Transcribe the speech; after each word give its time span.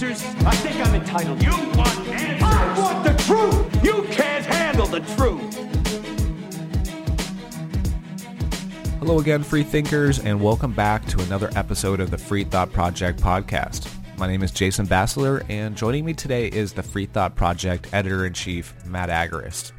Answers? 0.00 0.22
I 0.46 0.54
think 0.54 0.76
I'm 0.86 0.94
entitled. 0.94 1.42
You 1.42 1.50
want 1.50 1.98
answers? 2.06 2.42
I 2.44 2.78
want 2.78 3.02
the 3.02 3.20
truth! 3.24 3.84
You 3.84 4.04
can't 4.12 4.46
handle 4.46 4.86
the 4.86 5.00
truth! 5.16 5.56
Hello 9.00 9.18
again, 9.18 9.42
free 9.42 9.64
thinkers, 9.64 10.20
and 10.20 10.40
welcome 10.40 10.72
back 10.72 11.04
to 11.06 11.20
another 11.22 11.50
episode 11.56 11.98
of 11.98 12.12
the 12.12 12.18
Free 12.18 12.44
Thought 12.44 12.72
Project 12.72 13.20
podcast. 13.20 13.88
My 14.16 14.28
name 14.28 14.44
is 14.44 14.52
Jason 14.52 14.86
Bassler, 14.86 15.44
and 15.50 15.76
joining 15.76 16.04
me 16.04 16.14
today 16.14 16.46
is 16.46 16.72
the 16.72 16.82
Free 16.84 17.06
Thought 17.06 17.34
Project 17.34 17.88
editor 17.92 18.24
in 18.24 18.34
chief, 18.34 18.74
Matt 18.86 19.08
Agorist. 19.08 19.72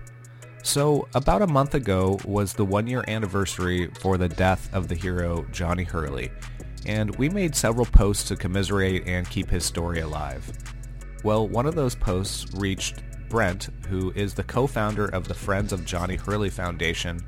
So, 0.64 1.08
about 1.16 1.44
a 1.44 1.48
month 1.48 1.76
ago 1.76 2.20
was 2.26 2.52
the 2.52 2.66
one 2.66 2.88
year 2.88 3.06
anniversary 3.08 3.88
for 4.02 4.18
the 4.18 4.28
death 4.28 4.70
of 4.74 4.90
the 4.90 4.96
hero 4.96 5.46
Johnny 5.54 5.86
Hurley, 5.86 6.30
and 6.86 7.16
we 7.18 7.30
made 7.30 7.56
several 7.56 7.86
posts 7.86 8.28
to 8.30 8.36
commiserate 8.36 9.08
and 9.08 9.30
keep 9.30 9.50
his 9.50 9.66
story 9.66 10.00
alive. 10.00 10.52
Well, 11.24 11.48
one 11.48 11.66
of 11.66 11.76
those 11.76 11.96
posts 11.96 12.54
reached 12.56 13.04
Brent, 13.30 13.70
who 13.88 14.12
is 14.16 14.34
the 14.34 14.44
co 14.44 14.68
founder 14.68 15.06
of 15.06 15.28
the 15.28 15.34
Friends 15.34 15.72
of 15.72 15.86
Johnny 15.86 16.16
Hurley 16.16 16.50
Foundation, 16.50 17.20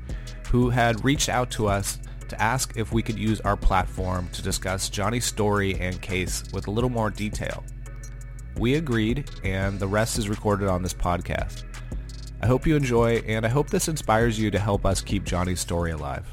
who 0.50 0.70
had 0.70 1.04
reached 1.04 1.28
out 1.28 1.50
to 1.52 1.68
us 1.68 1.98
to 2.28 2.42
ask 2.42 2.76
if 2.76 2.92
we 2.92 3.02
could 3.02 3.18
use 3.18 3.40
our 3.42 3.56
platform 3.56 4.28
to 4.32 4.42
discuss 4.42 4.88
Johnny's 4.88 5.24
story 5.24 5.78
and 5.78 6.00
case 6.00 6.42
with 6.52 6.66
a 6.66 6.70
little 6.70 6.90
more 6.90 7.10
detail. 7.10 7.62
We 8.56 8.74
agreed, 8.74 9.30
and 9.44 9.78
the 9.78 9.86
rest 9.86 10.18
is 10.18 10.28
recorded 10.28 10.68
on 10.68 10.82
this 10.82 10.94
podcast. 10.94 11.64
I 12.42 12.46
hope 12.46 12.66
you 12.66 12.74
enjoy, 12.74 13.16
and 13.26 13.46
I 13.46 13.48
hope 13.48 13.70
this 13.70 13.88
inspires 13.88 14.38
you 14.38 14.50
to 14.50 14.58
help 14.58 14.84
us 14.84 15.00
keep 15.00 15.24
Johnny's 15.24 15.60
story 15.60 15.92
alive. 15.92 16.26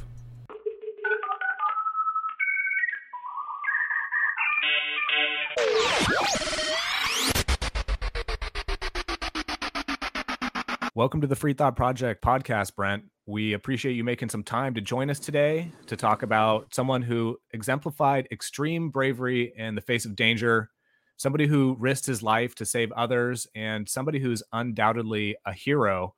Welcome 10.99 11.21
to 11.21 11.27
the 11.27 11.35
Free 11.37 11.53
Thought 11.53 11.77
Project 11.77 12.21
podcast, 12.21 12.75
Brent. 12.75 13.05
We 13.25 13.53
appreciate 13.53 13.93
you 13.93 14.03
making 14.03 14.27
some 14.27 14.43
time 14.43 14.73
to 14.73 14.81
join 14.81 15.09
us 15.09 15.17
today 15.17 15.71
to 15.87 15.95
talk 15.95 16.23
about 16.23 16.75
someone 16.75 17.01
who 17.01 17.37
exemplified 17.53 18.27
extreme 18.33 18.89
bravery 18.89 19.53
in 19.55 19.75
the 19.75 19.81
face 19.81 20.03
of 20.03 20.17
danger, 20.17 20.71
somebody 21.15 21.47
who 21.47 21.77
risked 21.79 22.05
his 22.05 22.21
life 22.21 22.53
to 22.55 22.65
save 22.65 22.91
others, 22.91 23.47
and 23.55 23.87
somebody 23.87 24.19
who's 24.19 24.43
undoubtedly 24.51 25.37
a 25.45 25.53
hero. 25.53 26.15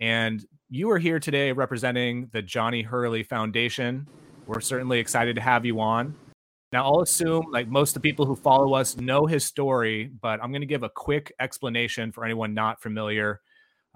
And 0.00 0.42
you 0.70 0.90
are 0.92 0.98
here 0.98 1.20
today 1.20 1.52
representing 1.52 2.30
the 2.32 2.40
Johnny 2.40 2.80
Hurley 2.80 3.22
Foundation. 3.22 4.08
We're 4.46 4.62
certainly 4.62 4.98
excited 4.98 5.36
to 5.36 5.42
have 5.42 5.66
you 5.66 5.78
on. 5.78 6.14
Now, 6.72 6.86
I'll 6.86 7.02
assume, 7.02 7.48
like 7.50 7.68
most 7.68 7.90
of 7.90 8.02
the 8.02 8.08
people 8.08 8.24
who 8.24 8.34
follow 8.34 8.72
us, 8.72 8.96
know 8.96 9.26
his 9.26 9.44
story, 9.44 10.10
but 10.22 10.42
I'm 10.42 10.52
going 10.52 10.62
to 10.62 10.66
give 10.66 10.84
a 10.84 10.88
quick 10.88 11.34
explanation 11.38 12.12
for 12.12 12.24
anyone 12.24 12.54
not 12.54 12.80
familiar. 12.80 13.42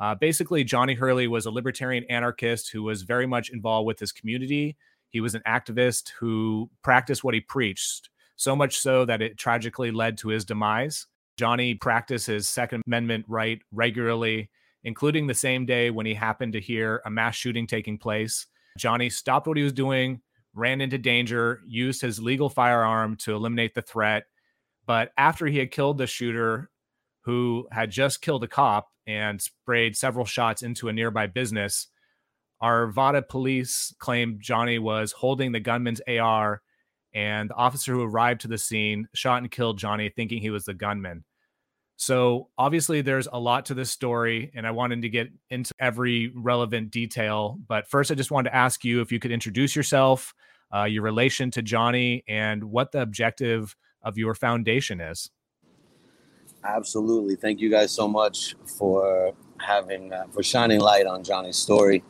Uh, 0.01 0.15
basically, 0.15 0.65
Johnny 0.65 0.95
Hurley 0.95 1.29
was 1.29 1.45
a 1.45 1.51
libertarian 1.51 2.05
anarchist 2.05 2.71
who 2.71 2.83
was 2.83 3.03
very 3.03 3.27
much 3.27 3.51
involved 3.51 3.87
with 3.87 3.99
his 3.99 4.13
community. 4.13 4.77
He 5.11 5.21
was 5.21 5.35
an 5.35 5.43
activist 5.47 6.11
who 6.19 6.71
practiced 6.83 7.23
what 7.23 7.35
he 7.35 7.41
preached, 7.41 8.09
so 8.37 8.57
much 8.57 8.79
so 8.79 9.05
that 9.05 9.21
it 9.21 9.37
tragically 9.37 9.91
led 9.91 10.17
to 10.19 10.29
his 10.29 10.47
demise. 10.47 11.07
Johnny 11.37 11.75
practiced 11.75 12.27
his 12.27 12.49
Second 12.49 12.83
Amendment 12.87 13.27
right 13.29 13.61
regularly, 13.73 14.49
including 14.85 15.27
the 15.27 15.35
same 15.35 15.67
day 15.67 15.91
when 15.91 16.07
he 16.07 16.15
happened 16.15 16.55
to 16.55 16.61
hear 16.61 17.03
a 17.05 17.11
mass 17.11 17.35
shooting 17.35 17.67
taking 17.67 17.99
place. 17.99 18.47
Johnny 18.79 19.11
stopped 19.11 19.47
what 19.47 19.59
he 19.59 19.63
was 19.63 19.73
doing, 19.73 20.23
ran 20.55 20.81
into 20.81 20.97
danger, 20.97 21.61
used 21.67 22.01
his 22.01 22.23
legal 22.23 22.49
firearm 22.49 23.17
to 23.17 23.35
eliminate 23.35 23.75
the 23.75 23.83
threat. 23.83 24.25
But 24.87 25.13
after 25.19 25.47
he 25.47 25.59
had 25.59 25.71
killed 25.71 25.99
the 25.99 26.07
shooter, 26.07 26.71
who 27.23 27.69
had 27.71 27.91
just 27.91 28.23
killed 28.23 28.45
a 28.45 28.49
cop 28.49 28.89
and 29.11 29.43
sprayed 29.43 29.97
several 29.97 30.25
shots 30.25 30.63
into 30.63 30.89
a 30.89 30.93
nearby 30.93 31.27
business. 31.27 31.89
Arvada 32.63 33.27
police 33.27 33.93
claimed 33.99 34.41
Johnny 34.41 34.79
was 34.79 35.11
holding 35.13 35.51
the 35.51 35.59
gunman's 35.59 36.01
AR, 36.07 36.63
and 37.13 37.51
the 37.51 37.55
officer 37.55 37.93
who 37.93 38.03
arrived 38.03 38.43
to 38.43 38.49
the 38.49 38.59
scene 38.59 39.09
shot 39.13 39.43
and 39.43 39.51
killed 39.51 39.79
Johnny, 39.79 40.11
thinking 40.11 40.41
he 40.41 40.51
was 40.51 40.65
the 40.65 40.75
gunman. 40.75 41.25
So, 41.97 42.49
obviously, 42.57 43.03
there's 43.03 43.29
a 43.31 43.41
lot 43.41 43.67
to 43.67 43.75
this 43.75 43.91
story, 43.91 44.53
and 44.55 44.67
I 44.67 44.71
wanted 44.71 45.03
to 45.03 45.09
get 45.09 45.29
into 45.51 45.75
every 45.81 46.33
relevant 46.35 46.93
detail. 46.93 47.59
But 47.67 47.89
first, 47.89 48.13
I 48.13 48.15
just 48.15 48.31
wanted 48.31 48.51
to 48.51 48.57
ask 48.57 48.85
you 48.85 49.01
if 49.01 49.11
you 49.11 49.19
could 49.19 49.33
introduce 49.33 49.75
yourself, 49.75 50.33
uh, 50.75 50.85
your 50.85 51.03
relation 51.03 51.51
to 51.51 51.63
Johnny, 51.63 52.23
and 52.29 52.65
what 52.65 52.93
the 52.93 53.03
objective 53.03 53.77
of 54.03 54.17
your 54.17 54.35
foundation 54.35 55.01
is. 55.01 55.31
Absolutely. 56.65 57.37
Thank 57.37 57.61
you 57.61 57.71
guys 57.71 57.91
so 57.91 58.07
much 58.07 58.55
for 58.67 59.33
having 59.59 60.13
uh, 60.13 60.27
for 60.33 60.43
shining 60.43 60.81
light 60.81 61.07
on 61.07 61.25
Johnny's 61.25 61.57
story 61.57 62.03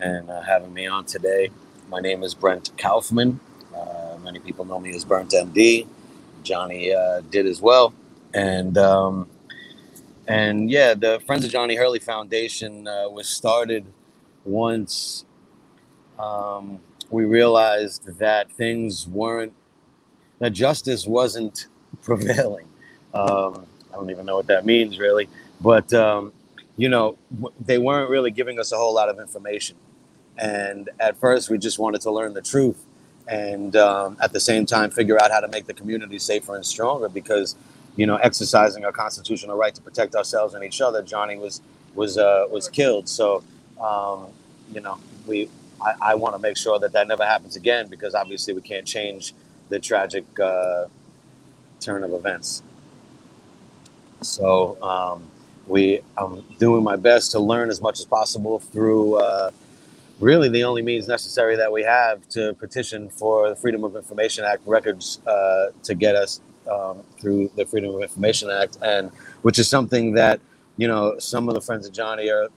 and 0.00 0.30
uh, 0.30 0.40
having 0.42 0.72
me 0.72 0.86
on 0.86 1.04
today. 1.04 1.50
My 1.88 2.00
name 2.00 2.22
is 2.22 2.34
Brent 2.34 2.70
Kaufman. 2.78 3.40
Uh, 3.74 4.16
many 4.22 4.38
people 4.38 4.64
know 4.64 4.78
me 4.78 4.94
as 4.94 5.04
Brent 5.04 5.32
MD. 5.32 5.86
Johnny 6.44 6.94
uh, 6.94 7.22
did 7.22 7.46
as 7.46 7.60
well, 7.60 7.92
and 8.32 8.78
um, 8.78 9.28
and 10.28 10.70
yeah, 10.70 10.94
the 10.94 11.20
Friends 11.26 11.44
of 11.44 11.50
Johnny 11.50 11.74
Hurley 11.74 11.98
Foundation 11.98 12.86
uh, 12.86 13.08
was 13.08 13.28
started 13.28 13.84
once 14.44 15.24
um, 16.18 16.80
we 17.10 17.24
realized 17.24 18.18
that 18.18 18.52
things 18.52 19.08
weren't 19.08 19.54
that 20.40 20.50
justice 20.50 21.06
wasn't 21.06 21.68
prevailing. 22.02 22.66
Um, 23.14 23.67
I 23.92 23.96
don't 23.96 24.10
even 24.10 24.26
know 24.26 24.36
what 24.36 24.46
that 24.48 24.64
means 24.66 24.98
really, 24.98 25.28
but 25.60 25.92
um, 25.94 26.32
you 26.76 26.88
know, 26.88 27.18
they 27.60 27.78
weren't 27.78 28.10
really 28.10 28.30
giving 28.30 28.58
us 28.58 28.72
a 28.72 28.76
whole 28.76 28.94
lot 28.94 29.08
of 29.08 29.18
information. 29.18 29.76
And 30.36 30.88
at 31.00 31.16
first, 31.16 31.50
we 31.50 31.58
just 31.58 31.78
wanted 31.78 32.00
to 32.02 32.12
learn 32.12 32.32
the 32.32 32.42
truth, 32.42 32.84
and 33.26 33.74
um, 33.74 34.16
at 34.20 34.32
the 34.32 34.38
same 34.38 34.66
time, 34.66 34.90
figure 34.90 35.20
out 35.20 35.32
how 35.32 35.40
to 35.40 35.48
make 35.48 35.66
the 35.66 35.74
community 35.74 36.18
safer 36.20 36.54
and 36.54 36.64
stronger. 36.64 37.08
Because, 37.08 37.56
you 37.96 38.06
know, 38.06 38.16
exercising 38.16 38.84
our 38.84 38.92
constitutional 38.92 39.56
right 39.56 39.74
to 39.74 39.82
protect 39.82 40.14
ourselves 40.14 40.54
and 40.54 40.62
each 40.62 40.80
other, 40.80 41.02
Johnny 41.02 41.36
was 41.36 41.60
was 41.96 42.18
uh, 42.18 42.46
was 42.50 42.68
killed. 42.68 43.08
So, 43.08 43.42
um, 43.80 44.28
you 44.72 44.80
know, 44.80 44.98
we 45.26 45.48
I, 45.80 45.94
I 46.12 46.14
want 46.14 46.36
to 46.36 46.38
make 46.38 46.56
sure 46.56 46.78
that 46.78 46.92
that 46.92 47.08
never 47.08 47.24
happens 47.24 47.56
again. 47.56 47.88
Because 47.88 48.14
obviously, 48.14 48.54
we 48.54 48.60
can't 48.60 48.86
change 48.86 49.34
the 49.70 49.80
tragic 49.80 50.24
uh, 50.38 50.84
turn 51.80 52.04
of 52.04 52.12
events. 52.12 52.62
So 54.20 54.80
um, 54.82 55.30
we, 55.66 56.00
I'm 56.16 56.42
doing 56.58 56.82
my 56.82 56.96
best 56.96 57.30
to 57.32 57.38
learn 57.40 57.70
as 57.70 57.80
much 57.80 58.00
as 58.00 58.04
possible 58.04 58.58
through 58.58 59.16
uh, 59.16 59.50
really 60.20 60.48
the 60.48 60.64
only 60.64 60.82
means 60.82 61.06
necessary 61.06 61.56
that 61.56 61.70
we 61.70 61.82
have 61.82 62.28
to 62.30 62.54
petition 62.54 63.08
for 63.08 63.48
the 63.48 63.56
Freedom 63.56 63.84
of 63.84 63.96
Information 63.96 64.44
Act 64.44 64.62
records 64.66 65.20
uh, 65.26 65.68
to 65.82 65.94
get 65.94 66.16
us 66.16 66.40
um, 66.70 67.02
through 67.20 67.50
the 67.56 67.64
Freedom 67.64 67.94
of 67.94 68.02
Information 68.02 68.50
Act, 68.50 68.78
and 68.82 69.10
which 69.42 69.58
is 69.58 69.68
something 69.68 70.14
that 70.14 70.40
you 70.76 70.88
know 70.88 71.18
some 71.18 71.48
of 71.48 71.54
the 71.54 71.60
friends 71.60 71.86
of 71.86 71.92
Johnny 71.92 72.30
are 72.30 72.48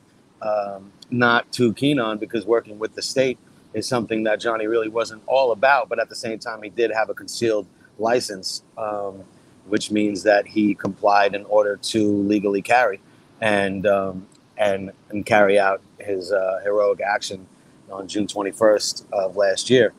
um, 0.42 0.92
not 1.12 1.52
too 1.52 1.74
keen 1.74 2.00
on 2.00 2.18
because 2.18 2.46
working 2.46 2.80
with 2.80 2.96
the 2.96 3.02
state 3.02 3.38
is 3.74 3.88
something 3.88 4.24
that 4.24 4.40
Johnny 4.40 4.68
really 4.68 4.90
wasn't 4.90 5.22
all 5.28 5.52
about. 5.52 5.88
But 5.88 6.00
at 6.00 6.10
the 6.10 6.16
same 6.16 6.40
time, 6.40 6.62
he 6.64 6.70
did 6.70 6.92
have 6.92 7.10
a 7.10 7.14
concealed 7.14 7.68
license. 8.00 8.64
Um, 8.78 9.24
which 9.68 9.92
means 9.92 10.24
that 10.24 10.48
he 10.48 10.76
complied 10.76 11.36
in 11.36 11.46
order 11.46 11.78
to 11.78 12.18
legally 12.24 12.62
carry 12.62 13.00
and 13.42 13.86
um, 13.88 14.28
and 14.58 14.92
and 15.10 15.26
carry 15.26 15.60
out 15.60 15.82
his 16.00 16.32
uh, 16.32 16.60
heroic 16.64 17.02
action 17.02 17.48
on 17.92 18.08
June 18.08 18.28
21st 18.28 19.12
of 19.12 19.36
last 19.36 19.70
year. 19.70 19.94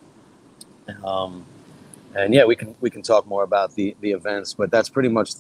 Um, 1.05 1.45
and 2.15 2.35
yeah, 2.35 2.45
we 2.45 2.57
can 2.57 2.75
we 2.81 2.91
can 2.91 3.03
talk 3.03 3.27
more 3.27 3.43
about 3.43 3.75
the 3.75 3.97
the 4.01 4.13
events, 4.13 4.55
but 4.55 4.71
that's 4.71 4.89
pretty 4.89 5.09
much 5.09 5.35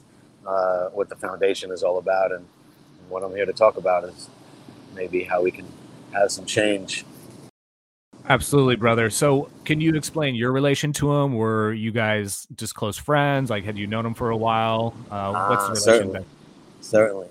uh, 0.46 0.88
what 0.88 1.08
the 1.08 1.16
foundation 1.16 1.70
is 1.70 1.82
all 1.82 1.98
about, 1.98 2.32
and 2.32 2.46
what 3.08 3.22
I'm 3.22 3.34
here 3.34 3.46
to 3.46 3.52
talk 3.52 3.76
about 3.76 4.04
is 4.04 4.28
maybe 4.94 5.24
how 5.24 5.42
we 5.42 5.50
can 5.50 5.66
have 6.12 6.30
some 6.30 6.44
change 6.44 7.04
Absolutely, 8.28 8.76
brother. 8.76 9.10
So, 9.10 9.50
can 9.64 9.80
you 9.80 9.94
explain 9.94 10.34
your 10.34 10.52
relation 10.52 10.92
to 10.94 11.12
him? 11.12 11.34
Were 11.34 11.72
you 11.72 11.90
guys 11.90 12.46
just 12.56 12.74
close 12.74 12.96
friends? 12.96 13.50
Like, 13.50 13.64
had 13.64 13.76
you 13.76 13.86
known 13.86 14.06
him 14.06 14.14
for 14.14 14.30
a 14.30 14.36
while? 14.36 14.94
Uh, 15.10 15.48
what's 15.48 15.62
the 15.64 15.66
uh, 15.66 15.68
relation 15.68 15.82
certainly. 15.82 16.12
there? 16.12 16.24
Certainly. 16.80 17.28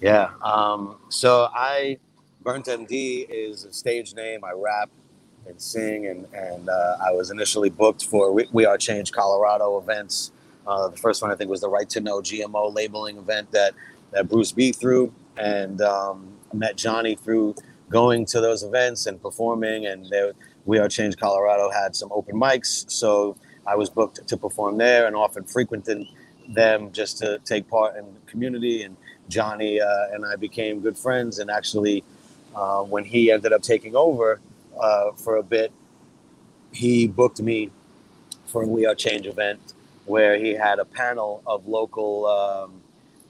Yeah. 0.00 0.30
Um, 0.42 0.96
so 1.08 1.48
I, 1.52 1.98
Brent 2.42 2.66
MD 2.66 3.26
is 3.28 3.64
a 3.64 3.72
stage 3.72 4.14
name. 4.14 4.44
I 4.44 4.52
rap 4.52 4.90
and 5.48 5.60
sing, 5.60 6.06
and 6.06 6.26
and 6.32 6.68
uh, 6.68 6.96
I 7.04 7.10
was 7.12 7.30
initially 7.30 7.70
booked 7.70 8.04
for 8.04 8.32
we, 8.32 8.46
we 8.52 8.64
Are 8.64 8.78
Change 8.78 9.10
Colorado 9.12 9.78
events. 9.78 10.30
Uh, 10.66 10.88
the 10.88 10.96
first 10.96 11.22
one 11.22 11.30
I 11.30 11.34
think 11.34 11.50
was 11.50 11.62
the 11.62 11.68
Right 11.68 11.88
to 11.90 12.00
Know 12.00 12.20
GMO 12.20 12.72
labeling 12.72 13.16
event 13.16 13.50
that 13.52 13.74
that 14.12 14.28
Bruce 14.28 14.52
B 14.52 14.72
threw, 14.72 15.12
and 15.36 15.80
um, 15.80 16.28
met 16.52 16.76
Johnny 16.76 17.16
through 17.16 17.56
going 17.88 18.24
to 18.26 18.40
those 18.40 18.62
events 18.62 19.06
and 19.06 19.20
performing. 19.20 19.86
And 19.86 20.08
there, 20.10 20.32
We 20.64 20.78
Are 20.78 20.88
Change 20.88 21.16
Colorado 21.16 21.70
had 21.70 21.96
some 21.96 22.10
open 22.12 22.36
mics, 22.36 22.90
so 22.90 23.36
I 23.66 23.74
was 23.76 23.90
booked 23.90 24.26
to 24.26 24.36
perform 24.36 24.78
there, 24.78 25.06
and 25.06 25.16
often 25.16 25.44
frequenting 25.44 26.08
them 26.48 26.92
just 26.92 27.18
to 27.18 27.38
take 27.44 27.68
part 27.68 27.96
in 27.96 28.04
the 28.04 28.30
community. 28.30 28.82
And 28.82 28.96
Johnny 29.28 29.80
uh, 29.80 30.08
and 30.12 30.24
I 30.24 30.36
became 30.36 30.80
good 30.80 30.96
friends, 30.96 31.38
and 31.38 31.50
actually, 31.50 32.04
uh, 32.54 32.82
when 32.82 33.04
he 33.04 33.30
ended 33.30 33.52
up 33.52 33.62
taking 33.62 33.94
over 33.94 34.40
uh, 34.80 35.12
for 35.12 35.36
a 35.36 35.42
bit, 35.42 35.72
he 36.72 37.06
booked 37.06 37.40
me 37.40 37.70
for 38.46 38.62
a 38.62 38.66
We 38.66 38.86
Are 38.86 38.94
Change 38.94 39.26
event 39.26 39.60
where 40.06 40.38
he 40.38 40.54
had 40.54 40.78
a 40.78 40.84
panel 40.86 41.42
of 41.46 41.68
local, 41.68 42.24
um, 42.26 42.80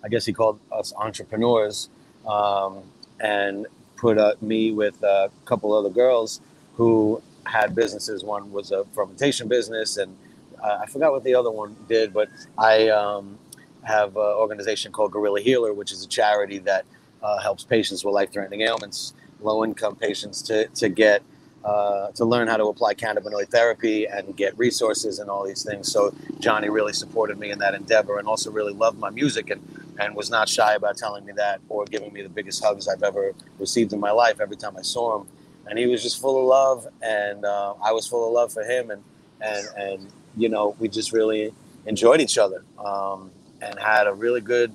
I 0.04 0.08
guess 0.08 0.24
he 0.24 0.32
called 0.32 0.60
us 0.70 0.92
entrepreneurs, 0.96 1.88
um, 2.26 2.82
and 3.18 3.66
put 3.98 4.18
uh, 4.18 4.34
me 4.40 4.72
with 4.72 5.02
a 5.02 5.30
couple 5.44 5.72
other 5.72 5.90
girls 5.90 6.40
who 6.76 7.22
had 7.44 7.74
businesses. 7.74 8.24
One 8.24 8.52
was 8.52 8.70
a 8.72 8.84
fermentation 8.94 9.48
business, 9.48 9.96
and 9.96 10.16
uh, 10.62 10.78
I 10.82 10.86
forgot 10.86 11.12
what 11.12 11.24
the 11.24 11.34
other 11.34 11.50
one 11.50 11.76
did, 11.88 12.12
but 12.12 12.28
I 12.56 12.88
um, 12.88 13.38
have 13.82 14.16
an 14.16 14.22
organization 14.44 14.92
called 14.92 15.12
Gorilla 15.12 15.40
Healer, 15.40 15.72
which 15.72 15.92
is 15.92 16.04
a 16.04 16.08
charity 16.08 16.58
that 16.58 16.84
uh, 17.22 17.38
helps 17.38 17.64
patients 17.64 18.04
with 18.04 18.14
life-threatening 18.14 18.62
ailments, 18.62 19.14
low-income 19.40 19.96
patients, 19.96 20.42
to 20.42 20.68
to 20.68 20.88
get 20.88 21.22
uh, 21.64 22.10
to 22.12 22.24
learn 22.24 22.48
how 22.48 22.56
to 22.56 22.66
apply 22.66 22.94
cannabinoid 22.94 23.48
therapy 23.48 24.06
and 24.06 24.36
get 24.36 24.56
resources 24.56 25.18
and 25.18 25.28
all 25.28 25.44
these 25.44 25.64
things. 25.64 25.90
So 25.90 26.14
Johnny 26.38 26.68
really 26.68 26.92
supported 26.92 27.38
me 27.38 27.50
in 27.50 27.58
that 27.58 27.74
endeavor 27.74 28.18
and 28.18 28.28
also 28.28 28.50
really 28.50 28.72
loved 28.72 28.98
my 28.98 29.10
music 29.10 29.50
and, 29.50 29.60
and 29.98 30.14
was 30.14 30.30
not 30.30 30.48
shy 30.48 30.74
about 30.74 30.96
telling 30.96 31.24
me 31.24 31.32
that 31.36 31.60
or 31.68 31.84
giving 31.84 32.12
me 32.12 32.22
the 32.22 32.28
biggest 32.28 32.62
hugs 32.64 32.88
I've 32.88 33.02
ever 33.02 33.34
received 33.58 33.92
in 33.92 34.00
my 34.00 34.10
life 34.10 34.40
every 34.40 34.56
time 34.56 34.76
I 34.76 34.82
saw 34.82 35.20
him. 35.20 35.28
And 35.66 35.78
he 35.78 35.86
was 35.86 36.02
just 36.02 36.20
full 36.20 36.38
of 36.38 36.44
love 36.44 36.86
and 37.02 37.44
uh, 37.44 37.74
I 37.82 37.92
was 37.92 38.06
full 38.06 38.26
of 38.26 38.32
love 38.32 38.52
for 38.52 38.62
him. 38.62 38.90
And, 38.90 39.02
and, 39.40 39.66
and, 39.76 40.12
you 40.36 40.48
know, 40.48 40.76
we 40.78 40.88
just 40.88 41.12
really 41.12 41.52
enjoyed 41.86 42.20
each 42.20 42.38
other 42.38 42.64
um, 42.78 43.30
and 43.60 43.78
had 43.78 44.06
a 44.06 44.14
really 44.14 44.40
good, 44.40 44.72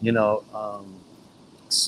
you 0.00 0.12
know, 0.12 0.44
um, 0.52 0.94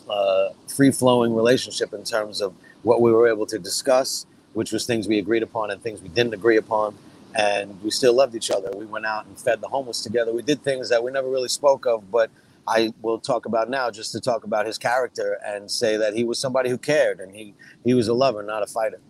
uh, 0.08 0.50
free 0.74 0.90
flowing 0.90 1.34
relationship 1.34 1.92
in 1.92 2.04
terms 2.04 2.40
of 2.40 2.54
what 2.82 3.00
we 3.00 3.12
were 3.12 3.28
able 3.28 3.46
to 3.46 3.58
discuss 3.58 4.26
which 4.56 4.72
was 4.72 4.86
things 4.86 5.06
we 5.06 5.18
agreed 5.18 5.42
upon 5.42 5.70
and 5.70 5.82
things 5.82 6.00
we 6.00 6.08
didn't 6.08 6.32
agree 6.32 6.56
upon. 6.56 6.96
And 7.34 7.78
we 7.82 7.90
still 7.90 8.14
loved 8.14 8.34
each 8.34 8.50
other. 8.50 8.70
We 8.74 8.86
went 8.86 9.04
out 9.04 9.26
and 9.26 9.38
fed 9.38 9.60
the 9.60 9.68
homeless 9.68 10.02
together. 10.02 10.32
We 10.32 10.40
did 10.40 10.62
things 10.62 10.88
that 10.88 11.04
we 11.04 11.12
never 11.12 11.28
really 11.28 11.50
spoke 11.50 11.84
of, 11.84 12.10
but 12.10 12.30
I 12.68 12.92
will 13.02 13.18
talk 13.18 13.46
about 13.46 13.70
now 13.70 13.90
just 13.90 14.12
to 14.12 14.20
talk 14.20 14.44
about 14.44 14.66
his 14.66 14.78
character 14.78 15.38
and 15.44 15.70
say 15.70 15.96
that 15.96 16.14
he 16.14 16.24
was 16.24 16.38
somebody 16.38 16.68
who 16.68 16.78
cared 16.78 17.20
and 17.20 17.34
he, 17.34 17.54
he 17.84 17.94
was 17.94 18.08
a 18.08 18.14
lover, 18.14 18.42
not 18.42 18.62
a 18.62 18.66
fighter. 18.66 19.00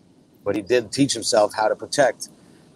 But 0.43 0.55
he 0.55 0.61
did 0.61 0.91
teach 0.91 1.13
himself 1.13 1.53
how 1.53 1.67
to 1.67 1.75
protect 1.75 2.29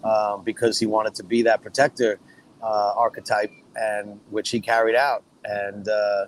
um, 0.03 0.43
because 0.43 0.79
he 0.79 0.85
wanted 0.85 1.15
to 1.15 1.23
be 1.23 1.43
that 1.43 1.61
protector 1.61 2.19
uh, 2.61 2.93
archetype, 2.95 3.51
and 3.75 4.19
which 4.29 4.49
he 4.49 4.59
carried 4.59 4.95
out. 4.95 5.23
And 5.45 5.87
uh, 5.87 6.25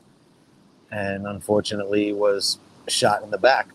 and 0.91 1.27
unfortunately 1.27 2.13
was 2.13 2.59
shot 2.87 3.23
in 3.23 3.31
the 3.31 3.37
back. 3.37 3.67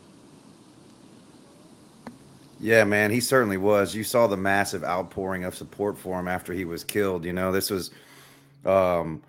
Yeah, 2.61 2.85
man, 2.85 3.11
he 3.11 3.21
certainly 3.21 3.57
was. 3.57 3.95
You 3.95 4.03
saw 4.03 4.27
the 4.27 4.37
massive 4.37 4.83
outpouring 4.83 5.45
of 5.45 5.55
support 5.55 5.97
for 5.97 6.19
him 6.19 6.27
after 6.27 6.53
he 6.53 6.65
was 6.65 6.83
killed. 6.83 7.25
You 7.25 7.33
know, 7.33 7.53
this 7.53 7.71
was, 7.71 7.93
um, 8.65 9.23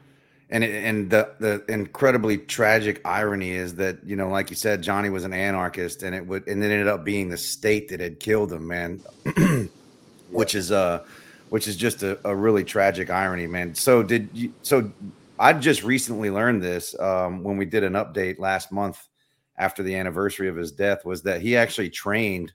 and 0.49 0.63
and 0.63 1.09
the 1.09 1.33
the 1.39 1.63
incredibly 1.67 2.37
tragic 2.37 3.01
irony 3.05 3.51
is 3.51 3.75
that 3.75 4.03
you 4.05 4.15
know, 4.15 4.29
like 4.29 4.49
you 4.49 4.55
said, 4.55 4.81
Johnny 4.81 5.09
was 5.09 5.23
an 5.23 5.33
anarchist, 5.33 6.03
and 6.03 6.15
it 6.15 6.25
would 6.25 6.47
and 6.47 6.63
it 6.63 6.71
ended 6.71 6.87
up 6.87 7.03
being 7.03 7.29
the 7.29 7.37
state 7.37 7.89
that 7.89 7.99
had 7.99 8.19
killed 8.19 8.51
him, 8.51 8.67
man. 8.67 9.01
which 10.31 10.55
is 10.55 10.71
uh, 10.71 11.03
which 11.49 11.67
is 11.67 11.75
just 11.75 12.03
a, 12.03 12.19
a 12.27 12.35
really 12.35 12.63
tragic 12.63 13.09
irony, 13.09 13.47
man. 13.47 13.75
So 13.75 14.03
did 14.03 14.29
you? 14.33 14.53
So 14.61 14.91
I 15.37 15.53
just 15.53 15.83
recently 15.83 16.29
learned 16.29 16.61
this 16.61 16.97
um, 16.99 17.43
when 17.43 17.57
we 17.57 17.65
did 17.65 17.83
an 17.83 17.93
update 17.93 18.39
last 18.39 18.71
month 18.71 19.07
after 19.57 19.83
the 19.83 19.95
anniversary 19.95 20.47
of 20.47 20.55
his 20.55 20.71
death 20.71 21.05
was 21.05 21.21
that 21.23 21.41
he 21.41 21.57
actually 21.57 21.89
trained 21.89 22.53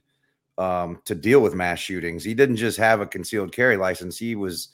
um, 0.57 1.01
to 1.05 1.13
deal 1.13 1.41
with 1.41 1.53
mass 1.53 1.79
shootings. 1.79 2.23
He 2.23 2.33
didn't 2.33 2.57
just 2.57 2.77
have 2.77 3.01
a 3.01 3.05
concealed 3.05 3.51
carry 3.51 3.77
license; 3.77 4.17
he 4.17 4.35
was 4.35 4.69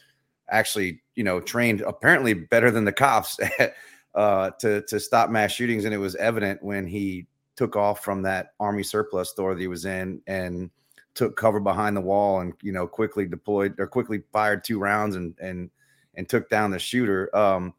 actually, 0.52 1.02
you 1.16 1.24
know, 1.24 1.40
trained 1.40 1.82
apparently 1.82 2.34
better 2.34 2.70
than 2.72 2.86
the 2.86 2.92
cops 2.92 3.40
uh, 4.16 4.52
to 4.60 4.82
to 4.84 5.00
stop 5.00 5.30
mass 5.30 5.52
shootings. 5.52 5.86
And 5.86 5.94
it 5.94 5.98
was 5.98 6.16
evident 6.16 6.62
when 6.62 6.86
he 6.86 7.28
took 7.56 7.76
off 7.76 8.04
from 8.04 8.22
that 8.24 8.54
army 8.60 8.84
surplus 8.84 9.30
store 9.30 9.54
that 9.54 9.62
he 9.62 9.68
was 9.68 9.86
in 9.86 10.22
and 10.28 10.70
took 11.14 11.36
cover 11.36 11.60
behind 11.60 11.96
the 11.96 12.02
wall 12.02 12.40
and 12.40 12.54
you 12.62 12.72
know 12.72 12.88
quickly 12.88 13.26
deployed 13.26 13.76
or 13.80 13.88
quickly 13.88 14.22
fired 14.32 14.64
two 14.64 14.80
rounds 14.80 15.16
and 15.16 15.36
and 15.40 15.70
and 16.16 16.28
took 16.30 16.50
down 16.50 16.72
the 16.72 16.80
shooter. 16.80 17.36
Um, 17.36 17.74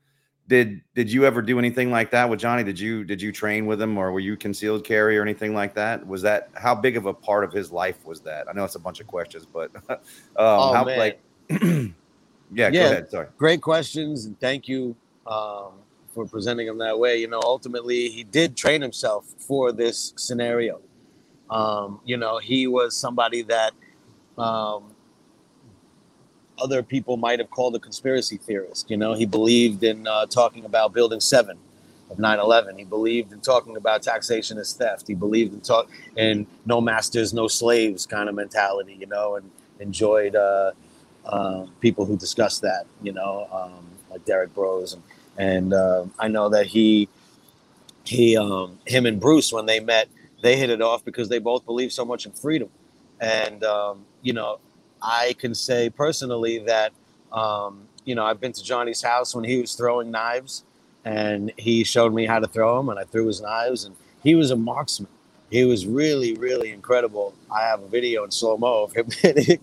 did 0.49 0.83
did 0.95 1.11
you 1.11 1.25
ever 1.25 1.41
do 1.41 1.59
anything 1.59 1.91
like 1.91 2.11
that 2.11 2.29
with 2.29 2.41
Johnny? 2.41 2.65
Did 2.65 2.79
you 2.79 3.05
did 3.05 3.23
you 3.23 3.33
train 3.33 3.65
with 3.67 3.81
him, 3.81 3.97
or 3.97 4.13
were 4.13 4.21
you 4.21 4.37
concealed 4.37 4.85
carry 4.85 5.17
or 5.17 5.23
anything 5.23 5.55
like 5.55 5.75
that? 5.75 6.07
Was 6.07 6.21
that 6.23 6.51
how 6.55 6.75
big 6.75 6.97
of 6.97 7.07
a 7.07 7.15
part 7.15 7.45
of 7.45 7.53
his 7.53 7.71
life 7.71 8.05
was 8.05 8.21
that? 8.23 8.49
I 8.49 8.53
know 8.53 8.65
it's 8.65 8.75
a 8.75 8.81
bunch 8.81 9.01
of 9.01 9.07
questions, 9.07 9.47
but 9.47 9.71
um, 9.91 10.01
Oh, 10.37 10.73
how 10.75 10.85
man. 10.85 10.99
like 10.99 11.21
yeah, 12.55 12.69
Yeah. 12.69 12.81
go 12.81 12.87
ahead. 12.87 13.11
Sorry. 13.11 13.27
great 13.39 13.63
questions 13.63 14.27
and 14.27 14.39
thank 14.41 14.69
you 14.69 14.95
um, 15.27 15.73
for 16.15 16.27
presenting 16.27 16.67
him 16.67 16.79
that 16.79 16.99
way 16.99 17.17
you 17.19 17.29
know 17.29 17.41
ultimately 17.43 18.09
he 18.09 18.25
did 18.25 18.57
train 18.57 18.81
himself 18.83 19.25
for 19.39 19.73
this 19.73 20.13
scenario 20.17 20.81
um, 21.51 22.01
you 22.05 22.17
know 22.17 22.39
he 22.39 22.67
was 22.67 22.97
somebody 22.97 23.43
that 23.43 23.73
um, 24.39 24.85
other 26.59 26.83
people 26.83 27.17
might 27.17 27.39
have 27.39 27.51
called 27.51 27.75
a 27.75 27.79
conspiracy 27.79 28.37
theorist 28.37 28.91
you 28.91 28.97
know 28.97 29.15
he 29.15 29.27
believed 29.27 29.83
in 29.85 30.07
uh, 30.07 30.27
talking 30.27 30.65
about 30.65 30.93
building 30.93 31.21
7 31.21 31.57
of 32.11 32.19
9-11 32.19 32.79
he 32.79 32.85
believed 32.85 33.33
in 33.33 33.41
talking 33.41 33.77
about 33.77 34.03
taxation 34.03 34.59
as 34.59 34.73
theft 34.75 35.07
he 35.09 35.15
believed 35.15 35.55
in 35.55 35.61
talk 35.61 35.89
in 36.17 36.47
no 36.67 36.81
masters 36.81 37.33
no 37.33 37.49
slaves 37.49 38.07
kind 38.07 38.29
of 38.29 38.35
mentality 38.35 38.97
you 38.99 39.07
know 39.07 39.37
and 39.37 39.51
enjoyed 39.81 40.37
uh, 40.37 40.73
uh, 41.27 41.67
people 41.81 42.05
who 42.05 42.17
discuss 42.17 42.61
that, 42.61 42.87
you 43.03 43.13
know, 43.13 43.49
um, 43.53 43.87
like 44.11 44.25
Derek 44.25 44.55
Broze, 44.55 44.95
and, 44.95 45.03
and 45.39 45.75
uh, 45.75 46.05
I 46.19 46.29
know 46.29 46.49
that 46.51 46.67
he, 46.67 47.09
he, 48.05 48.37
um, 48.37 48.79
him 48.87 49.07
and 49.07 49.21
Bruce, 49.21 49.53
when 49.53 49.67
they 49.67 49.81
met, 49.81 50.09
they 50.43 50.57
hit 50.57 50.71
it 50.71 50.83
off 50.83 51.05
because 51.05 51.29
they 51.29 51.39
both 51.39 51.65
believe 51.65 51.93
so 51.93 52.05
much 52.05 52.27
in 52.27 52.33
freedom, 52.33 52.69
and 53.21 53.63
um, 53.65 54.05
you 54.23 54.33
know, 54.33 54.59
I 55.01 55.35
can 55.39 55.55
say 55.55 55.91
personally 55.91 56.59
that, 56.61 56.93
um, 57.33 57.89
you 58.05 58.15
know, 58.15 58.25
I've 58.25 58.41
been 58.41 58.53
to 58.53 58.63
Johnny's 58.63 59.03
house 59.03 59.35
when 59.35 59.45
he 59.45 59.61
was 59.61 59.75
throwing 59.75 60.11
knives, 60.11 60.65
and 61.05 61.53
he 61.57 61.85
showed 61.85 62.13
me 62.13 62.27
how 62.27 62.39
to 62.39 62.47
throw 62.47 62.77
them, 62.77 62.89
and 62.89 62.99
I 62.99 63.05
threw 63.05 63.27
his 63.27 63.41
knives, 63.41 63.85
and 63.85 63.97
he 64.23 64.35
was 64.35 64.51
a 64.51 64.57
marksman. 64.57 65.09
He 65.53 65.67
was 65.67 65.85
really, 65.85 66.33
really 66.33 66.71
incredible. 66.71 67.35
I 67.55 67.67
have 67.67 67.83
a 67.83 67.87
video 67.87 68.25
in 68.25 68.31
slow 68.31 68.57
mo 68.57 68.85
of 68.85 68.95
him 68.95 69.11
hitting, 69.21 69.61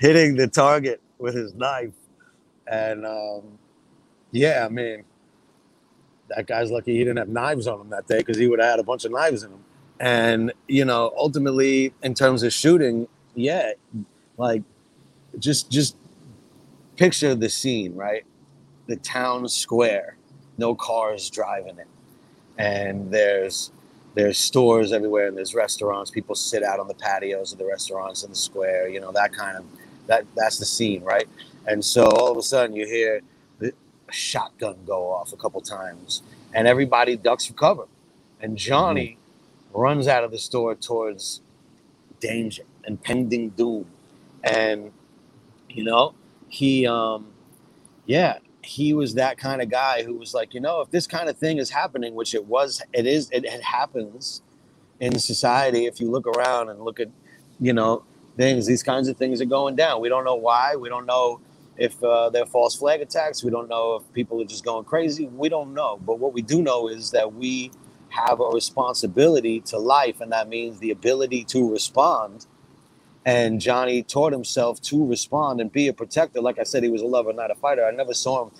hitting 0.00 0.34
the 0.34 0.48
target 0.48 1.00
with 1.16 1.36
his 1.36 1.54
knife. 1.54 1.92
And 2.66 3.06
um, 3.06 3.42
yeah, 4.32 4.66
I 4.66 4.68
mean, 4.68 5.04
that 6.28 6.48
guy's 6.48 6.72
lucky 6.72 6.94
he 6.94 6.98
didn't 6.98 7.18
have 7.18 7.28
knives 7.28 7.68
on 7.68 7.82
him 7.82 7.90
that 7.90 8.08
day 8.08 8.18
because 8.18 8.36
he 8.36 8.48
would 8.48 8.58
have 8.58 8.70
had 8.70 8.80
a 8.80 8.82
bunch 8.82 9.04
of 9.04 9.12
knives 9.12 9.44
in 9.44 9.52
him. 9.52 9.64
And, 10.00 10.52
you 10.66 10.84
know, 10.84 11.12
ultimately, 11.16 11.94
in 12.02 12.14
terms 12.14 12.42
of 12.42 12.52
shooting, 12.52 13.06
yeah, 13.36 13.74
like 14.36 14.64
just 15.38 15.70
just 15.70 15.96
picture 16.96 17.36
the 17.36 17.48
scene, 17.48 17.94
right? 17.94 18.24
The 18.88 18.96
town 18.96 19.46
square, 19.46 20.16
no 20.58 20.74
cars 20.74 21.30
driving 21.30 21.78
it. 21.78 21.86
And 22.58 23.12
there's 23.12 23.70
there's 24.14 24.38
stores 24.38 24.92
everywhere 24.92 25.28
and 25.28 25.36
there's 25.36 25.54
restaurants. 25.54 26.10
People 26.10 26.34
sit 26.34 26.62
out 26.62 26.80
on 26.80 26.88
the 26.88 26.94
patios 26.94 27.52
of 27.52 27.58
the 27.58 27.66
restaurants 27.66 28.22
in 28.24 28.30
the 28.30 28.36
square 28.36 28.88
you 28.88 29.00
know 29.00 29.12
that 29.12 29.32
kind 29.32 29.56
of 29.56 29.64
that 30.06 30.26
that's 30.36 30.58
the 30.58 30.66
scene 30.66 31.02
right? 31.02 31.28
And 31.66 31.84
so 31.84 32.06
all 32.06 32.30
of 32.32 32.38
a 32.38 32.42
sudden 32.42 32.74
you 32.76 32.86
hear 32.86 33.20
the 33.58 33.72
shotgun 34.10 34.76
go 34.86 35.08
off 35.10 35.32
a 35.32 35.36
couple 35.36 35.60
times 35.60 36.22
and 36.54 36.66
everybody 36.66 37.16
ducks 37.16 37.46
for 37.46 37.54
cover. 37.54 37.86
And 38.40 38.56
johnny 38.58 39.18
runs 39.72 40.08
out 40.08 40.24
of 40.24 40.30
the 40.30 40.38
store 40.38 40.74
towards 40.74 41.40
danger 42.20 42.64
and 42.84 43.02
pending 43.02 43.50
doom. 43.50 43.86
And 44.44 44.92
you 45.70 45.84
know 45.84 46.14
he 46.48 46.86
um 46.86 47.28
yeah 48.06 48.38
he 48.62 48.92
was 48.92 49.14
that 49.14 49.38
kind 49.38 49.60
of 49.60 49.68
guy 49.70 50.02
who 50.02 50.14
was 50.14 50.34
like, 50.34 50.54
you 50.54 50.60
know, 50.60 50.80
if 50.80 50.90
this 50.90 51.06
kind 51.06 51.28
of 51.28 51.36
thing 51.36 51.58
is 51.58 51.70
happening, 51.70 52.14
which 52.14 52.34
it 52.34 52.46
was, 52.46 52.82
it 52.92 53.06
is, 53.06 53.28
it, 53.30 53.44
it 53.44 53.62
happens 53.62 54.42
in 55.00 55.18
society. 55.18 55.86
If 55.86 56.00
you 56.00 56.10
look 56.10 56.26
around 56.26 56.68
and 56.68 56.80
look 56.80 57.00
at, 57.00 57.08
you 57.60 57.72
know, 57.72 58.04
things, 58.36 58.66
these 58.66 58.82
kinds 58.82 59.08
of 59.08 59.16
things 59.16 59.40
are 59.40 59.46
going 59.46 59.76
down. 59.76 60.00
We 60.00 60.08
don't 60.08 60.24
know 60.24 60.36
why. 60.36 60.76
We 60.76 60.88
don't 60.88 61.06
know 61.06 61.40
if 61.76 62.02
uh, 62.02 62.30
they're 62.30 62.46
false 62.46 62.76
flag 62.76 63.00
attacks. 63.00 63.42
We 63.42 63.50
don't 63.50 63.68
know 63.68 63.96
if 63.96 64.12
people 64.12 64.40
are 64.40 64.46
just 64.46 64.64
going 64.64 64.84
crazy. 64.84 65.26
We 65.26 65.48
don't 65.48 65.74
know. 65.74 65.98
But 66.04 66.18
what 66.18 66.32
we 66.32 66.42
do 66.42 66.62
know 66.62 66.88
is 66.88 67.10
that 67.10 67.34
we 67.34 67.72
have 68.10 68.40
a 68.40 68.46
responsibility 68.46 69.60
to 69.60 69.78
life, 69.78 70.20
and 70.20 70.32
that 70.32 70.48
means 70.48 70.78
the 70.78 70.90
ability 70.90 71.44
to 71.44 71.70
respond. 71.70 72.46
And 73.24 73.60
Johnny 73.60 74.02
taught 74.02 74.32
himself 74.32 74.80
to 74.82 75.06
respond 75.06 75.60
and 75.60 75.70
be 75.70 75.88
a 75.88 75.92
protector. 75.92 76.40
Like 76.40 76.58
I 76.58 76.64
said, 76.64 76.82
he 76.82 76.90
was 76.90 77.02
a 77.02 77.06
lover, 77.06 77.32
not 77.32 77.50
a 77.50 77.54
fighter. 77.54 77.84
I 77.84 77.92
never 77.92 78.14
saw 78.14 78.44
him 78.44 78.52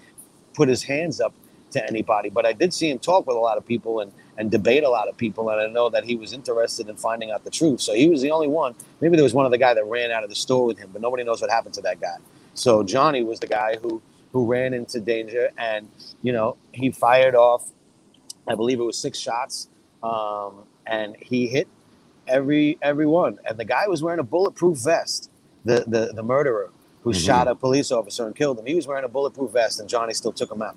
put 0.54 0.68
his 0.68 0.84
hands 0.84 1.20
up 1.20 1.34
to 1.72 1.84
anybody, 1.86 2.30
but 2.30 2.46
I 2.46 2.52
did 2.52 2.72
see 2.74 2.90
him 2.90 2.98
talk 2.98 3.26
with 3.26 3.36
a 3.36 3.40
lot 3.40 3.58
of 3.58 3.66
people 3.66 4.00
and 4.00 4.12
and 4.38 4.50
debate 4.50 4.82
a 4.82 4.88
lot 4.88 5.08
of 5.08 5.16
people. 5.16 5.50
And 5.50 5.60
I 5.60 5.66
know 5.66 5.90
that 5.90 6.04
he 6.04 6.16
was 6.16 6.32
interested 6.32 6.88
in 6.88 6.96
finding 6.96 7.30
out 7.30 7.44
the 7.44 7.50
truth. 7.50 7.82
So 7.82 7.92
he 7.94 8.08
was 8.08 8.22
the 8.22 8.30
only 8.30 8.48
one. 8.48 8.74
Maybe 9.00 9.16
there 9.16 9.24
was 9.24 9.34
one 9.34 9.44
other 9.44 9.58
guy 9.58 9.74
that 9.74 9.84
ran 9.84 10.10
out 10.10 10.24
of 10.24 10.30
the 10.30 10.36
store 10.36 10.66
with 10.66 10.78
him, 10.78 10.90
but 10.92 11.02
nobody 11.02 11.22
knows 11.24 11.42
what 11.42 11.50
happened 11.50 11.74
to 11.74 11.82
that 11.82 12.00
guy. 12.00 12.16
So 12.54 12.82
Johnny 12.82 13.22
was 13.22 13.40
the 13.40 13.46
guy 13.46 13.76
who 13.82 14.02
who 14.32 14.46
ran 14.46 14.74
into 14.74 15.00
danger, 15.00 15.50
and 15.58 15.88
you 16.22 16.32
know 16.32 16.56
he 16.72 16.90
fired 16.90 17.34
off 17.34 17.70
I 18.48 18.54
believe 18.54 18.80
it 18.80 18.84
was 18.84 18.98
six 18.98 19.18
shots, 19.18 19.68
um, 20.02 20.64
and 20.86 21.16
he 21.20 21.46
hit 21.46 21.68
every 22.26 22.78
every 22.82 23.06
one. 23.06 23.38
And 23.48 23.58
the 23.58 23.64
guy 23.64 23.88
was 23.88 24.02
wearing 24.02 24.20
a 24.20 24.24
bulletproof 24.24 24.78
vest. 24.78 25.30
The 25.64 25.84
the 25.86 26.12
the 26.14 26.22
murderer 26.22 26.70
who 27.02 27.10
mm-hmm. 27.10 27.20
shot 27.20 27.48
a 27.48 27.54
police 27.54 27.90
officer 27.90 28.26
and 28.26 28.34
killed 28.34 28.58
him. 28.58 28.66
He 28.66 28.74
was 28.74 28.86
wearing 28.86 29.04
a 29.04 29.08
bulletproof 29.08 29.52
vest, 29.52 29.80
and 29.80 29.88
Johnny 29.88 30.14
still 30.14 30.32
took 30.32 30.50
him 30.50 30.62
out. 30.62 30.76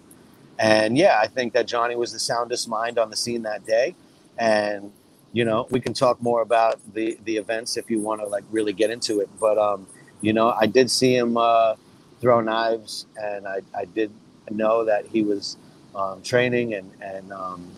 And 0.57 0.97
yeah, 0.97 1.19
I 1.19 1.27
think 1.27 1.53
that 1.53 1.67
Johnny 1.67 1.95
was 1.95 2.11
the 2.13 2.19
soundest 2.19 2.67
mind 2.67 2.97
on 2.97 3.09
the 3.09 3.17
scene 3.17 3.43
that 3.43 3.65
day. 3.65 3.95
And 4.37 4.91
you 5.33 5.43
know, 5.43 5.67
we 5.69 5.79
can 5.81 5.93
talk 5.93 6.21
more 6.21 6.41
about 6.41 6.79
the 6.93 7.17
the 7.25 7.37
events 7.37 7.77
if 7.77 7.89
you 7.89 7.99
want 7.99 8.21
to 8.21 8.27
like 8.27 8.43
really 8.51 8.73
get 8.73 8.89
into 8.89 9.19
it. 9.19 9.29
But 9.39 9.57
um, 9.57 9.87
you 10.21 10.33
know, 10.33 10.55
I 10.59 10.65
did 10.65 10.89
see 10.89 11.15
him 11.15 11.37
uh, 11.37 11.75
throw 12.21 12.41
knives, 12.41 13.05
and 13.17 13.47
I 13.47 13.61
I 13.77 13.85
did 13.85 14.11
know 14.49 14.85
that 14.85 15.07
he 15.07 15.23
was 15.23 15.57
um, 15.95 16.21
training 16.21 16.73
and 16.73 16.91
and 17.01 17.33
um, 17.33 17.69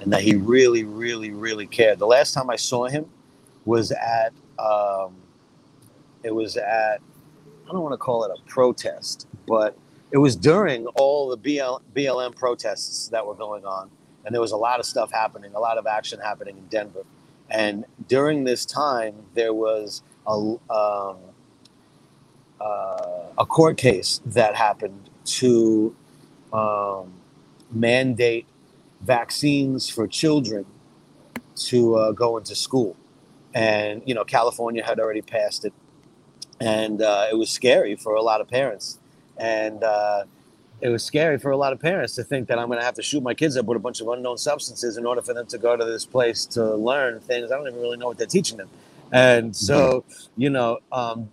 and 0.00 0.12
that 0.12 0.22
he 0.22 0.34
really, 0.34 0.84
really, 0.84 1.30
really 1.30 1.66
cared. 1.66 1.98
The 1.98 2.06
last 2.06 2.32
time 2.32 2.50
I 2.50 2.56
saw 2.56 2.86
him 2.86 3.06
was 3.64 3.92
at 3.92 4.32
um, 4.58 5.14
it 6.22 6.34
was 6.34 6.56
at 6.56 7.00
I 7.68 7.72
don't 7.72 7.82
want 7.82 7.92
to 7.92 7.98
call 7.98 8.24
it 8.24 8.32
a 8.36 8.42
protest, 8.48 9.28
but 9.46 9.76
it 10.10 10.18
was 10.18 10.34
during 10.34 10.86
all 10.88 11.28
the 11.28 11.36
BL, 11.36 11.76
BLM 11.94 12.34
protests 12.34 13.08
that 13.08 13.24
were 13.24 13.34
going 13.34 13.64
on, 13.64 13.90
and 14.24 14.34
there 14.34 14.40
was 14.40 14.52
a 14.52 14.56
lot 14.56 14.80
of 14.80 14.86
stuff 14.86 15.12
happening, 15.12 15.54
a 15.54 15.60
lot 15.60 15.78
of 15.78 15.86
action 15.86 16.18
happening 16.18 16.56
in 16.56 16.66
Denver. 16.66 17.04
And 17.48 17.84
during 18.08 18.44
this 18.44 18.64
time, 18.64 19.14
there 19.34 19.54
was 19.54 20.02
a 20.26 20.32
um, 20.32 21.16
uh, 22.60 23.22
a 23.38 23.46
court 23.46 23.76
case 23.76 24.20
that 24.26 24.54
happened 24.54 25.08
to 25.24 25.94
um, 26.52 27.12
mandate 27.70 28.46
vaccines 29.00 29.88
for 29.88 30.06
children 30.06 30.66
to 31.56 31.96
uh, 31.96 32.12
go 32.12 32.36
into 32.36 32.54
school. 32.54 32.96
And, 33.54 34.02
you 34.06 34.14
know, 34.14 34.24
California 34.24 34.84
had 34.84 35.00
already 35.00 35.22
passed 35.22 35.64
it. 35.64 35.72
And 36.60 37.02
uh, 37.02 37.28
it 37.30 37.34
was 37.34 37.50
scary 37.50 37.96
for 37.96 38.14
a 38.14 38.22
lot 38.22 38.40
of 38.40 38.48
parents. 38.48 38.98
And 39.36 39.82
uh, 39.82 40.24
it 40.80 40.88
was 40.88 41.02
scary 41.04 41.38
for 41.38 41.50
a 41.50 41.56
lot 41.56 41.72
of 41.72 41.80
parents 41.80 42.14
to 42.14 42.24
think 42.24 42.48
that 42.48 42.58
I'm 42.58 42.66
going 42.68 42.78
to 42.78 42.84
have 42.84 42.94
to 42.94 43.02
shoot 43.02 43.22
my 43.22 43.34
kids 43.34 43.56
up 43.56 43.66
with 43.66 43.76
a 43.76 43.80
bunch 43.80 44.00
of 44.00 44.08
unknown 44.08 44.38
substances 44.38 44.96
in 44.96 45.06
order 45.06 45.22
for 45.22 45.34
them 45.34 45.46
to 45.46 45.58
go 45.58 45.76
to 45.76 45.84
this 45.84 46.06
place 46.06 46.46
to 46.46 46.74
learn 46.74 47.20
things. 47.20 47.50
I 47.50 47.56
don't 47.56 47.66
even 47.66 47.80
really 47.80 47.96
know 47.96 48.06
what 48.06 48.18
they're 48.18 48.26
teaching 48.26 48.58
them. 48.58 48.68
And 49.12 49.54
so, 49.56 50.04
you 50.36 50.50
know, 50.50 50.78
um, 50.92 51.28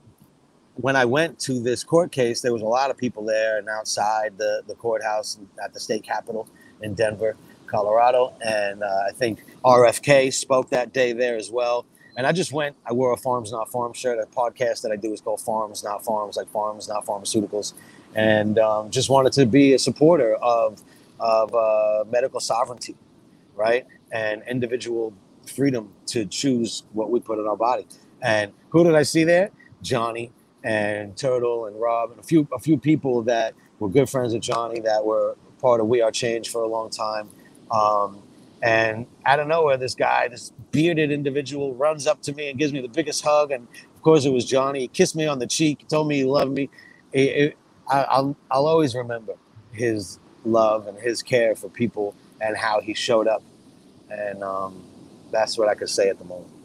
when 0.75 0.95
I 0.95 1.05
went 1.05 1.39
to 1.41 1.59
this 1.59 1.83
court 1.83 2.11
case, 2.11 2.41
there 2.41 2.53
was 2.53 2.61
a 2.61 2.65
lot 2.65 2.89
of 2.89 2.97
people 2.97 3.23
there 3.23 3.57
and 3.57 3.67
outside 3.69 4.37
the, 4.37 4.63
the 4.67 4.75
courthouse 4.75 5.37
at 5.63 5.73
the 5.73 5.79
state 5.79 6.03
capitol 6.03 6.47
in 6.81 6.93
Denver, 6.93 7.35
Colorado. 7.67 8.33
And 8.45 8.83
uh, 8.83 9.03
I 9.07 9.11
think 9.11 9.43
RFK 9.63 10.33
spoke 10.33 10.69
that 10.69 10.93
day 10.93 11.13
there 11.13 11.35
as 11.35 11.51
well. 11.51 11.85
And 12.15 12.25
I 12.25 12.31
just 12.31 12.51
went, 12.51 12.75
I 12.85 12.93
wore 12.93 13.13
a 13.13 13.17
Farms 13.17 13.51
Not 13.51 13.69
Pharms 13.69 13.95
shirt. 13.95 14.17
A 14.19 14.25
podcast 14.25 14.81
that 14.81 14.91
I 14.91 14.95
do 14.95 15.13
is 15.13 15.21
called 15.21 15.39
Farms 15.41 15.83
Not 15.83 16.03
Pharms, 16.03 16.35
like 16.35 16.49
Farms 16.49 16.87
Not 16.87 17.05
Pharmaceuticals. 17.05 17.73
And 18.15 18.57
um, 18.57 18.89
just 18.89 19.09
wanted 19.09 19.33
to 19.33 19.45
be 19.45 19.73
a 19.73 19.79
supporter 19.79 20.35
of, 20.35 20.81
of 21.19 21.53
uh, 21.53 22.05
medical 22.09 22.39
sovereignty, 22.39 22.95
right? 23.55 23.85
And 24.11 24.41
individual 24.47 25.13
freedom 25.45 25.93
to 26.07 26.25
choose 26.25 26.83
what 26.93 27.11
we 27.11 27.19
put 27.19 27.37
in 27.37 27.47
our 27.47 27.57
body. 27.57 27.85
And 28.21 28.51
who 28.69 28.83
did 28.83 28.95
I 28.95 29.03
see 29.03 29.23
there? 29.23 29.51
Johnny 29.83 30.31
and 30.63 31.15
Turtle 31.15 31.67
and 31.67 31.79
Rob 31.79 32.11
and 32.11 32.19
a 32.19 32.23
few 32.23 32.47
a 32.51 32.59
few 32.59 32.77
people 32.77 33.21
that 33.23 33.53
were 33.79 33.89
good 33.89 34.09
friends 34.09 34.33
of 34.33 34.41
Johnny 34.41 34.79
that 34.81 35.05
were 35.05 35.35
part 35.61 35.79
of 35.79 35.87
We 35.87 36.01
Are 36.01 36.11
Change 36.11 36.49
for 36.49 36.61
a 36.61 36.67
long 36.67 36.89
time. 36.89 37.29
Um, 37.71 38.21
and 38.61 39.05
out 39.25 39.39
of 39.39 39.47
nowhere, 39.47 39.77
this 39.77 39.93
guy, 39.93 40.27
this 40.27 40.51
bearded 40.71 41.11
individual, 41.11 41.73
runs 41.75 42.07
up 42.07 42.21
to 42.23 42.33
me 42.33 42.49
and 42.49 42.57
gives 42.57 42.73
me 42.73 42.81
the 42.81 42.87
biggest 42.87 43.23
hug. 43.23 43.51
And 43.51 43.67
of 43.95 44.01
course, 44.01 44.25
it 44.25 44.31
was 44.31 44.45
Johnny. 44.45 44.81
He 44.81 44.87
kissed 44.87 45.15
me 45.15 45.27
on 45.27 45.39
the 45.39 45.47
cheek, 45.47 45.87
told 45.87 46.07
me 46.07 46.17
he 46.17 46.23
loved 46.25 46.51
me. 46.51 46.69
It, 47.13 47.19
it, 47.19 47.57
I, 47.89 48.21
will 48.21 48.35
I'll 48.49 48.65
always 48.67 48.95
remember 48.95 49.33
his 49.71 50.19
love 50.43 50.87
and 50.87 50.97
his 50.97 51.21
care 51.21 51.55
for 51.55 51.69
people 51.69 52.15
and 52.41 52.57
how 52.57 52.81
he 52.81 52.93
showed 52.93 53.27
up. 53.27 53.43
And 54.09 54.43
um, 54.43 54.83
that's 55.31 55.57
what 55.57 55.67
I 55.67 55.75
could 55.75 55.89
say 55.89 56.09
at 56.09 56.17
the 56.17 56.25
moment. 56.25 56.56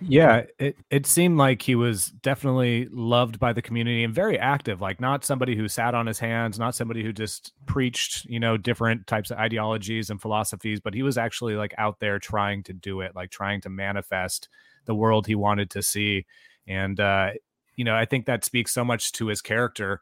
Yeah, 0.00 0.42
it, 0.60 0.76
it 0.90 1.06
seemed 1.06 1.38
like 1.38 1.62
he 1.62 1.74
was 1.74 2.06
definitely 2.22 2.86
loved 2.92 3.40
by 3.40 3.52
the 3.52 3.62
community 3.62 4.04
and 4.04 4.14
very 4.14 4.38
active, 4.38 4.80
like 4.80 5.00
not 5.00 5.24
somebody 5.24 5.56
who 5.56 5.66
sat 5.66 5.92
on 5.94 6.06
his 6.06 6.20
hands, 6.20 6.56
not 6.58 6.76
somebody 6.76 7.02
who 7.02 7.12
just 7.12 7.52
preached, 7.66 8.24
you 8.26 8.38
know, 8.38 8.56
different 8.56 9.08
types 9.08 9.32
of 9.32 9.38
ideologies 9.38 10.08
and 10.10 10.20
philosophies, 10.22 10.78
but 10.78 10.94
he 10.94 11.02
was 11.02 11.18
actually 11.18 11.56
like 11.56 11.74
out 11.78 11.98
there 11.98 12.20
trying 12.20 12.62
to 12.64 12.72
do 12.72 13.00
it, 13.00 13.16
like 13.16 13.30
trying 13.30 13.60
to 13.62 13.68
manifest 13.70 14.48
the 14.84 14.94
world 14.94 15.26
he 15.26 15.34
wanted 15.34 15.68
to 15.70 15.82
see. 15.82 16.26
And 16.68 17.00
uh, 17.00 17.30
you 17.74 17.84
know, 17.84 17.96
I 17.96 18.04
think 18.04 18.26
that 18.26 18.44
speaks 18.44 18.72
so 18.72 18.84
much 18.84 19.10
to 19.12 19.26
his 19.26 19.40
character. 19.42 20.00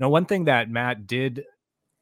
Now, 0.00 0.08
one 0.08 0.24
thing 0.24 0.44
that 0.44 0.70
Matt 0.70 1.06
did 1.06 1.44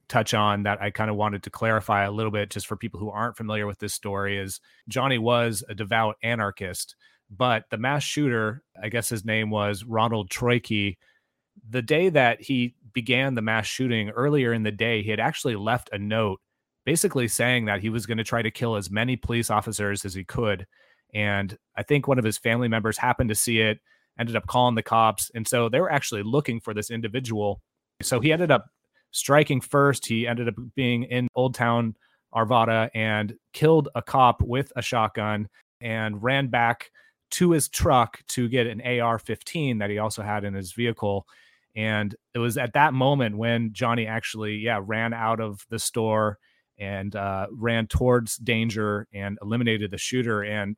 touch 0.08 0.34
on 0.34 0.64
that 0.64 0.80
I 0.82 0.90
kind 0.90 1.10
of 1.10 1.16
wanted 1.16 1.42
to 1.44 1.50
clarify 1.50 2.04
a 2.04 2.10
little 2.10 2.32
bit 2.32 2.50
just 2.50 2.66
for 2.66 2.76
people 2.76 3.00
who 3.00 3.10
aren't 3.10 3.36
familiar 3.36 3.66
with 3.66 3.78
this 3.78 3.94
story 3.94 4.38
is 4.38 4.60
Johnny 4.88 5.18
was 5.18 5.64
a 5.68 5.74
devout 5.74 6.16
anarchist 6.22 6.96
but 7.36 7.64
the 7.70 7.78
mass 7.78 8.02
shooter, 8.02 8.62
I 8.82 8.88
guess 8.88 9.08
his 9.08 9.24
name 9.24 9.50
was 9.50 9.84
Ronald 9.84 10.30
Troyke, 10.30 10.96
the 11.68 11.82
day 11.82 12.08
that 12.08 12.40
he 12.40 12.74
began 12.92 13.34
the 13.34 13.42
mass 13.42 13.66
shooting 13.66 14.10
earlier 14.10 14.52
in 14.52 14.62
the 14.62 14.70
day, 14.70 15.02
he 15.02 15.10
had 15.10 15.20
actually 15.20 15.56
left 15.56 15.90
a 15.92 15.98
note 15.98 16.40
basically 16.84 17.28
saying 17.28 17.66
that 17.66 17.80
he 17.80 17.88
was 17.88 18.06
going 18.06 18.18
to 18.18 18.24
try 18.24 18.42
to 18.42 18.50
kill 18.50 18.76
as 18.76 18.90
many 18.90 19.16
police 19.16 19.50
officers 19.50 20.04
as 20.04 20.14
he 20.14 20.24
could. 20.24 20.66
And 21.14 21.56
I 21.76 21.82
think 21.82 22.08
one 22.08 22.18
of 22.18 22.24
his 22.24 22.38
family 22.38 22.68
members 22.68 22.98
happened 22.98 23.28
to 23.28 23.34
see 23.34 23.60
it, 23.60 23.78
ended 24.18 24.36
up 24.36 24.46
calling 24.46 24.74
the 24.74 24.82
cops. 24.82 25.30
And 25.34 25.46
so 25.46 25.68
they 25.68 25.80
were 25.80 25.92
actually 25.92 26.22
looking 26.22 26.60
for 26.60 26.74
this 26.74 26.90
individual. 26.90 27.60
So 28.02 28.18
he 28.18 28.32
ended 28.32 28.50
up 28.50 28.66
striking 29.12 29.60
first. 29.60 30.06
He 30.06 30.26
ended 30.26 30.48
up 30.48 30.54
being 30.74 31.04
in 31.04 31.28
Old 31.34 31.54
Town 31.54 31.94
Arvada 32.34 32.90
and 32.94 33.34
killed 33.52 33.88
a 33.94 34.02
cop 34.02 34.42
with 34.42 34.72
a 34.74 34.82
shotgun 34.82 35.48
and 35.80 36.22
ran 36.22 36.48
back 36.48 36.90
to 37.32 37.50
his 37.50 37.68
truck 37.68 38.20
to 38.28 38.48
get 38.48 38.66
an 38.66 38.80
AR 38.80 39.18
15 39.18 39.78
that 39.78 39.90
he 39.90 39.98
also 39.98 40.22
had 40.22 40.44
in 40.44 40.54
his 40.54 40.72
vehicle. 40.72 41.26
And 41.74 42.14
it 42.34 42.38
was 42.38 42.58
at 42.58 42.74
that 42.74 42.92
moment 42.92 43.36
when 43.38 43.72
Johnny 43.72 44.06
actually, 44.06 44.56
yeah, 44.56 44.80
ran 44.82 45.14
out 45.14 45.40
of 45.40 45.64
the 45.70 45.78
store 45.78 46.38
and 46.78 47.14
uh, 47.16 47.46
ran 47.50 47.86
towards 47.86 48.36
danger 48.36 49.06
and 49.12 49.38
eliminated 49.42 49.90
the 49.90 49.98
shooter. 49.98 50.42
And, 50.42 50.76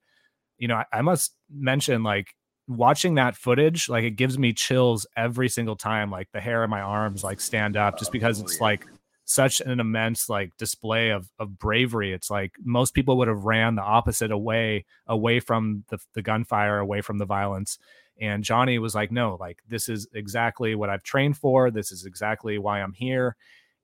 you 0.59 0.69
know, 0.69 0.77
I, 0.77 0.85
I 0.93 1.03
must 1.03 1.35
mention, 1.51 2.03
like, 2.05 2.35
watching 2.69 3.17
that 3.17 3.37
footage, 3.37 3.89
like, 3.89 4.05
it 4.05 4.13
gives 4.13 4.39
me 4.39 4.53
chills 4.53 5.07
every 5.17 5.49
single 5.49 5.77
time. 5.77 6.11
Like, 6.11 6.29
the 6.33 6.41
hair 6.41 6.63
in 6.63 6.71
my 6.71 6.81
arms, 6.81 7.25
like, 7.25 7.41
stand 7.41 7.77
up 7.77 7.99
just 7.99 8.13
because 8.13 8.41
it's 8.41 8.61
like, 8.61 8.87
such 9.25 9.61
an 9.61 9.81
immense 9.81 10.29
like 10.29 10.57
display 10.59 11.11
of 11.11 11.31
of 11.39 11.59
bravery. 11.59 12.13
It's 12.13 12.31
like 12.31 12.53
most 12.63 12.95
people 12.95 13.17
would 13.19 13.29
have 13.29 13.45
ran 13.45 13.75
the 13.75 13.83
opposite 13.83 14.31
away, 14.31 14.85
away 15.07 15.41
from 15.41 15.85
the, 15.89 15.99
the 16.15 16.23
gunfire, 16.23 16.79
away 16.79 17.01
from 17.01 17.19
the 17.19 17.25
violence. 17.25 17.79
And 18.21 18.45
Johnny 18.45 18.79
was 18.79 18.95
like, 18.95 19.11
no, 19.11 19.37
like 19.41 19.59
this 19.69 19.89
is 19.89 20.07
exactly 20.15 20.75
what 20.75 20.91
I've 20.91 21.03
trained 21.03 21.37
for. 21.37 21.71
This 21.71 21.91
is 21.91 22.05
exactly 22.05 22.59
why 22.59 22.81
I'm 22.81 22.93
here. 22.93 23.37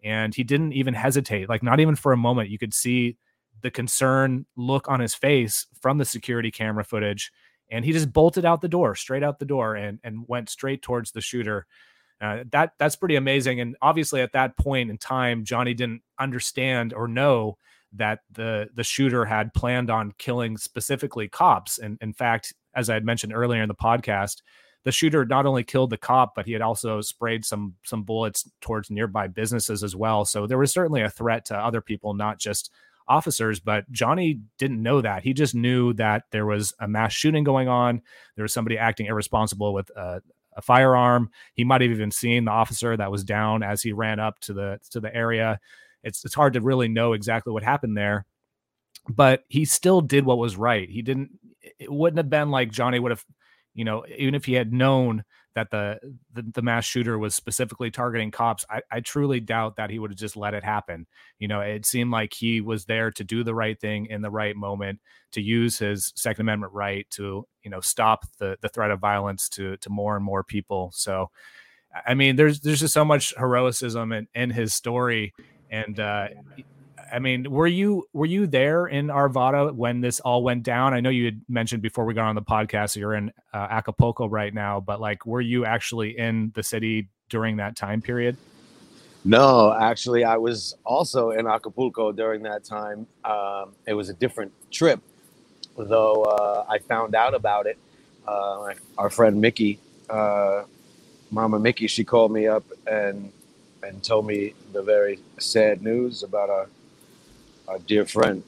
And 0.05 0.35
he 0.35 0.45
didn't 0.45 0.73
even 0.73 0.95
hesitate, 0.95 1.49
like 1.49 1.63
not 1.63 1.81
even 1.81 1.97
for 1.97 2.13
a 2.13 2.17
moment. 2.17 2.51
You 2.51 2.59
could 2.59 2.75
see 2.75 3.17
the 3.63 3.71
concern 3.71 4.47
look 4.57 4.89
on 4.89 5.01
his 5.01 5.15
face 5.15 5.67
from 5.81 5.99
the 5.99 6.05
security 6.05 6.51
camera 6.51 6.85
footage. 6.85 7.33
And 7.71 7.85
he 7.85 7.93
just 7.93 8.13
bolted 8.13 8.45
out 8.45 8.63
the 8.63 8.69
door, 8.69 8.95
straight 8.95 9.23
out 9.23 9.39
the 9.39 9.45
door, 9.45 9.75
and 9.75 10.01
and 10.05 10.25
went 10.29 10.51
straight 10.51 10.83
towards 10.83 11.13
the 11.13 11.21
shooter 11.21 11.67
Uh, 12.21 12.45
that 12.53 12.73
that's 12.79 12.97
pretty 12.97 13.17
amazing. 13.17 13.61
And 13.61 13.77
obviously, 13.81 14.21
at 14.21 14.33
that 14.33 14.57
point 14.57 14.91
in 14.91 14.99
time, 14.99 15.45
Johnny 15.45 15.73
didn't 15.75 16.03
understand 16.19 16.93
or 16.93 17.09
know 17.09 17.57
that 17.95 18.21
the 18.31 18.69
the 18.75 18.85
shooter 18.85 19.25
had 19.25 19.55
planned 19.55 19.91
on 19.91 20.13
killing 20.19 20.57
specifically 20.57 21.29
cops. 21.29 21.79
And 21.79 21.99
in 22.01 22.13
fact, 22.13 22.53
as 22.75 22.91
I 22.91 22.95
had 22.95 23.05
mentioned 23.05 23.33
earlier 23.35 23.63
in 23.63 23.69
the 23.69 23.75
podcast, 23.75 24.43
the 24.85 24.93
shooter 24.93 25.25
not 25.25 25.47
only 25.47 25.65
killed 25.65 25.91
the 25.91 25.97
cop, 25.99 26.35
but 26.35 26.47
he 26.47 26.53
had 26.53 26.63
also 26.63 27.01
sprayed 27.01 27.45
some 27.45 27.75
some 27.85 28.03
bullets 28.03 28.49
towards 28.61 28.91
nearby 28.91 29.27
businesses 29.27 29.83
as 29.83 29.97
well. 29.97 30.25
So 30.25 30.47
there 30.47 30.59
was 30.59 30.73
certainly 30.73 31.03
a 31.03 31.11
threat 31.11 31.47
to 31.47 31.57
other 31.57 31.81
people, 31.81 32.15
not 32.15 32.39
just 32.39 32.71
officers. 33.09 33.61
But 33.61 33.91
Johnny 33.91 34.41
didn't 34.59 34.83
know 34.83 35.01
that. 35.01 35.23
He 35.23 35.35
just 35.35 35.55
knew 35.55 35.93
that 35.95 36.25
there 36.33 36.47
was 36.47 36.73
a 36.81 36.89
mass 36.89 37.13
shooting 37.13 37.45
going 37.45 37.69
on. 37.69 38.03
There 38.37 38.45
was 38.45 38.53
somebody 38.53 38.79
acting 38.79 39.07
irresponsible 39.07 39.75
with 39.75 39.91
a, 39.97 40.23
a 40.61 40.63
firearm. 40.63 41.31
He 41.55 41.65
might 41.65 41.81
have 41.81 41.91
even 41.91 42.11
seen 42.11 42.45
the 42.45 42.51
officer 42.53 42.97
that 42.97 43.11
was 43.11 43.25
down 43.25 43.63
as 43.63 43.83
he 43.83 43.93
ran 43.93 44.21
up 44.21 44.39
to 44.41 44.53
the 44.53 44.79
to 44.91 45.01
the 45.01 45.15
area 45.15 45.59
it's 46.03 46.25
it's 46.25 46.35
hard 46.35 46.55
to 46.55 46.61
really 46.61 46.89
know 46.89 47.13
exactly 47.13 47.53
what 47.53 47.63
happened 47.63 47.97
there 47.97 48.25
but 49.09 49.45
he 49.49 49.65
still 49.65 50.01
did 50.01 50.25
what 50.25 50.39
was 50.39 50.57
right 50.57 50.89
he 50.89 51.03
didn't 51.03 51.31
it 51.79 51.93
wouldn't 51.93 52.19
have 52.19 52.31
been 52.31 52.51
like 52.51 52.71
johnny 52.71 52.99
would 52.99 53.11
have 53.11 53.25
you 53.75 53.85
know 53.85 54.05
even 54.17 54.35
if 54.35 54.45
he 54.45 54.55
had 54.55 54.73
known 54.73 55.25
that 55.55 55.71
the 55.71 55.99
the, 56.33 56.43
the 56.55 56.63
mass 56.63 56.85
shooter 56.85 57.19
was 57.19 57.35
specifically 57.35 57.91
targeting 57.91 58.31
cops 58.31 58.65
I, 58.71 58.83
I 58.91 59.01
truly 59.01 59.41
doubt 59.41 59.77
that 59.77 59.91
he 59.91 59.99
would 59.99 60.11
have 60.11 60.19
just 60.19 60.37
let 60.37 60.55
it 60.55 60.65
happen. 60.65 61.07
You 61.39 61.49
know 61.49 61.61
it 61.61 61.87
seemed 61.87 62.11
like 62.11 62.33
he 62.35 62.61
was 62.61 62.85
there 62.85 63.11
to 63.13 63.25
do 63.25 63.43
the 63.45 63.55
right 63.55 63.79
thing 63.79 64.07
in 64.07 64.23
the 64.23 64.31
right 64.31 64.57
moment 64.57 65.01
to 65.33 65.41
use 65.41 65.79
his 65.79 66.13
second 66.17 66.43
amendment 66.43 66.73
right 66.73 67.07
to 67.11 67.47
you 67.63 67.71
know 67.71 67.81
stop 67.81 68.27
the 68.39 68.57
the 68.61 68.69
threat 68.69 68.91
of 68.91 69.01
violence 69.01 69.49
to 69.51 69.77
to 69.79 69.91
more 69.91 70.17
and 70.17 70.25
more 70.25 70.45
people. 70.45 70.91
So 70.95 71.31
i 72.07 72.15
mean 72.15 72.37
there's 72.37 72.61
there's 72.61 72.79
just 72.79 72.95
so 72.95 73.05
much 73.05 73.35
heroism 73.37 74.13
in, 74.13 74.29
in 74.35 74.51
his 74.51 74.75
story. 74.75 75.35
And 75.73 75.99
uh, 76.01 76.29
I 77.13 77.19
mean, 77.19 77.51
were 77.51 77.67
you 77.67 78.07
were 78.13 78.27
you 78.27 78.47
there 78.47 78.87
in 78.87 79.09
Arvada 79.09 79.75
when 79.75 80.01
this 80.01 80.21
all 80.21 80.43
went 80.43 80.63
down? 80.63 80.95
I 80.95 81.01
know 81.01 81.11
you 81.11 81.27
had 81.27 81.43
mentioned 81.49 81.83
before 81.83 82.05
we 82.05 82.15
got 82.15 82.27
on 82.27 82.35
the 82.35 82.43
podcast 82.43 82.97
you're 82.97 83.15
in 83.15 83.33
uh, 83.53 83.67
Acapulco 83.71 84.27
right 84.29 84.53
now, 84.53 84.81
but 84.81 85.01
like, 85.01 85.27
were 85.27 85.41
you 85.41 85.65
actually 85.65 86.19
in 86.19 86.53
the 86.55 86.63
city 86.63 87.09
during 87.29 87.57
that 87.57 87.77
time 87.77 88.01
period? 88.01 88.37
No, 89.25 89.73
actually, 89.73 90.25
I 90.25 90.39
was 90.39 90.75
also 90.85 91.31
in 91.31 91.47
Acapulco 91.47 92.11
during 92.13 92.43
that 92.45 92.65
time. 92.65 93.07
Um, 93.25 93.73
it 93.87 93.93
was 93.93 94.09
a 94.09 94.15
different 94.15 94.53
trip, 94.71 95.01
though. 95.77 96.23
Uh, 96.23 96.65
I 96.69 96.79
found 96.79 97.15
out 97.15 97.35
about 97.35 97.67
it. 97.67 97.79
Uh, 98.27 98.73
our 98.97 99.11
friend 99.11 99.41
Mickey, 99.41 99.79
uh, 100.09 100.65
Mama 101.31 101.59
Mickey, 101.59 101.87
she 101.87 102.05
called 102.05 102.33
me 102.33 102.47
up 102.47 102.65
and 102.87 103.33
and 103.83 104.03
told 104.03 104.27
me 104.27 104.55
the 104.73 104.83
very 104.83 105.19
sad 105.39 105.83
news 105.83 106.23
about 106.23 106.51
our, 106.51 106.69
our 107.71 107.79
dear 107.79 108.05
friend. 108.05 108.43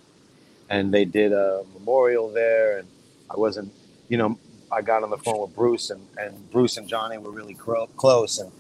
And 0.69 0.93
they 0.93 1.05
did 1.05 1.33
a 1.33 1.65
memorial 1.75 2.31
there, 2.31 2.79
and 2.79 2.89
I 3.31 3.37
wasn't, 3.37 3.73
you 4.09 4.17
know, 4.17 4.39
I 4.71 4.83
got 4.83 5.03
on 5.03 5.11
the 5.11 5.19
phone 5.19 5.41
with 5.41 5.55
Bruce, 5.55 5.91
and, 5.91 6.07
and 6.17 6.51
Bruce 6.51 6.77
and 6.77 6.89
Johnny 6.89 7.19
were 7.19 7.31
really 7.31 7.55
cro- 7.55 7.89
close, 7.97 8.39
and 8.39 8.51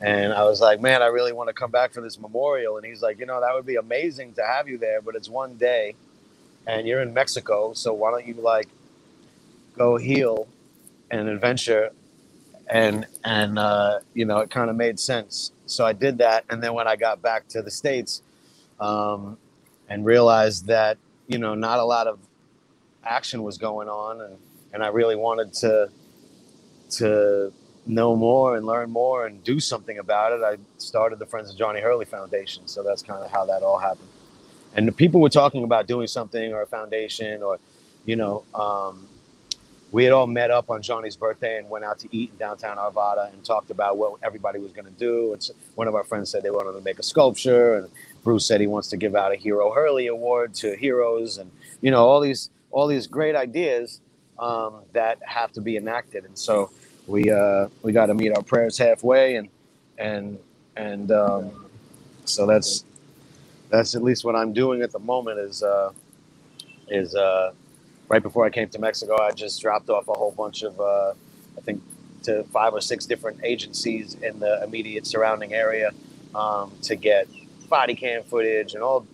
and 0.00 0.32
I 0.32 0.42
was 0.44 0.60
like, 0.60 0.80
man, 0.80 1.00
I 1.00 1.06
really 1.06 1.32
want 1.32 1.48
to 1.48 1.52
come 1.52 1.70
back 1.70 1.92
for 1.92 2.00
this 2.00 2.18
memorial. 2.18 2.76
And 2.76 2.84
he's 2.84 3.02
like, 3.02 3.20
you 3.20 3.26
know, 3.26 3.40
that 3.40 3.54
would 3.54 3.64
be 3.64 3.76
amazing 3.76 4.32
to 4.34 4.42
have 4.42 4.68
you 4.68 4.76
there, 4.76 5.00
but 5.00 5.14
it's 5.14 5.28
one 5.28 5.54
day, 5.56 5.94
and 6.66 6.88
you're 6.88 7.02
in 7.02 7.14
Mexico, 7.14 7.72
so 7.74 7.92
why 7.92 8.10
don't 8.10 8.26
you 8.26 8.34
like 8.34 8.68
go 9.78 9.96
heal 9.96 10.48
and 11.10 11.28
adventure 11.28 11.90
and 12.68 13.06
and 13.24 13.58
uh, 13.58 14.00
you 14.14 14.24
know 14.24 14.38
it 14.38 14.50
kind 14.50 14.70
of 14.70 14.76
made 14.76 14.98
sense 14.98 15.52
so 15.72 15.86
I 15.86 15.92
did 15.94 16.18
that, 16.18 16.44
and 16.50 16.62
then 16.62 16.74
when 16.74 16.86
I 16.86 16.96
got 16.96 17.22
back 17.22 17.48
to 17.48 17.62
the 17.62 17.70
states, 17.70 18.22
um, 18.78 19.38
and 19.92 20.06
realized 20.06 20.66
that 20.66 20.96
you 21.26 21.38
know 21.38 21.54
not 21.54 21.78
a 21.78 21.84
lot 21.84 22.06
of 22.06 22.18
action 23.04 23.42
was 23.42 23.58
going 23.58 23.88
on, 23.88 24.22
and 24.22 24.36
and 24.72 24.82
I 24.82 24.88
really 24.88 25.16
wanted 25.16 25.52
to 25.54 25.90
to 26.98 27.52
know 27.84 28.16
more 28.16 28.56
and 28.56 28.64
learn 28.64 28.90
more 28.90 29.26
and 29.26 29.44
do 29.44 29.60
something 29.60 29.98
about 29.98 30.32
it. 30.32 30.42
I 30.42 30.56
started 30.78 31.18
the 31.18 31.26
Friends 31.26 31.50
of 31.50 31.58
Johnny 31.58 31.80
Hurley 31.80 32.06
Foundation, 32.06 32.66
so 32.66 32.82
that's 32.82 33.02
kind 33.02 33.22
of 33.22 33.30
how 33.30 33.44
that 33.46 33.62
all 33.62 33.78
happened. 33.78 34.08
And 34.74 34.88
the 34.88 34.92
people 34.92 35.20
were 35.20 35.28
talking 35.28 35.64
about 35.64 35.86
doing 35.86 36.06
something 36.06 36.54
or 36.54 36.62
a 36.62 36.66
foundation 36.66 37.42
or, 37.42 37.58
you 38.06 38.16
know, 38.16 38.44
um, 38.54 39.08
we 39.90 40.04
had 40.04 40.12
all 40.12 40.26
met 40.26 40.50
up 40.50 40.70
on 40.70 40.80
Johnny's 40.80 41.16
birthday 41.16 41.58
and 41.58 41.68
went 41.68 41.84
out 41.84 41.98
to 41.98 42.08
eat 42.16 42.30
in 42.30 42.36
downtown 42.38 42.78
Arvada 42.78 43.30
and 43.32 43.44
talked 43.44 43.70
about 43.70 43.98
what 43.98 44.14
everybody 44.22 44.58
was 44.58 44.72
going 44.72 44.86
to 44.86 44.98
do. 44.98 45.34
And 45.34 45.50
one 45.74 45.86
of 45.88 45.94
our 45.94 46.04
friends 46.04 46.30
said 46.30 46.42
they 46.42 46.50
wanted 46.50 46.78
to 46.78 46.84
make 46.84 46.98
a 46.98 47.02
sculpture, 47.02 47.74
and 47.74 47.90
Bruce 48.24 48.46
said 48.46 48.60
he 48.60 48.66
wants 48.66 48.88
to 48.88 48.96
give 48.96 49.14
out 49.14 49.32
a 49.32 49.36
Hero 49.36 49.72
Hurley 49.72 50.06
Award 50.06 50.54
to 50.56 50.76
heroes, 50.76 51.38
and 51.38 51.50
you 51.80 51.90
know 51.90 52.06
all 52.06 52.20
these 52.20 52.50
all 52.70 52.86
these 52.86 53.06
great 53.06 53.34
ideas 53.34 54.00
um, 54.38 54.82
that 54.92 55.18
have 55.24 55.52
to 55.52 55.60
be 55.60 55.76
enacted. 55.76 56.24
And 56.24 56.38
so 56.38 56.70
we 57.06 57.30
uh, 57.30 57.68
we 57.82 57.92
got 57.92 58.06
to 58.06 58.14
meet 58.14 58.36
our 58.36 58.42
prayers 58.42 58.78
halfway, 58.78 59.36
and 59.36 59.48
and 59.98 60.38
and 60.76 61.10
um, 61.10 61.66
so 62.24 62.46
that's 62.46 62.84
that's 63.70 63.94
at 63.94 64.02
least 64.02 64.24
what 64.24 64.36
I'm 64.36 64.52
doing 64.52 64.82
at 64.82 64.92
the 64.92 64.98
moment 64.98 65.38
is 65.38 65.62
uh, 65.62 65.92
is 66.88 67.14
uh, 67.14 67.52
right 68.08 68.22
before 68.22 68.44
I 68.44 68.50
came 68.50 68.68
to 68.68 68.78
Mexico, 68.78 69.20
I 69.20 69.32
just 69.32 69.60
dropped 69.60 69.88
off 69.88 70.06
a 70.08 70.12
whole 70.12 70.32
bunch 70.32 70.62
of, 70.62 70.78
uh, 70.78 71.14
I 71.56 71.60
think, 71.62 71.82
to 72.24 72.44
five 72.44 72.74
or 72.74 72.80
six 72.80 73.06
different 73.06 73.40
agencies 73.42 74.14
in 74.22 74.38
the 74.38 74.62
immediate 74.62 75.06
surrounding 75.06 75.54
area 75.54 75.90
um, 76.34 76.70
to 76.82 76.94
get 76.94 77.26
body 77.68 77.94
cam 77.94 78.22
footage 78.24 78.74
and 78.74 78.82
all 78.82 79.06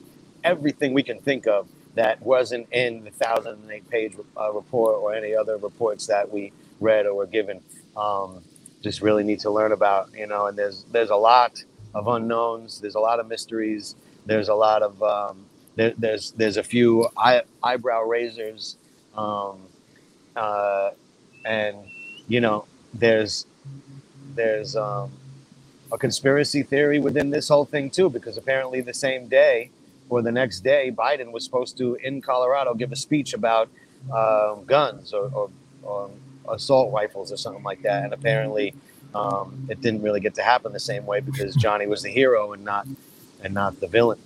everything 0.44 0.94
we 0.94 1.02
can 1.02 1.20
think 1.20 1.46
of 1.46 1.68
that 1.94 2.20
wasn't 2.22 2.70
in 2.72 3.04
the 3.04 3.10
thousand 3.10 3.54
and 3.62 3.70
eight 3.70 3.88
page 3.90 4.14
uh, 4.38 4.52
report 4.52 4.96
or 5.00 5.14
any 5.14 5.34
other 5.34 5.56
reports 5.58 6.06
that 6.06 6.30
we 6.30 6.52
read 6.80 7.06
or 7.06 7.14
were 7.14 7.26
given. 7.26 7.60
Um, 7.96 8.42
just 8.82 9.02
really 9.02 9.24
need 9.24 9.40
to 9.40 9.50
learn 9.50 9.72
about, 9.72 10.10
you 10.14 10.26
know. 10.26 10.46
And 10.46 10.56
there's 10.56 10.84
there's 10.92 11.10
a 11.10 11.16
lot 11.16 11.62
of 11.94 12.06
unknowns. 12.06 12.80
There's 12.80 12.94
a 12.94 13.00
lot 13.00 13.20
of 13.20 13.28
mysteries. 13.28 13.96
There's 14.26 14.48
a 14.48 14.54
lot 14.54 14.82
of 14.82 15.02
um, 15.02 15.46
there, 15.76 15.94
there's 15.98 16.32
there's 16.32 16.56
a 16.56 16.62
few 16.62 17.08
eye, 17.16 17.42
eyebrow 17.62 18.02
raisers 18.04 18.76
um, 19.16 19.58
uh, 20.36 20.90
and 21.44 21.76
you 22.28 22.40
know, 22.40 22.66
there's 22.94 23.46
there's 24.34 24.76
um, 24.76 25.10
a 25.92 25.98
conspiracy 25.98 26.62
theory 26.62 26.98
within 26.98 27.30
this 27.30 27.48
whole 27.48 27.64
thing 27.64 27.90
too, 27.90 28.10
because 28.10 28.36
apparently 28.36 28.80
the 28.80 28.94
same 28.94 29.28
day 29.28 29.70
or 30.08 30.22
the 30.22 30.32
next 30.32 30.60
day, 30.60 30.90
Biden 30.94 31.32
was 31.32 31.44
supposed 31.44 31.76
to 31.78 31.94
in 31.96 32.20
Colorado 32.20 32.74
give 32.74 32.92
a 32.92 32.96
speech 32.96 33.34
about 33.34 33.68
um, 34.12 34.64
guns 34.64 35.12
or, 35.12 35.30
or, 35.34 35.50
or, 35.82 36.10
assault 36.50 36.90
rifles 36.94 37.30
or 37.30 37.36
something 37.36 37.62
like 37.62 37.82
that, 37.82 38.04
and 38.04 38.14
apparently 38.14 38.72
um, 39.14 39.66
it 39.68 39.82
didn't 39.82 40.00
really 40.00 40.20
get 40.20 40.34
to 40.34 40.42
happen 40.42 40.72
the 40.72 40.80
same 40.80 41.04
way 41.04 41.20
because 41.20 41.54
Johnny 41.56 41.86
was 41.86 42.02
the 42.02 42.08
hero 42.08 42.54
and 42.54 42.64
not 42.64 42.86
and 43.42 43.52
not 43.52 43.78
the 43.80 43.86
villain. 43.86 44.18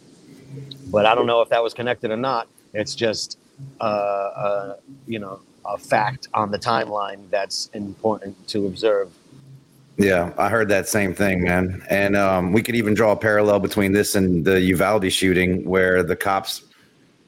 But 0.87 1.05
I 1.05 1.17
don't 1.17 1.27
know 1.27 1.41
if 1.41 1.49
that 1.49 1.63
was 1.63 1.75
connected 1.75 2.13
or 2.13 2.17
not. 2.17 2.47
It's 2.73 2.95
just 2.95 3.39
uh, 3.81 3.85
uh, 3.85 4.77
you 5.07 5.19
know, 5.19 5.41
a 5.65 5.79
fact 5.79 6.29
on 6.35 6.51
the 6.51 6.59
timeline 6.59 7.29
that's 7.31 7.69
important 7.75 8.49
to 8.49 8.67
observe. 8.67 9.13
Yeah, 9.99 10.33
I 10.39 10.49
heard 10.49 10.69
that 10.69 10.89
same 10.89 11.15
thing, 11.15 11.43
man. 11.43 11.85
And 11.91 12.17
um, 12.17 12.53
we 12.53 12.63
could 12.63 12.75
even 12.75 12.95
draw 12.95 13.13
a 13.13 13.17
parallel 13.17 13.61
between 13.61 13.93
this 13.93 14.15
and 14.15 14.45
the 14.45 14.61
Uvalde 14.61 15.13
shooting, 15.13 15.65
where 15.65 16.03
the 16.03 16.17
cops 16.17 16.63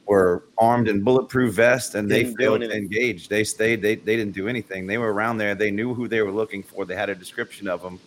were 0.07 0.43
armed 0.57 0.87
in 0.87 1.03
bulletproof 1.03 1.55
vests 1.55 1.95
and 1.95 2.07
didn't 2.07 2.35
they 2.35 2.43
failed 2.43 2.61
to 2.61 2.71
engage. 2.75 3.27
They 3.27 3.43
stayed. 3.43 3.81
They 3.81 3.95
they 3.95 4.15
didn't 4.15 4.33
do 4.33 4.47
anything. 4.47 4.87
They 4.87 4.97
were 4.97 5.13
around 5.13 5.37
there. 5.37 5.55
They 5.55 5.71
knew 5.71 5.93
who 5.93 6.07
they 6.07 6.21
were 6.21 6.31
looking 6.31 6.63
for. 6.63 6.85
They 6.85 6.95
had 6.95 7.09
a 7.09 7.15
description 7.15 7.67
of 7.67 7.81
them, 7.81 7.99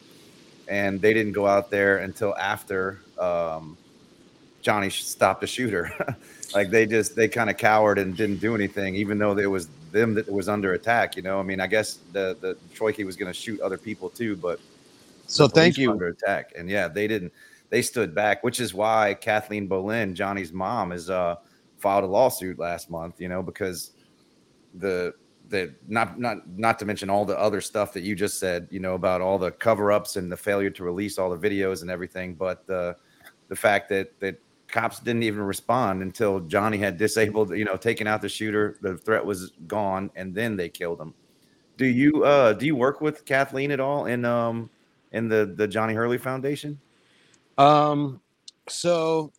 and 0.68 1.00
they 1.00 1.14
didn't 1.14 1.32
go 1.32 1.46
out 1.46 1.70
there 1.70 1.98
until 1.98 2.36
after 2.36 3.00
um, 3.18 3.76
Johnny 4.62 4.90
stopped 4.90 5.40
the 5.40 5.46
shooter. 5.46 6.16
like 6.54 6.70
they 6.70 6.86
just 6.86 7.14
they 7.16 7.28
kind 7.28 7.50
of 7.50 7.56
cowered 7.56 7.98
and 7.98 8.16
didn't 8.16 8.38
do 8.38 8.54
anything, 8.54 8.94
even 8.96 9.18
though 9.18 9.36
it 9.36 9.46
was 9.46 9.68
them 9.92 10.14
that 10.14 10.30
was 10.30 10.48
under 10.48 10.74
attack. 10.74 11.16
You 11.16 11.22
know, 11.22 11.38
I 11.38 11.42
mean, 11.42 11.60
I 11.60 11.66
guess 11.66 11.98
the 12.12 12.36
the 12.40 12.56
Troyke 12.74 13.04
was 13.04 13.16
going 13.16 13.32
to 13.32 13.38
shoot 13.38 13.60
other 13.60 13.78
people 13.78 14.10
too, 14.10 14.36
but 14.36 14.60
so 15.26 15.46
thank 15.46 15.76
you 15.76 15.90
under 15.90 16.08
attack, 16.08 16.52
and 16.56 16.68
yeah, 16.68 16.88
they 16.88 17.06
didn't. 17.06 17.32
They 17.70 17.82
stood 17.82 18.14
back, 18.14 18.42
which 18.42 18.60
is 18.60 18.72
why 18.72 19.14
Kathleen 19.20 19.68
Boelens, 19.68 20.14
Johnny's 20.14 20.52
mom, 20.52 20.90
has 20.90 21.10
uh, 21.10 21.36
filed 21.76 22.04
a 22.04 22.06
lawsuit 22.06 22.58
last 22.58 22.90
month. 22.90 23.20
You 23.20 23.28
know, 23.28 23.42
because 23.42 23.92
the 24.74 25.14
the 25.48 25.74
not 25.86 26.18
not 26.18 26.48
not 26.58 26.78
to 26.78 26.84
mention 26.84 27.10
all 27.10 27.24
the 27.24 27.38
other 27.38 27.60
stuff 27.60 27.92
that 27.92 28.02
you 28.02 28.14
just 28.14 28.38
said. 28.38 28.68
You 28.70 28.80
know 28.80 28.94
about 28.94 29.20
all 29.20 29.38
the 29.38 29.50
cover 29.50 29.92
ups 29.92 30.16
and 30.16 30.30
the 30.32 30.36
failure 30.36 30.70
to 30.70 30.84
release 30.84 31.18
all 31.18 31.30
the 31.34 31.48
videos 31.48 31.82
and 31.82 31.90
everything, 31.90 32.34
but 32.34 32.66
the 32.66 32.96
the 33.48 33.56
fact 33.56 33.88
that 33.90 34.18
that 34.20 34.40
cops 34.68 35.00
didn't 35.00 35.22
even 35.24 35.42
respond 35.42 36.02
until 36.02 36.40
Johnny 36.40 36.78
had 36.78 36.96
disabled, 36.98 37.56
you 37.56 37.64
know, 37.64 37.76
taken 37.76 38.06
out 38.06 38.22
the 38.22 38.28
shooter. 38.28 38.76
The 38.82 38.96
threat 38.96 39.24
was 39.24 39.50
gone, 39.66 40.10
and 40.14 40.34
then 40.34 40.56
they 40.56 40.68
killed 40.68 41.00
him. 41.00 41.14
Do 41.76 41.86
you 41.86 42.24
uh 42.24 42.52
do 42.52 42.66
you 42.66 42.76
work 42.76 43.00
with 43.00 43.24
Kathleen 43.24 43.70
at 43.70 43.80
all 43.80 44.06
in 44.06 44.24
um 44.24 44.70
in 45.12 45.28
the 45.28 45.52
the 45.56 45.66
Johnny 45.66 45.94
Hurley 45.94 46.18
Foundation? 46.18 46.80
Um, 47.56 48.20
so 48.68 49.32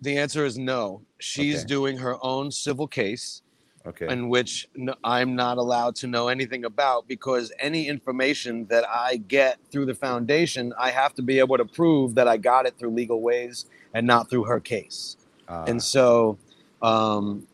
the 0.00 0.18
answer 0.18 0.44
is 0.44 0.58
no. 0.58 1.02
She's 1.18 1.60
Okay. 1.60 1.66
doing 1.68 1.98
her 1.98 2.16
own 2.22 2.50
civil 2.50 2.86
case 2.86 3.42
Okay. 3.86 4.08
in 4.08 4.28
which 4.28 4.68
I'm 5.04 5.34
not 5.36 5.58
allowed 5.58 5.96
to 5.96 6.06
know 6.06 6.28
anything 6.28 6.64
about 6.64 7.08
because 7.08 7.52
any 7.58 7.88
information 7.88 8.66
that 8.66 8.84
I 8.88 9.16
get 9.16 9.58
through 9.70 9.86
the 9.86 9.94
foundation, 9.94 10.72
I 10.78 10.90
have 10.90 11.14
to 11.14 11.22
be 11.22 11.38
able 11.38 11.56
to 11.56 11.64
prove 11.64 12.14
that 12.16 12.28
I 12.28 12.36
got 12.36 12.66
it 12.66 12.78
through 12.78 12.90
legal 12.90 13.20
ways 13.20 13.66
and 13.96 14.06
not 14.06 14.28
through 14.28 14.44
her 14.44 14.60
case. 14.60 15.16
Uh, 15.48 15.64
and 15.66 15.82
so, 15.82 16.36
um, 16.82 17.46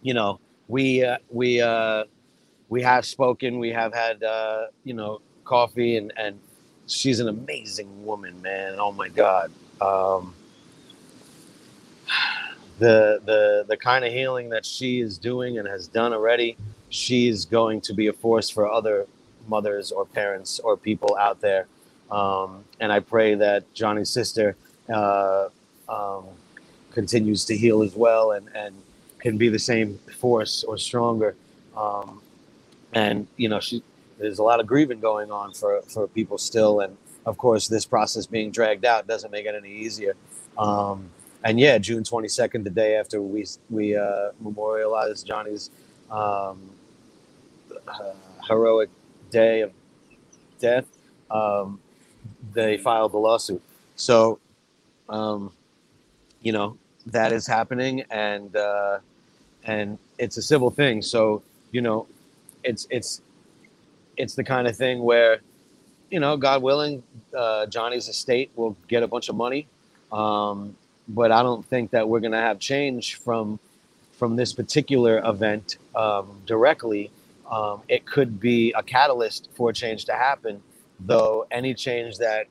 you 0.00 0.14
know, 0.14 0.40
we 0.68 1.04
uh, 1.04 1.18
we 1.30 1.60
uh, 1.60 2.04
we 2.70 2.80
have 2.80 3.04
spoken. 3.04 3.58
We 3.58 3.68
have 3.68 3.92
had 3.92 4.22
uh, 4.24 4.66
you 4.84 4.94
know 4.94 5.20
coffee, 5.44 5.98
and 5.98 6.12
and 6.16 6.40
she's 6.86 7.20
an 7.20 7.28
amazing 7.28 8.06
woman, 8.06 8.40
man. 8.40 8.76
Oh 8.78 8.90
my 8.90 9.10
god. 9.10 9.52
Um, 9.82 10.34
the 12.78 13.20
the 13.26 13.66
the 13.68 13.76
kind 13.76 14.06
of 14.06 14.12
healing 14.14 14.48
that 14.48 14.64
she 14.64 15.00
is 15.00 15.18
doing 15.18 15.58
and 15.58 15.68
has 15.68 15.88
done 15.88 16.14
already, 16.14 16.56
she's 16.88 17.44
going 17.44 17.82
to 17.82 17.92
be 17.92 18.06
a 18.06 18.14
force 18.14 18.48
for 18.48 18.70
other 18.70 19.06
mothers 19.46 19.92
or 19.92 20.06
parents 20.06 20.58
or 20.58 20.78
people 20.78 21.14
out 21.20 21.42
there. 21.42 21.66
Um, 22.10 22.64
and 22.80 22.90
I 22.90 23.00
pray 23.00 23.34
that 23.34 23.74
Johnny's 23.74 24.08
sister 24.08 24.56
uh, 24.92 25.48
um, 25.88 26.24
continues 26.92 27.44
to 27.46 27.56
heal 27.56 27.82
as 27.82 27.94
well 27.94 28.32
and, 28.32 28.48
and 28.54 28.74
can 29.18 29.38
be 29.38 29.48
the 29.48 29.58
same 29.58 29.98
force 30.18 30.64
or 30.64 30.76
stronger. 30.78 31.34
Um, 31.76 32.20
and 32.92 33.26
you 33.36 33.48
know, 33.48 33.60
she 33.60 33.82
there's 34.18 34.38
a 34.38 34.42
lot 34.42 34.60
of 34.60 34.66
grieving 34.66 35.00
going 35.00 35.30
on 35.30 35.52
for 35.52 35.82
for 35.82 36.06
people 36.06 36.38
still, 36.38 36.80
and 36.80 36.96
of 37.26 37.36
course, 37.38 37.68
this 37.68 37.84
process 37.84 38.26
being 38.26 38.50
dragged 38.50 38.84
out 38.84 39.06
doesn't 39.06 39.30
make 39.30 39.46
it 39.46 39.54
any 39.54 39.72
easier. 39.72 40.14
Um, 40.56 41.10
and 41.42 41.60
yeah, 41.60 41.78
June 41.78 42.04
22nd, 42.04 42.64
the 42.64 42.70
day 42.70 42.96
after 42.96 43.20
we 43.20 43.44
we 43.70 43.96
uh, 43.96 44.30
memorialized 44.40 45.26
Johnny's 45.26 45.70
um, 46.10 46.70
uh, 47.88 48.12
heroic 48.48 48.88
day 49.30 49.60
of 49.62 49.72
death, 50.60 50.86
um, 51.30 51.80
they 52.52 52.78
filed 52.78 53.12
the 53.12 53.18
lawsuit. 53.18 53.62
So, 53.96 54.38
um, 55.08 55.52
you 56.42 56.52
know, 56.52 56.76
that 57.06 57.32
is 57.32 57.46
happening, 57.46 58.04
and 58.10 58.54
uh, 58.56 58.98
and 59.64 59.98
it's 60.18 60.36
a 60.36 60.42
civil 60.42 60.70
thing. 60.70 61.02
So, 61.02 61.42
you 61.72 61.80
know, 61.80 62.06
it's 62.62 62.86
it's 62.90 63.20
it's 64.16 64.34
the 64.34 64.44
kind 64.44 64.66
of 64.66 64.76
thing 64.76 65.02
where, 65.02 65.40
you 66.10 66.20
know, 66.20 66.36
God 66.36 66.62
willing, 66.62 67.02
uh, 67.36 67.66
Johnny's 67.66 68.08
estate 68.08 68.50
will 68.54 68.76
get 68.88 69.02
a 69.02 69.08
bunch 69.08 69.28
of 69.28 69.36
money. 69.36 69.66
Um, 70.12 70.76
but 71.08 71.32
I 71.32 71.42
don't 71.42 71.64
think 71.66 71.90
that 71.90 72.08
we're 72.08 72.20
going 72.20 72.32
to 72.32 72.38
have 72.38 72.58
change 72.58 73.16
from 73.16 73.58
from 74.12 74.36
this 74.36 74.52
particular 74.52 75.20
event 75.24 75.78
um, 75.94 76.40
directly. 76.46 77.10
Um, 77.50 77.82
it 77.88 78.06
could 78.06 78.40
be 78.40 78.72
a 78.72 78.82
catalyst 78.82 79.48
for 79.54 79.72
change 79.72 80.06
to 80.06 80.12
happen, 80.12 80.62
though. 81.00 81.46
Any 81.50 81.74
change 81.74 82.18
that, 82.18 82.46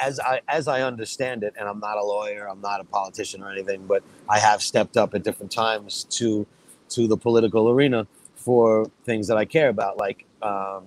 As 0.00 0.20
I 0.20 0.42
as 0.48 0.68
I 0.68 0.82
understand 0.82 1.44
it, 1.44 1.54
and 1.58 1.68
I'm 1.68 1.80
not 1.80 1.98
a 1.98 2.04
lawyer, 2.04 2.48
I'm 2.48 2.60
not 2.60 2.80
a 2.80 2.84
politician 2.84 3.42
or 3.42 3.50
anything, 3.52 3.86
but 3.86 4.02
I 4.28 4.38
have 4.38 4.62
stepped 4.62 4.96
up 4.96 5.14
at 5.14 5.24
different 5.24 5.52
times 5.52 6.04
to 6.12 6.46
to 6.90 7.08
the 7.08 7.16
political 7.16 7.70
arena 7.70 8.06
for 8.36 8.90
things 9.04 9.28
that 9.28 9.38
I 9.38 9.44
care 9.46 9.68
about, 9.70 9.98
like 9.98 10.26
um, 10.42 10.84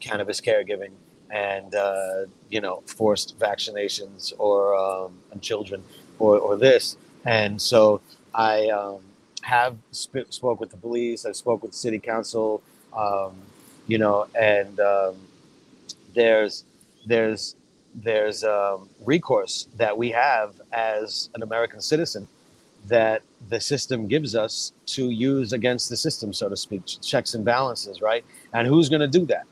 cannabis 0.00 0.40
caregiving 0.40 0.92
and 1.30 1.74
uh, 1.74 2.26
you 2.50 2.60
know 2.60 2.82
forced 2.86 3.38
vaccinations 3.38 4.32
or 4.38 4.76
um, 4.76 5.12
children 5.40 5.82
or, 6.18 6.38
or 6.38 6.56
this. 6.56 6.96
And 7.24 7.60
so 7.60 8.00
I 8.34 8.68
um, 8.68 9.00
have 9.42 9.76
sp- 9.92 10.30
spoke 10.30 10.60
with 10.60 10.70
the 10.70 10.76
police. 10.76 11.26
I 11.26 11.32
spoke 11.32 11.62
with 11.62 11.72
the 11.72 11.78
city 11.78 11.98
council. 11.98 12.62
Um, 12.96 13.34
you 13.86 13.98
know, 13.98 14.26
and 14.38 14.78
um, 14.80 15.16
there's 16.14 16.64
there's 17.06 17.56
there's 17.94 18.44
um, 18.44 18.88
recourse 19.04 19.68
that 19.76 19.96
we 19.96 20.10
have 20.10 20.60
as 20.72 21.30
an 21.34 21.42
American 21.42 21.80
citizen 21.80 22.28
that 22.86 23.22
the 23.48 23.60
system 23.60 24.06
gives 24.06 24.34
us 24.34 24.72
to 24.86 25.10
use 25.10 25.52
against 25.52 25.90
the 25.90 25.96
system, 25.96 26.32
so 26.32 26.48
to 26.48 26.56
speak, 26.56 26.82
checks 27.02 27.34
and 27.34 27.44
balances, 27.44 28.00
right? 28.00 28.24
And 28.52 28.66
who's 28.66 28.88
going 28.88 29.00
to 29.00 29.08
do 29.08 29.26
that? 29.26 29.44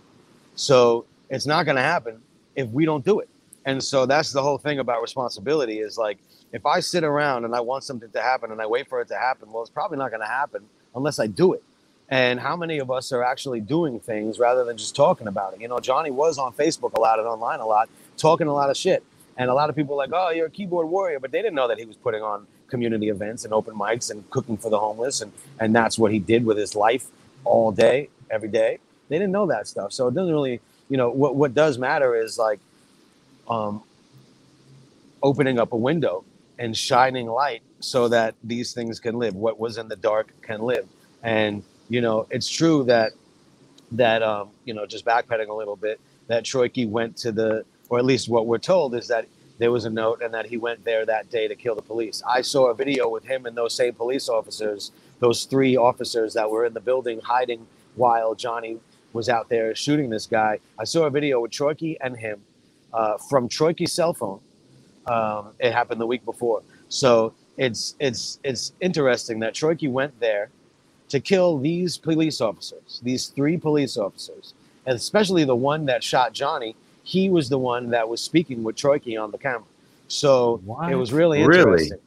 So 0.54 1.04
it's 1.28 1.46
not 1.46 1.64
going 1.64 1.76
to 1.76 1.82
happen 1.82 2.20
if 2.54 2.68
we 2.70 2.84
don't 2.84 3.04
do 3.04 3.20
it. 3.20 3.28
And 3.64 3.82
so 3.82 4.06
that's 4.06 4.32
the 4.32 4.42
whole 4.42 4.58
thing 4.58 4.78
about 4.78 5.02
responsibility 5.02 5.80
is 5.80 5.98
like 5.98 6.18
if 6.52 6.64
I 6.64 6.80
sit 6.80 7.04
around 7.04 7.44
and 7.44 7.54
I 7.54 7.60
want 7.60 7.84
something 7.84 8.10
to 8.10 8.22
happen 8.22 8.52
and 8.52 8.62
I 8.62 8.66
wait 8.66 8.88
for 8.88 9.00
it 9.00 9.08
to 9.08 9.16
happen, 9.16 9.50
well, 9.52 9.62
it's 9.62 9.70
probably 9.70 9.98
not 9.98 10.10
going 10.10 10.22
to 10.22 10.28
happen 10.28 10.62
unless 10.94 11.18
I 11.18 11.26
do 11.26 11.52
it. 11.52 11.62
And 12.08 12.38
how 12.38 12.56
many 12.56 12.78
of 12.78 12.90
us 12.90 13.10
are 13.12 13.24
actually 13.24 13.60
doing 13.60 13.98
things 13.98 14.38
rather 14.38 14.64
than 14.64 14.76
just 14.76 14.94
talking 14.94 15.26
about 15.26 15.54
it? 15.54 15.60
You 15.60 15.66
know, 15.66 15.80
Johnny 15.80 16.12
was 16.12 16.38
on 16.38 16.52
Facebook 16.52 16.94
a 16.94 17.00
lot 17.00 17.18
and 17.18 17.26
online 17.26 17.58
a 17.58 17.66
lot, 17.66 17.88
talking 18.16 18.46
a 18.46 18.52
lot 18.52 18.70
of 18.70 18.76
shit. 18.76 19.04
And 19.38 19.50
a 19.50 19.54
lot 19.54 19.68
of 19.68 19.76
people 19.76 19.96
were 19.96 20.02
like, 20.02 20.10
oh, 20.12 20.30
you're 20.30 20.46
a 20.46 20.50
keyboard 20.50 20.88
warrior. 20.88 21.20
But 21.20 21.30
they 21.30 21.42
didn't 21.42 21.54
know 21.54 21.68
that 21.68 21.78
he 21.78 21.84
was 21.84 21.96
putting 21.96 22.22
on 22.22 22.46
community 22.68 23.10
events 23.10 23.44
and 23.44 23.52
open 23.52 23.74
mics 23.74 24.10
and 24.10 24.28
cooking 24.30 24.56
for 24.56 24.70
the 24.70 24.78
homeless. 24.78 25.20
And, 25.20 25.32
and 25.60 25.74
that's 25.74 25.98
what 25.98 26.10
he 26.10 26.18
did 26.18 26.44
with 26.44 26.56
his 26.56 26.74
life 26.74 27.06
all 27.44 27.70
day, 27.70 28.08
every 28.30 28.48
day. 28.48 28.78
They 29.08 29.18
didn't 29.18 29.32
know 29.32 29.46
that 29.46 29.68
stuff. 29.68 29.92
So 29.92 30.08
it 30.08 30.14
doesn't 30.14 30.32
really, 30.32 30.60
you 30.88 30.96
know, 30.96 31.10
what, 31.10 31.36
what 31.36 31.54
does 31.54 31.78
matter 31.78 32.16
is 32.16 32.38
like 32.38 32.60
um, 33.48 33.82
opening 35.22 35.58
up 35.58 35.72
a 35.72 35.76
window 35.76 36.24
and 36.58 36.76
shining 36.76 37.26
light 37.26 37.62
so 37.80 38.08
that 38.08 38.34
these 38.42 38.72
things 38.72 38.98
can 38.98 39.18
live. 39.18 39.34
What 39.34 39.60
was 39.60 39.76
in 39.76 39.88
the 39.88 39.96
dark 39.96 40.32
can 40.42 40.62
live. 40.62 40.88
And, 41.22 41.62
you 41.88 42.00
know, 42.00 42.26
it's 42.30 42.48
true 42.48 42.84
that, 42.84 43.12
that, 43.92 44.22
um, 44.22 44.48
you 44.64 44.74
know, 44.74 44.86
just 44.86 45.04
backpedaling 45.04 45.48
a 45.48 45.54
little 45.54 45.76
bit, 45.76 46.00
that 46.28 46.44
Troyke 46.44 46.88
went 46.88 47.16
to 47.18 47.32
the, 47.32 47.64
or 47.88 47.98
at 47.98 48.04
least 48.04 48.28
what 48.28 48.46
we're 48.46 48.58
told 48.58 48.94
is 48.94 49.08
that 49.08 49.26
there 49.58 49.72
was 49.72 49.84
a 49.84 49.90
note 49.90 50.20
and 50.22 50.34
that 50.34 50.46
he 50.46 50.56
went 50.56 50.84
there 50.84 51.06
that 51.06 51.30
day 51.30 51.48
to 51.48 51.54
kill 51.54 51.74
the 51.74 51.82
police. 51.82 52.22
I 52.28 52.42
saw 52.42 52.66
a 52.66 52.74
video 52.74 53.08
with 53.08 53.24
him 53.24 53.46
and 53.46 53.56
those 53.56 53.74
same 53.74 53.94
police 53.94 54.28
officers, 54.28 54.92
those 55.18 55.44
three 55.44 55.76
officers 55.76 56.34
that 56.34 56.50
were 56.50 56.66
in 56.66 56.74
the 56.74 56.80
building 56.80 57.20
hiding 57.20 57.66
while 57.94 58.34
Johnny 58.34 58.78
was 59.12 59.28
out 59.28 59.48
there 59.48 59.74
shooting 59.74 60.10
this 60.10 60.26
guy. 60.26 60.58
I 60.78 60.84
saw 60.84 61.04
a 61.04 61.10
video 61.10 61.40
with 61.40 61.52
Troyke 61.52 61.96
and 62.02 62.16
him 62.16 62.42
uh, 62.92 63.16
from 63.16 63.48
Troyke's 63.48 63.92
cell 63.92 64.12
phone. 64.12 64.40
Um, 65.06 65.52
it 65.58 65.72
happened 65.72 66.00
the 66.00 66.06
week 66.06 66.24
before. 66.24 66.62
So 66.88 67.32
it's 67.56 67.94
it's 67.98 68.38
it's 68.44 68.72
interesting 68.80 69.40
that 69.40 69.54
Troyke 69.54 69.90
went 69.90 70.18
there 70.20 70.50
to 71.08 71.20
kill 71.20 71.58
these 71.58 71.96
police 71.96 72.40
officers, 72.40 73.00
these 73.02 73.28
three 73.28 73.56
police 73.56 73.96
officers, 73.96 74.54
and 74.84 74.96
especially 74.96 75.44
the 75.44 75.56
one 75.56 75.86
that 75.86 76.04
shot 76.04 76.32
Johnny. 76.32 76.76
He 77.06 77.30
was 77.30 77.48
the 77.48 77.56
one 77.58 77.90
that 77.90 78.08
was 78.08 78.20
speaking 78.20 78.64
with 78.64 78.74
Troyke 78.74 79.16
on 79.22 79.30
the 79.30 79.38
camera. 79.38 79.62
So 80.08 80.60
it 80.90 80.96
was 80.96 81.12
really 81.12 81.44
Really? 81.44 81.60
interesting. 81.84 81.98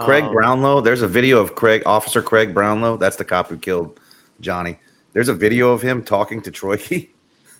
Kraig 0.00 0.22
Um, 0.24 0.32
Brownlow. 0.32 0.80
There's 0.80 1.02
a 1.02 1.08
video 1.08 1.40
of 1.40 1.56
Kraig, 1.56 1.82
Officer 1.86 2.22
Kraig 2.22 2.54
Brownlow. 2.54 2.96
That's 2.96 3.16
the 3.16 3.24
cop 3.24 3.48
who 3.48 3.56
killed 3.58 3.98
Johnny. 4.40 4.78
There's 5.12 5.28
a 5.28 5.34
video 5.34 5.72
of 5.72 5.82
him 5.82 6.04
talking 6.04 6.40
to 6.42 6.50
Troy. 6.50 6.78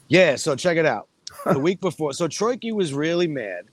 Yeah, 0.09 0.37
so 0.37 0.55
check 0.55 0.77
it 0.77 0.87
out. 0.87 1.09
The 1.53 1.59
week 1.59 1.81
before, 1.81 2.13
so 2.13 2.29
Troyke 2.29 2.73
was 2.75 2.93
really 2.95 3.27
mad. 3.27 3.65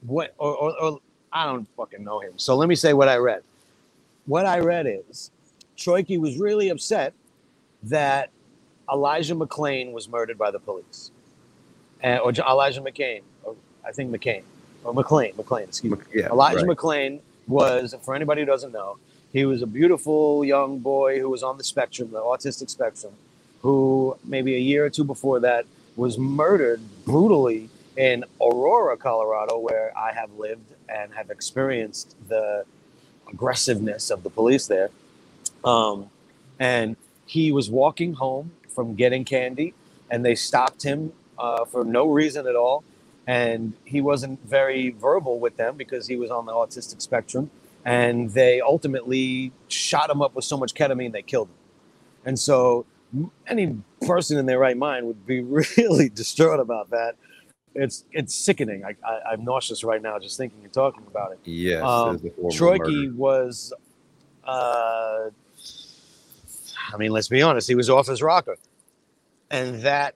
What 0.00 0.34
or, 0.38 0.54
or, 0.56 0.80
or 0.82 0.98
I 1.32 1.44
don't 1.46 1.68
fucking 1.76 2.02
know 2.02 2.20
him. 2.20 2.32
So 2.36 2.56
let 2.56 2.68
me 2.68 2.74
say 2.74 2.92
what 2.92 3.08
I 3.08 3.16
read. 3.18 3.42
What 4.26 4.46
I 4.46 4.58
read 4.60 4.86
is 4.88 5.30
Troyke 5.76 6.18
was 6.18 6.38
really 6.38 6.70
upset 6.70 7.12
that 7.84 8.30
Elijah 8.92 9.34
McClain 9.36 9.92
was 9.92 10.08
murdered 10.08 10.38
by 10.38 10.50
the 10.50 10.58
police, 10.58 11.10
and, 12.02 12.20
or 12.20 12.32
Elijah 12.32 12.80
McCain, 12.80 13.22
or 13.42 13.56
I 13.86 13.92
think 13.92 14.10
McCain, 14.10 14.42
or 14.84 14.94
McLean, 14.94 15.32
McLean, 15.36 15.64
excuse 15.64 15.92
me. 15.92 15.98
yeah, 16.14 16.28
Elijah 16.28 16.64
right. 16.64 16.76
McClain 16.76 17.20
was, 17.46 17.94
for 18.02 18.14
anybody 18.14 18.42
who 18.42 18.46
doesn't 18.46 18.72
know, 18.72 18.98
he 19.32 19.44
was 19.44 19.62
a 19.62 19.66
beautiful 19.66 20.44
young 20.44 20.78
boy 20.78 21.20
who 21.20 21.28
was 21.28 21.42
on 21.42 21.58
the 21.58 21.64
spectrum, 21.64 22.10
the 22.10 22.20
autistic 22.20 22.70
spectrum, 22.70 23.12
who 23.60 24.16
maybe 24.24 24.54
a 24.54 24.58
year 24.58 24.84
or 24.84 24.90
two 24.90 25.04
before 25.04 25.40
that 25.40 25.66
was 25.96 26.16
murdered 26.16 26.80
brutally 27.04 27.68
in 27.96 28.24
Aurora, 28.40 28.96
Colorado, 28.96 29.58
where 29.58 29.92
I 29.98 30.12
have 30.12 30.32
lived 30.38 30.72
and 30.88 31.12
have 31.12 31.30
experienced 31.30 32.14
the 32.28 32.64
aggressiveness 33.30 34.10
of 34.10 34.22
the 34.22 34.30
police 34.30 34.66
there. 34.66 34.90
Um, 35.64 36.08
and 36.58 36.96
he 37.26 37.52
was 37.52 37.68
walking 37.68 38.14
home 38.14 38.52
from 38.68 38.94
getting 38.94 39.24
candy, 39.24 39.74
and 40.10 40.24
they 40.24 40.34
stopped 40.34 40.82
him 40.82 41.12
uh, 41.38 41.64
for 41.64 41.84
no 41.84 42.08
reason 42.08 42.46
at 42.46 42.56
all. 42.56 42.84
And 43.26 43.74
he 43.84 44.00
wasn't 44.00 44.42
very 44.46 44.90
verbal 44.90 45.38
with 45.38 45.56
them 45.56 45.76
because 45.76 46.06
he 46.06 46.16
was 46.16 46.30
on 46.30 46.46
the 46.46 46.52
autistic 46.52 47.02
spectrum. 47.02 47.50
And 47.84 48.30
they 48.30 48.60
ultimately 48.60 49.52
shot 49.68 50.10
him 50.10 50.22
up 50.22 50.34
with 50.34 50.44
so 50.44 50.56
much 50.56 50.74
ketamine 50.74 51.12
they 51.12 51.22
killed 51.22 51.48
him. 51.48 51.54
And 52.24 52.38
so, 52.38 52.86
any 53.46 53.78
person 54.02 54.38
in 54.38 54.46
their 54.46 54.58
right 54.58 54.76
mind 54.76 55.06
would 55.06 55.26
be 55.26 55.40
really 55.76 56.08
distraught 56.08 56.60
about 56.60 56.90
that. 56.90 57.16
It's 57.74 58.04
it's 58.12 58.34
sickening. 58.34 58.84
I, 58.84 58.96
I 59.06 59.32
I'm 59.32 59.44
nauseous 59.44 59.84
right 59.84 60.02
now 60.02 60.18
just 60.18 60.36
thinking 60.36 60.58
and 60.64 60.72
talking 60.72 61.04
about 61.06 61.32
it. 61.32 61.38
Yes, 61.44 61.82
Um, 61.82 62.16
it 62.16 62.24
is 62.24 62.54
a 62.54 62.58
Troyke 62.58 63.14
was, 63.14 63.72
uh, 64.44 65.30
I 66.92 66.96
mean, 66.96 67.12
let's 67.12 67.28
be 67.28 67.40
honest, 67.40 67.68
he 67.68 67.74
was 67.74 67.88
off 67.88 68.08
his 68.08 68.20
rocker, 68.20 68.56
and 69.50 69.82
that 69.82 70.14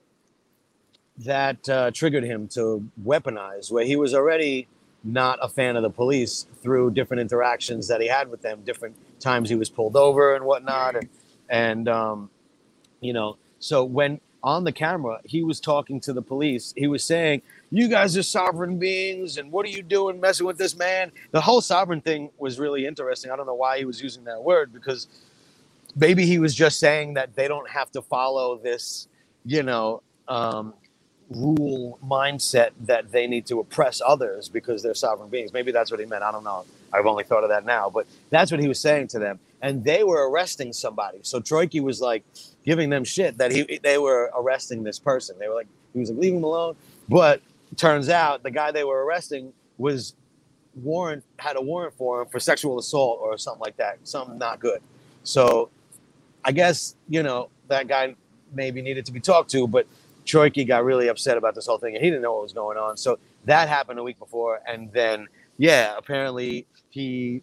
that 1.23 1.67
uh, 1.69 1.91
triggered 1.91 2.23
him 2.23 2.47
to 2.49 2.87
weaponize 3.03 3.71
where 3.71 3.85
he 3.85 3.95
was 3.95 4.13
already 4.13 4.67
not 5.03 5.37
a 5.41 5.49
fan 5.49 5.75
of 5.75 5.83
the 5.83 5.89
police 5.89 6.47
through 6.61 6.91
different 6.91 7.21
interactions 7.21 7.87
that 7.87 8.01
he 8.01 8.07
had 8.07 8.29
with 8.29 8.41
them, 8.41 8.61
different 8.63 8.95
times 9.19 9.49
he 9.49 9.55
was 9.55 9.69
pulled 9.69 9.95
over 9.95 10.35
and 10.35 10.45
whatnot, 10.45 10.95
and 10.95 11.09
and 11.49 11.89
um, 11.89 12.29
you 13.01 13.13
know, 13.13 13.37
so 13.59 13.83
when 13.83 14.19
on 14.43 14.63
the 14.63 14.71
camera 14.71 15.19
he 15.25 15.43
was 15.43 15.59
talking 15.59 15.99
to 16.01 16.13
the 16.13 16.21
police, 16.21 16.73
he 16.77 16.87
was 16.87 17.03
saying, 17.03 17.41
"You 17.69 17.87
guys 17.87 18.17
are 18.17 18.23
sovereign 18.23 18.77
beings, 18.79 19.37
and 19.37 19.51
what 19.51 19.65
are 19.65 19.69
you 19.69 19.83
doing 19.83 20.19
messing 20.21 20.45
with 20.45 20.57
this 20.57 20.75
man?" 20.75 21.11
The 21.31 21.41
whole 21.41 21.61
sovereign 21.61 22.01
thing 22.01 22.29
was 22.37 22.59
really 22.59 22.85
interesting. 22.85 23.31
I 23.31 23.35
don't 23.35 23.45
know 23.45 23.55
why 23.55 23.77
he 23.77 23.85
was 23.85 24.01
using 24.01 24.23
that 24.25 24.41
word 24.41 24.73
because 24.73 25.07
maybe 25.95 26.25
he 26.25 26.39
was 26.39 26.55
just 26.55 26.79
saying 26.79 27.15
that 27.15 27.35
they 27.35 27.47
don't 27.47 27.69
have 27.69 27.91
to 27.91 28.01
follow 28.01 28.57
this, 28.57 29.07
you 29.45 29.63
know, 29.63 30.01
um, 30.27 30.73
rule 31.35 31.99
mindset 32.05 32.71
that 32.81 33.11
they 33.11 33.27
need 33.27 33.45
to 33.47 33.59
oppress 33.59 34.01
others 34.05 34.49
because 34.49 34.83
they're 34.83 34.93
sovereign 34.93 35.29
beings. 35.29 35.53
Maybe 35.53 35.71
that's 35.71 35.91
what 35.91 35.99
he 35.99 36.05
meant. 36.05 36.23
I 36.23 36.31
don't 36.31 36.43
know. 36.43 36.65
I've 36.93 37.05
only 37.05 37.23
thought 37.23 37.43
of 37.43 37.49
that 37.49 37.65
now, 37.65 37.89
but 37.89 38.05
that's 38.29 38.51
what 38.51 38.59
he 38.59 38.67
was 38.67 38.79
saying 38.79 39.07
to 39.09 39.19
them. 39.19 39.39
And 39.61 39.83
they 39.83 40.03
were 40.03 40.29
arresting 40.29 40.73
somebody. 40.73 41.19
So 41.23 41.39
Troyke 41.39 41.81
was 41.81 42.01
like 42.01 42.23
giving 42.65 42.89
them 42.89 43.03
shit 43.03 43.37
that 43.37 43.51
he 43.51 43.79
they 43.81 43.97
were 43.97 44.31
arresting 44.35 44.83
this 44.83 44.99
person. 44.99 45.37
They 45.39 45.47
were 45.47 45.55
like 45.55 45.67
he 45.93 45.99
was 45.99 46.09
like 46.09 46.19
leave 46.19 46.33
him 46.33 46.43
alone. 46.43 46.75
But 47.09 47.41
turns 47.77 48.09
out 48.09 48.43
the 48.43 48.51
guy 48.51 48.71
they 48.71 48.83
were 48.83 49.03
arresting 49.03 49.53
was 49.77 50.13
warrant 50.75 51.23
had 51.39 51.55
a 51.55 51.61
warrant 51.61 51.93
for 51.95 52.21
him 52.21 52.27
for 52.27 52.39
sexual 52.39 52.79
assault 52.79 53.19
or 53.21 53.37
something 53.37 53.61
like 53.61 53.77
that. 53.77 53.99
Something 54.03 54.37
not 54.37 54.59
good. 54.59 54.81
So 55.23 55.69
I 56.43 56.51
guess, 56.51 56.95
you 57.07 57.23
know, 57.23 57.49
that 57.69 57.87
guy 57.87 58.15
maybe 58.53 58.81
needed 58.81 59.05
to 59.05 59.11
be 59.11 59.19
talked 59.19 59.49
to, 59.51 59.67
but 59.67 59.87
Troyke 60.25 60.67
got 60.67 60.83
really 60.83 61.07
upset 61.07 61.37
about 61.37 61.55
this 61.55 61.65
whole 61.65 61.77
thing 61.77 61.95
and 61.95 62.03
he 62.03 62.09
didn't 62.09 62.21
know 62.21 62.33
what 62.33 62.43
was 62.43 62.53
going 62.53 62.77
on. 62.77 62.97
So 62.97 63.19
that 63.45 63.67
happened 63.67 63.99
a 63.99 64.03
week 64.03 64.19
before. 64.19 64.61
And 64.67 64.91
then, 64.91 65.27
yeah, 65.57 65.95
apparently 65.97 66.65
he 66.89 67.41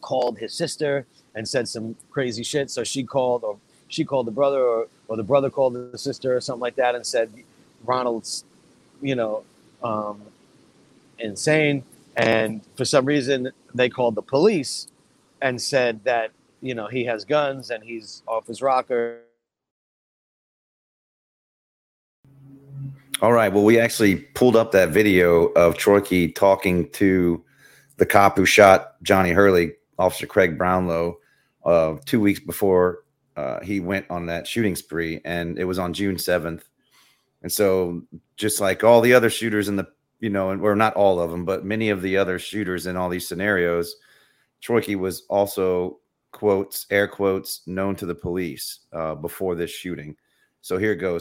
called 0.00 0.38
his 0.38 0.52
sister 0.54 1.06
and 1.34 1.48
said 1.48 1.68
some 1.68 1.96
crazy 2.10 2.42
shit. 2.42 2.70
So 2.70 2.84
she 2.84 3.04
called, 3.04 3.44
or 3.44 3.58
she 3.88 4.04
called 4.04 4.26
the 4.26 4.32
brother, 4.32 4.60
or, 4.60 4.88
or 5.08 5.16
the 5.16 5.22
brother 5.22 5.50
called 5.50 5.74
the 5.92 5.98
sister, 5.98 6.36
or 6.36 6.40
something 6.40 6.60
like 6.60 6.76
that, 6.76 6.94
and 6.94 7.06
said, 7.06 7.32
Ronald's, 7.84 8.44
you 9.00 9.14
know, 9.14 9.44
um, 9.82 10.22
insane. 11.18 11.84
And 12.16 12.62
for 12.76 12.84
some 12.84 13.04
reason, 13.04 13.52
they 13.74 13.88
called 13.88 14.14
the 14.14 14.22
police 14.22 14.88
and 15.40 15.60
said 15.60 16.04
that, 16.04 16.32
you 16.60 16.74
know, 16.74 16.86
he 16.86 17.04
has 17.04 17.24
guns 17.24 17.70
and 17.70 17.82
he's 17.82 18.22
off 18.26 18.46
his 18.46 18.60
rocker. 18.60 19.20
All 23.22 23.34
right. 23.34 23.52
Well, 23.52 23.64
we 23.64 23.78
actually 23.78 24.16
pulled 24.16 24.56
up 24.56 24.72
that 24.72 24.88
video 24.88 25.48
of 25.48 25.76
Troyke 25.76 26.34
talking 26.34 26.88
to 26.92 27.44
the 27.98 28.06
cop 28.06 28.34
who 28.34 28.46
shot 28.46 28.94
Johnny 29.02 29.30
Hurley, 29.30 29.74
Officer 29.98 30.26
Kraig 30.26 30.56
Brownlow, 30.56 31.18
uh, 31.66 31.96
two 32.06 32.18
weeks 32.18 32.40
before 32.40 33.04
uh, 33.36 33.60
he 33.60 33.78
went 33.78 34.06
on 34.08 34.24
that 34.26 34.46
shooting 34.46 34.74
spree, 34.74 35.20
and 35.26 35.58
it 35.58 35.64
was 35.64 35.78
on 35.78 35.92
June 35.92 36.18
seventh. 36.18 36.66
And 37.42 37.52
so, 37.52 38.00
just 38.38 38.58
like 38.58 38.84
all 38.84 39.02
the 39.02 39.12
other 39.12 39.28
shooters 39.28 39.68
in 39.68 39.76
the, 39.76 39.86
you 40.20 40.30
know, 40.30 40.48
and 40.48 40.62
or 40.62 40.74
not 40.74 40.94
all 40.94 41.20
of 41.20 41.30
them, 41.30 41.44
but 41.44 41.62
many 41.62 41.90
of 41.90 42.00
the 42.00 42.16
other 42.16 42.38
shooters 42.38 42.86
in 42.86 42.96
all 42.96 43.10
these 43.10 43.28
scenarios, 43.28 43.96
Troyke 44.62 44.96
was 44.98 45.24
also 45.28 45.98
quotes 46.32 46.86
air 46.88 47.06
quotes 47.06 47.66
known 47.66 47.96
to 47.96 48.06
the 48.06 48.14
police 48.14 48.80
uh, 48.94 49.14
before 49.14 49.54
this 49.54 49.70
shooting. 49.70 50.16
So 50.62 50.78
here 50.78 50.92
it 50.92 50.96
goes. 50.96 51.20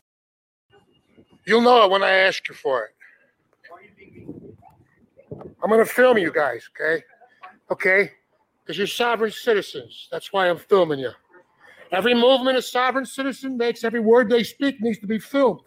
You'll 1.49 1.61
know 1.61 1.83
it 1.83 1.89
when 1.89 2.03
I 2.03 2.11
ask 2.11 2.47
you 2.47 2.53
for 2.53 2.85
it. 2.85 2.91
I'm 5.63 5.69
going 5.69 5.83
to 5.83 5.91
film 5.91 6.19
you 6.19 6.31
guys, 6.31 6.69
okay? 6.75 7.03
Okay? 7.71 8.11
Because 8.61 8.77
you're 8.77 8.85
sovereign 8.85 9.31
citizens. 9.31 10.09
That's 10.11 10.31
why 10.31 10.47
I'm 10.47 10.59
filming 10.59 10.99
you. 10.99 11.09
Every 11.91 12.13
movement 12.13 12.59
a 12.59 12.61
sovereign 12.61 13.07
citizen 13.07 13.57
makes, 13.57 13.83
every 13.83 13.99
word 13.99 14.29
they 14.29 14.43
speak 14.43 14.79
needs 14.79 14.99
to 14.99 15.07
be 15.07 15.17
filmed. 15.17 15.61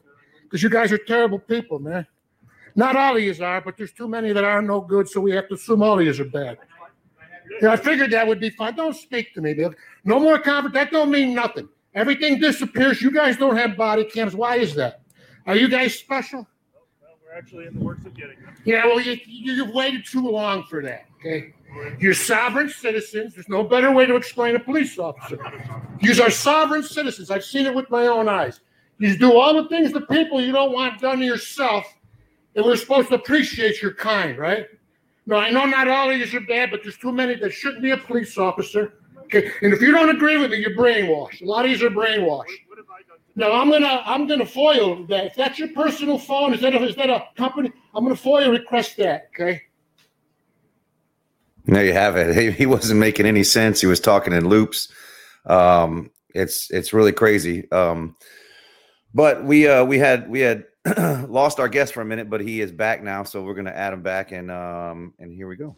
Because 0.44 0.62
you 0.62 0.70
guys 0.70 0.92
are 0.92 0.98
terrible 0.98 1.40
people, 1.40 1.80
man. 1.80 2.06
Not 2.76 2.94
all 2.94 3.16
of 3.16 3.22
you 3.22 3.34
are, 3.44 3.60
but 3.60 3.76
there's 3.76 3.92
too 3.92 4.06
many 4.06 4.32
that 4.32 4.44
are 4.44 4.62
no 4.62 4.80
good, 4.80 5.08
so 5.08 5.20
we 5.20 5.32
have 5.32 5.48
to 5.48 5.54
assume 5.54 5.82
all 5.82 5.98
of 5.98 6.06
you 6.06 6.22
are 6.22 6.28
bad. 6.28 6.58
Yeah, 7.60 7.72
I 7.72 7.76
figured 7.76 8.12
that 8.12 8.24
would 8.24 8.38
be 8.38 8.50
fine. 8.50 8.76
Don't 8.76 8.94
speak 8.94 9.34
to 9.34 9.40
me, 9.40 9.52
Bill. 9.52 9.74
No 10.04 10.20
more 10.20 10.38
conference. 10.38 10.74
That 10.74 10.92
don't 10.92 11.10
mean 11.10 11.34
nothing. 11.34 11.68
Everything 11.92 12.38
disappears. 12.38 13.02
You 13.02 13.10
guys 13.10 13.36
don't 13.36 13.56
have 13.56 13.76
body 13.76 14.04
cams. 14.04 14.36
Why 14.36 14.58
is 14.58 14.76
that? 14.76 15.01
Are 15.46 15.56
you 15.56 15.68
guys 15.68 15.94
special? 15.94 16.46
We're 17.24 17.38
actually 17.38 17.66
in 17.66 17.74
the 17.78 17.84
works 17.84 18.04
of 18.04 18.14
getting 18.14 18.40
them. 18.40 18.54
Yeah, 18.64 18.86
well, 18.86 19.00
you, 19.00 19.18
you, 19.26 19.52
you've 19.54 19.74
waited 19.74 20.04
too 20.06 20.28
long 20.28 20.64
for 20.64 20.82
that, 20.82 21.06
okay? 21.18 21.54
You're 21.98 22.14
sovereign 22.14 22.68
citizens. 22.68 23.34
There's 23.34 23.48
no 23.48 23.62
better 23.64 23.90
way 23.90 24.04
to 24.06 24.14
explain 24.14 24.54
a 24.54 24.60
police 24.60 24.98
officer. 24.98 25.38
You 26.00 26.22
are 26.22 26.30
sovereign 26.30 26.82
citizens. 26.82 27.30
I've 27.30 27.44
seen 27.44 27.64
it 27.64 27.74
with 27.74 27.88
my 27.90 28.06
own 28.06 28.28
eyes. 28.28 28.60
You 28.98 29.16
do 29.16 29.38
all 29.38 29.54
the 29.54 29.68
things 29.68 29.92
to 29.92 30.02
people 30.02 30.40
you 30.40 30.52
don't 30.52 30.72
want 30.72 31.00
done 31.00 31.20
to 31.20 31.24
yourself, 31.24 31.86
and 32.54 32.64
we're 32.64 32.76
supposed 32.76 33.08
to 33.08 33.14
appreciate 33.14 33.80
your 33.80 33.94
kind, 33.94 34.36
right? 34.36 34.66
No, 35.26 35.36
I 35.36 35.50
know 35.50 35.64
not 35.64 35.88
all 35.88 36.10
of 36.10 36.18
you 36.18 36.38
are 36.38 36.46
bad, 36.46 36.70
but 36.70 36.82
there's 36.82 36.98
too 36.98 37.12
many 37.12 37.34
that 37.36 37.52
shouldn't 37.52 37.82
be 37.82 37.92
a 37.92 37.96
police 37.96 38.36
officer. 38.36 38.94
Okay, 39.24 39.50
and 39.62 39.72
if 39.72 39.80
you 39.80 39.92
don't 39.92 40.10
agree 40.14 40.36
with 40.36 40.50
me, 40.50 40.58
you're 40.58 40.76
brainwashed. 40.76 41.40
A 41.40 41.44
lot 41.46 41.64
of 41.64 41.70
you 41.70 41.86
are 41.86 41.90
brainwashed. 41.90 42.50
No, 43.34 43.52
I'm 43.52 43.70
gonna 43.70 44.02
I'm 44.04 44.26
gonna 44.26 44.46
FOIL 44.46 45.06
that. 45.06 45.26
If 45.26 45.34
that's 45.36 45.58
your 45.58 45.68
personal 45.68 46.18
phone, 46.18 46.52
is 46.52 46.60
that 46.60 46.74
a, 46.74 46.82
is 46.82 46.96
that 46.96 47.08
a 47.08 47.24
company? 47.36 47.72
I'm 47.94 48.04
gonna 48.04 48.16
FOIL 48.16 48.50
request 48.50 48.96
that. 48.98 49.30
Okay. 49.34 49.62
There 51.64 51.84
you 51.84 51.92
have 51.92 52.16
it. 52.16 52.36
He, 52.36 52.50
he 52.50 52.66
wasn't 52.66 53.00
making 53.00 53.24
any 53.26 53.44
sense. 53.44 53.80
He 53.80 53.86
was 53.86 54.00
talking 54.00 54.32
in 54.32 54.48
loops. 54.48 54.88
Um, 55.46 56.10
it's 56.34 56.70
it's 56.70 56.92
really 56.92 57.12
crazy. 57.12 57.70
Um, 57.70 58.16
but 59.14 59.44
we 59.44 59.66
uh, 59.66 59.84
we 59.84 59.98
had 59.98 60.28
we 60.28 60.40
had 60.40 60.64
lost 61.28 61.60
our 61.60 61.68
guest 61.68 61.94
for 61.94 62.00
a 62.00 62.04
minute, 62.04 62.28
but 62.28 62.40
he 62.40 62.60
is 62.60 62.72
back 62.72 63.02
now, 63.02 63.22
so 63.22 63.42
we're 63.42 63.54
gonna 63.54 63.70
add 63.70 63.92
him 63.92 64.02
back, 64.02 64.32
and 64.32 64.50
um, 64.50 65.14
and 65.18 65.32
here 65.32 65.48
we 65.48 65.56
go. 65.56 65.76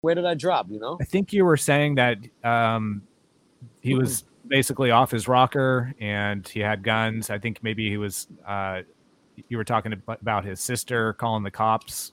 Where 0.00 0.14
did 0.14 0.26
I 0.26 0.34
drop? 0.34 0.70
You 0.70 0.80
know? 0.80 0.98
I 1.00 1.04
think 1.04 1.32
you 1.32 1.44
were 1.44 1.56
saying 1.56 1.96
that 1.96 2.18
um, 2.44 3.02
he 3.80 3.94
was 3.94 4.24
basically 4.48 4.90
off 4.90 5.10
his 5.10 5.28
rocker 5.28 5.94
and 6.00 6.46
he 6.46 6.60
had 6.60 6.82
guns. 6.82 7.30
I 7.30 7.38
think 7.38 7.62
maybe 7.62 7.88
he 7.88 7.96
was. 7.96 8.26
Uh, 8.46 8.82
you 9.48 9.56
were 9.56 9.64
talking 9.64 9.94
about 10.08 10.44
his 10.44 10.60
sister 10.60 11.12
calling 11.12 11.44
the 11.44 11.50
cops. 11.50 12.12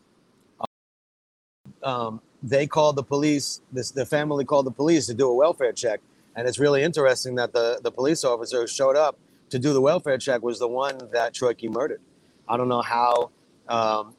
um, 1.82 2.22
they 2.44 2.68
called 2.68 2.96
the 2.96 3.04
police. 3.04 3.62
This 3.72 3.92
the 3.92 4.06
family 4.06 4.46
called 4.46 4.66
the 4.66 4.72
police 4.72 5.08
to 5.08 5.14
do 5.14 5.30
a 5.30 5.34
welfare 5.34 5.74
check, 5.74 6.02
and 6.36 6.48
it's 6.48 6.60
really 6.60 6.84
interesting 6.84 7.36
that 7.36 7.54
the 7.54 7.80
the 7.82 7.92
police 7.92 8.24
officer 8.24 8.62
who 8.62 8.68
showed 8.68 8.96
up 8.96 9.18
to 9.50 9.60
do 9.60 9.74
the 9.74 9.82
welfare 9.82 10.18
check 10.18 10.44
was 10.44 10.60
the 10.60 10.68
one 10.68 10.98
that 11.12 11.34
Troyke 11.34 11.70
murdered. 11.70 12.02
I 12.48 12.58
don't 12.58 12.68
know 12.68 12.82
how 12.82 13.32
um, 13.68 14.14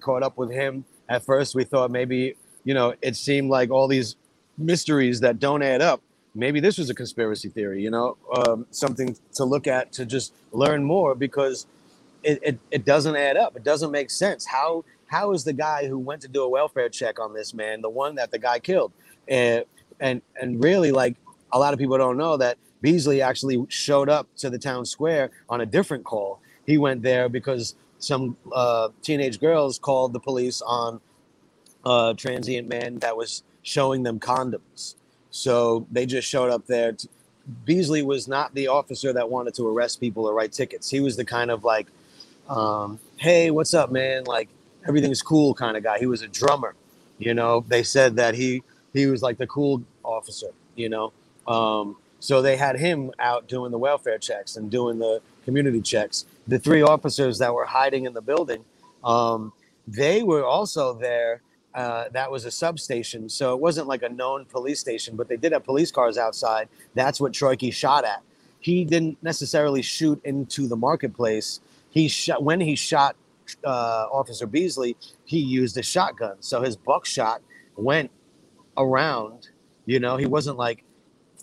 caught 0.00 0.22
up 0.22 0.36
with 0.36 0.50
him. 0.50 0.84
At 1.08 1.24
first, 1.24 1.54
we 1.54 1.64
thought 1.64 1.90
maybe 1.90 2.36
you 2.64 2.74
know 2.74 2.94
it 3.00 3.16
seemed 3.16 3.50
like 3.50 3.70
all 3.70 3.88
these 3.88 4.16
mysteries 4.58 5.20
that 5.20 5.38
don't 5.38 5.62
add 5.62 5.80
up. 5.80 6.02
Maybe 6.34 6.60
this 6.60 6.78
was 6.78 6.88
a 6.90 6.94
conspiracy 6.94 7.48
theory. 7.48 7.82
You 7.82 7.90
know, 7.90 8.16
um, 8.34 8.66
something 8.70 9.16
to 9.34 9.44
look 9.44 9.66
at 9.66 9.92
to 9.92 10.06
just 10.06 10.32
learn 10.52 10.82
more 10.84 11.14
because 11.14 11.66
it, 12.22 12.40
it, 12.42 12.58
it 12.70 12.84
doesn't 12.84 13.16
add 13.16 13.36
up. 13.36 13.56
It 13.56 13.64
doesn't 13.64 13.90
make 13.90 14.10
sense. 14.10 14.46
How 14.46 14.84
how 15.06 15.32
is 15.32 15.44
the 15.44 15.52
guy 15.52 15.86
who 15.86 15.98
went 15.98 16.22
to 16.22 16.28
do 16.28 16.42
a 16.42 16.48
welfare 16.48 16.88
check 16.88 17.20
on 17.20 17.34
this 17.34 17.52
man 17.52 17.82
the 17.82 17.90
one 17.90 18.14
that 18.14 18.30
the 18.30 18.38
guy 18.38 18.58
killed? 18.58 18.92
And 19.28 19.64
and 20.00 20.22
and 20.40 20.62
really, 20.62 20.90
like 20.92 21.16
a 21.52 21.58
lot 21.58 21.74
of 21.74 21.78
people 21.78 21.98
don't 21.98 22.16
know 22.16 22.36
that 22.38 22.56
Beesley 22.82 23.22
actually 23.22 23.64
showed 23.68 24.08
up 24.08 24.26
to 24.38 24.50
the 24.50 24.58
town 24.58 24.86
square 24.86 25.30
on 25.48 25.60
a 25.60 25.66
different 25.66 26.04
call. 26.04 26.40
He 26.66 26.78
went 26.78 27.02
there 27.02 27.28
because 27.28 27.74
some 27.98 28.36
uh, 28.52 28.88
teenage 29.02 29.38
girls 29.40 29.78
called 29.78 30.12
the 30.12 30.20
police 30.20 30.62
on 30.62 31.00
a 31.84 32.14
transient 32.16 32.68
man 32.68 32.98
that 32.98 33.16
was 33.16 33.42
showing 33.62 34.02
them 34.02 34.18
condoms. 34.18 34.96
So 35.32 35.86
they 35.92 36.06
just 36.06 36.28
showed 36.28 36.50
up 36.50 36.66
there. 36.68 36.96
Beesley 37.66 38.04
was 38.04 38.28
not 38.28 38.54
the 38.54 38.68
officer 38.68 39.12
that 39.14 39.30
wanted 39.30 39.54
to 39.56 39.68
arrest 39.68 40.00
people 40.00 40.26
or 40.28 40.34
write 40.34 40.52
tickets. 40.52 40.90
He 40.90 41.00
was 41.00 41.16
the 41.16 41.26
kind 41.26 41.50
of 41.50 41.64
like, 41.64 41.88
um, 42.48 43.00
hey, 43.18 43.50
what's 43.52 43.74
up, 43.74 43.92
man? 43.92 44.24
Like 44.24 44.48
everything's 44.88 45.22
cool 45.22 45.54
kind 45.54 45.76
of 45.76 45.84
guy. 45.84 45.98
He 46.00 46.06
was 46.06 46.22
a 46.22 46.28
drummer, 46.28 46.74
you 47.18 47.34
know. 47.34 47.64
They 47.68 47.84
said 47.84 48.16
that 48.16 48.36
he 48.36 48.62
he 48.94 49.06
was 49.06 49.22
like 49.22 49.38
the 49.38 49.48
cool 49.48 49.82
officer, 50.04 50.52
you 50.76 50.90
know. 50.90 51.12
Um, 51.48 51.96
So 52.20 52.42
they 52.42 52.56
had 52.58 52.78
him 52.78 53.12
out 53.18 53.48
doing 53.48 53.72
the 53.72 53.78
welfare 53.78 54.18
checks 54.18 54.56
and 54.56 54.70
doing 54.70 54.98
the 55.00 55.20
community 55.44 55.82
checks. 55.82 56.26
The 56.48 56.58
three 56.60 56.82
officers 56.82 57.38
that 57.38 57.54
were 57.54 57.66
hiding 57.66 58.06
in 58.06 58.14
the 58.14 58.22
building, 58.22 58.64
um, 59.04 59.52
they 59.88 60.22
were 60.22 60.44
also 60.44 60.94
there. 60.94 61.42
Uh, 61.74 62.08
that 62.12 62.30
was 62.30 62.44
a 62.44 62.50
substation, 62.50 63.28
so 63.28 63.54
it 63.54 63.60
wasn't 63.60 63.86
like 63.86 64.02
a 64.02 64.08
known 64.08 64.44
police 64.44 64.78
station, 64.78 65.16
but 65.16 65.28
they 65.28 65.36
did 65.36 65.52
have 65.52 65.64
police 65.64 65.90
cars 65.90 66.18
outside. 66.18 66.68
That's 66.94 67.20
what 67.20 67.32
Troyke 67.32 67.72
shot 67.72 68.04
at. 68.04 68.22
He 68.60 68.84
didn't 68.84 69.16
necessarily 69.22 69.82
shoot 69.82 70.20
into 70.24 70.68
the 70.68 70.76
marketplace. 70.76 71.60
He 71.90 72.08
shot 72.08 72.42
when 72.42 72.60
he 72.60 72.76
shot 72.76 73.16
uh, 73.64 74.06
Officer 74.12 74.46
Beesley. 74.46 74.96
He 75.24 75.38
used 75.38 75.76
a 75.78 75.82
shotgun, 75.82 76.36
so 76.40 76.60
his 76.60 76.76
buckshot 76.76 77.40
went 77.76 78.10
around. 78.76 79.48
You 79.86 79.98
know, 79.98 80.16
he 80.16 80.26
wasn't 80.26 80.58
like 80.58 80.84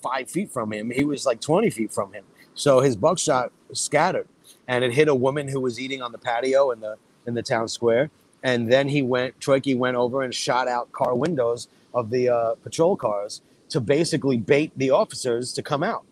five 0.02 0.30
feet 0.30 0.52
from 0.52 0.72
him. 0.72 0.92
He 0.92 1.04
was 1.04 1.26
like 1.26 1.42
20 1.42 1.70
feet 1.70 1.92
from 1.92 2.14
him. 2.14 2.24
So 2.54 2.82
his 2.82 2.96
buckshot 2.96 3.52
scattered 3.74 4.28
and 4.68 4.84
it 4.84 4.94
hit 4.94 5.08
a 5.08 5.16
woman 5.16 5.48
who 5.48 5.60
was 5.60 5.80
eating 5.80 6.02
on 6.02 6.12
the 6.12 6.18
patio 6.18 6.72
in 6.72 6.80
the 6.80 6.98
in 7.26 7.34
the 7.34 7.44
town 7.44 7.68
square. 7.68 8.10
And 8.44 8.72
then 8.72 8.88
he 8.88 9.02
went, 9.02 9.40
Troyke 9.40 9.78
went 9.78 9.98
over 9.98 10.22
and 10.22 10.34
shot 10.34 10.68
out 10.68 10.92
car 10.92 11.16
windows 11.16 11.68
of 11.94 12.10
the 12.10 12.30
uh, 12.30 12.56
patrol 12.56 12.96
cars 12.96 13.42
to 13.70 13.80
basically 13.80 14.38
bait 14.38 14.72
the 14.78 14.92
officers 14.92 15.54
to 15.54 15.62
come 15.62 15.84
out 15.84 16.04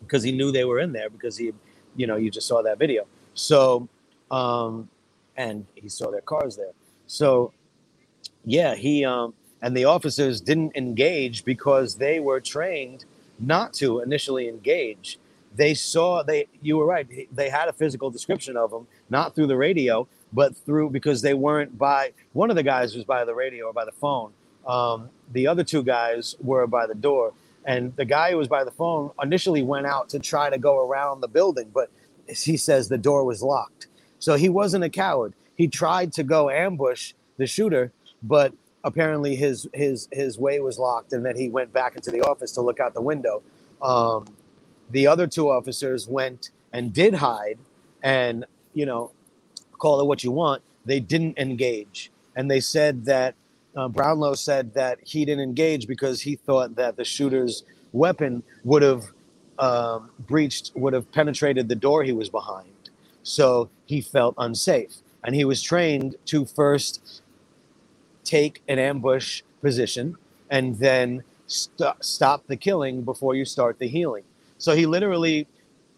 because 0.00 0.22
he 0.22 0.32
knew 0.32 0.50
they 0.50 0.64
were 0.64 0.80
in 0.80 0.92
there 0.92 1.10
because 1.10 1.36
he, 1.36 1.52
you 1.96 2.06
know, 2.06 2.16
you 2.16 2.30
just 2.30 2.46
saw 2.46 2.62
that 2.62 2.78
video. 2.78 3.06
So, 3.34 3.88
um, 4.30 4.88
and 5.36 5.66
he 5.74 5.88
saw 5.88 6.10
their 6.10 6.20
cars 6.20 6.56
there. 6.56 6.72
So, 7.06 7.52
yeah, 8.44 8.74
he, 8.74 9.04
um, 9.04 9.34
and 9.62 9.76
the 9.76 9.84
officers 9.84 10.40
didn't 10.40 10.76
engage 10.76 11.44
because 11.44 11.96
they 11.96 12.20
were 12.20 12.40
trained 12.40 13.04
not 13.38 13.72
to 13.74 14.00
initially 14.00 14.48
engage. 14.48 15.18
They 15.54 15.74
saw 15.74 16.22
they 16.22 16.46
you 16.62 16.76
were 16.76 16.86
right. 16.86 17.06
They 17.34 17.48
had 17.48 17.68
a 17.68 17.72
physical 17.72 18.10
description 18.10 18.56
of 18.56 18.72
him, 18.72 18.86
not 19.08 19.34
through 19.34 19.48
the 19.48 19.56
radio, 19.56 20.06
but 20.32 20.56
through 20.56 20.90
because 20.90 21.22
they 21.22 21.34
weren't 21.34 21.76
by 21.76 22.12
one 22.32 22.50
of 22.50 22.56
the 22.56 22.62
guys 22.62 22.94
was 22.94 23.04
by 23.04 23.24
the 23.24 23.34
radio 23.34 23.66
or 23.66 23.72
by 23.72 23.84
the 23.84 23.92
phone. 23.92 24.32
Um, 24.66 25.10
the 25.32 25.46
other 25.46 25.64
two 25.64 25.82
guys 25.82 26.36
were 26.40 26.66
by 26.66 26.86
the 26.86 26.94
door, 26.94 27.32
and 27.64 27.94
the 27.96 28.04
guy 28.04 28.30
who 28.30 28.36
was 28.36 28.48
by 28.48 28.64
the 28.64 28.70
phone 28.70 29.10
initially 29.22 29.62
went 29.62 29.86
out 29.86 30.08
to 30.10 30.18
try 30.18 30.50
to 30.50 30.58
go 30.58 30.86
around 30.86 31.20
the 31.20 31.28
building, 31.28 31.70
but 31.72 31.90
he 32.28 32.56
says 32.56 32.88
the 32.88 32.98
door 32.98 33.24
was 33.24 33.42
locked. 33.42 33.88
So 34.18 34.34
he 34.36 34.48
wasn't 34.48 34.84
a 34.84 34.90
coward. 34.90 35.34
He 35.56 35.66
tried 35.66 36.12
to 36.14 36.22
go 36.22 36.50
ambush 36.50 37.14
the 37.36 37.46
shooter, 37.46 37.92
but 38.22 38.52
apparently 38.84 39.36
his 39.36 39.68
his 39.72 40.08
his 40.12 40.38
way 40.38 40.60
was 40.60 40.78
locked, 40.78 41.12
and 41.12 41.24
then 41.24 41.36
he 41.36 41.48
went 41.48 41.72
back 41.72 41.96
into 41.96 42.10
the 42.10 42.22
office 42.22 42.52
to 42.52 42.60
look 42.60 42.80
out 42.80 42.94
the 42.94 43.02
window. 43.02 43.42
Um, 43.82 44.26
the 44.90 45.06
other 45.06 45.26
two 45.26 45.50
officers 45.50 46.06
went 46.06 46.50
and 46.72 46.92
did 46.92 47.14
hide, 47.14 47.58
and 48.02 48.44
you 48.74 48.86
know, 48.86 49.10
call 49.80 50.00
it 50.02 50.06
what 50.06 50.24
you 50.24 50.32
want. 50.32 50.62
They 50.86 51.00
didn't 51.00 51.38
engage, 51.38 52.12
and 52.36 52.50
they 52.50 52.60
said 52.60 53.06
that 53.06 53.36
uh, 53.76 53.88
Brownlow 53.88 54.34
said 54.34 54.74
that 54.74 55.00
he 55.04 55.26
didn't 55.26 55.44
engage 55.44 55.88
because 55.88 56.22
he 56.22 56.36
thought 56.36 56.76
that 56.76 56.96
the 56.96 57.04
shooter's 57.04 57.64
weapon 57.92 58.44
would 58.64 58.82
have 58.82 59.06
um, 59.60 60.10
breached, 60.20 60.72
would 60.76 60.94
have 60.94 61.12
penetrated 61.12 61.68
the 61.68 61.76
door 61.76 62.04
he 62.04 62.12
was 62.14 62.30
behind. 62.30 62.70
So 63.24 63.70
he 63.86 64.02
felt 64.02 64.36
unsafe, 64.38 64.96
and 65.24 65.36
he 65.36 65.44
was 65.46 65.62
trained 65.62 66.16
to 66.26 66.46
first 66.46 67.22
take 68.24 68.62
an 68.68 68.78
ambush 68.80 69.42
position 69.62 70.16
and 70.50 70.78
then 70.78 71.24
st- 71.48 72.04
stop 72.04 72.46
the 72.48 72.56
killing 72.56 73.02
before 73.02 73.36
you 73.36 73.46
start 73.46 73.78
the 73.80 73.88
healing. 73.88 74.24
So 74.58 74.76
he 74.76 74.86
literally 74.86 75.48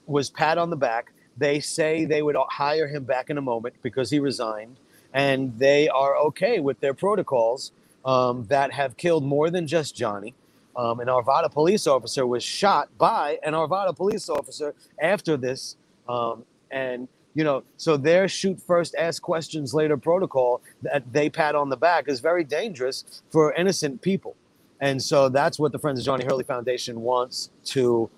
was 0.07 0.31
pat 0.31 0.59
on 0.59 0.71
the 0.71 0.77
back. 0.77 1.13
They 1.37 1.61
say 1.61 2.05
they 2.05 2.23
would 2.23 2.37
hire 2.51 2.89
him 2.89 3.05
back 3.05 3.31
in 3.31 3.39
a 3.39 3.43
moment 3.43 3.75
because 3.83 4.11
he 4.11 4.19
resigned, 4.19 4.77
and 5.13 5.59
they 5.59 5.89
are 5.89 6.17
okay 6.17 6.61
with 6.61 6.81
their 6.81 6.95
protocols 6.95 7.73
um, 8.05 8.45
that 8.49 8.73
have 8.73 8.97
killed 8.97 9.25
more 9.25 9.51
than 9.51 9.67
just 9.67 9.97
Johnny. 9.97 10.35
Um, 10.75 11.01
an 11.01 11.09
Arvada 11.09 11.51
police 11.51 11.87
officer 11.87 12.27
was 12.27 12.43
shot 12.43 12.89
by 12.97 13.39
an 13.43 13.53
Arvada 13.53 13.95
police 13.95 14.29
officer 14.29 14.75
after 14.99 15.37
this, 15.37 15.77
um, 16.09 16.45
and 16.71 17.09
you 17.35 17.45
know, 17.45 17.63
so 17.77 17.97
their 17.97 18.29
shoot 18.29 18.61
first, 18.61 18.95
ask 18.97 19.23
questions 19.23 19.73
later 19.73 19.97
protocol 19.97 20.61
that 20.83 21.11
they 21.13 21.31
pat 21.31 21.55
on 21.55 21.71
the 21.71 21.77
back 21.77 22.09
is 22.09 22.21
very 22.21 22.45
dangerous 22.45 23.23
for 23.31 23.55
innocent 23.55 24.03
people. 24.03 24.37
And 24.81 25.03
so 25.03 25.29
that's 25.29 25.59
what 25.59 25.73
the 25.73 25.79
Friends 25.79 25.99
of 26.01 26.05
Johnny 26.05 26.25
Hurley 26.25 26.45
Foundation 26.45 27.03
wants 27.03 27.51
to 27.67 28.11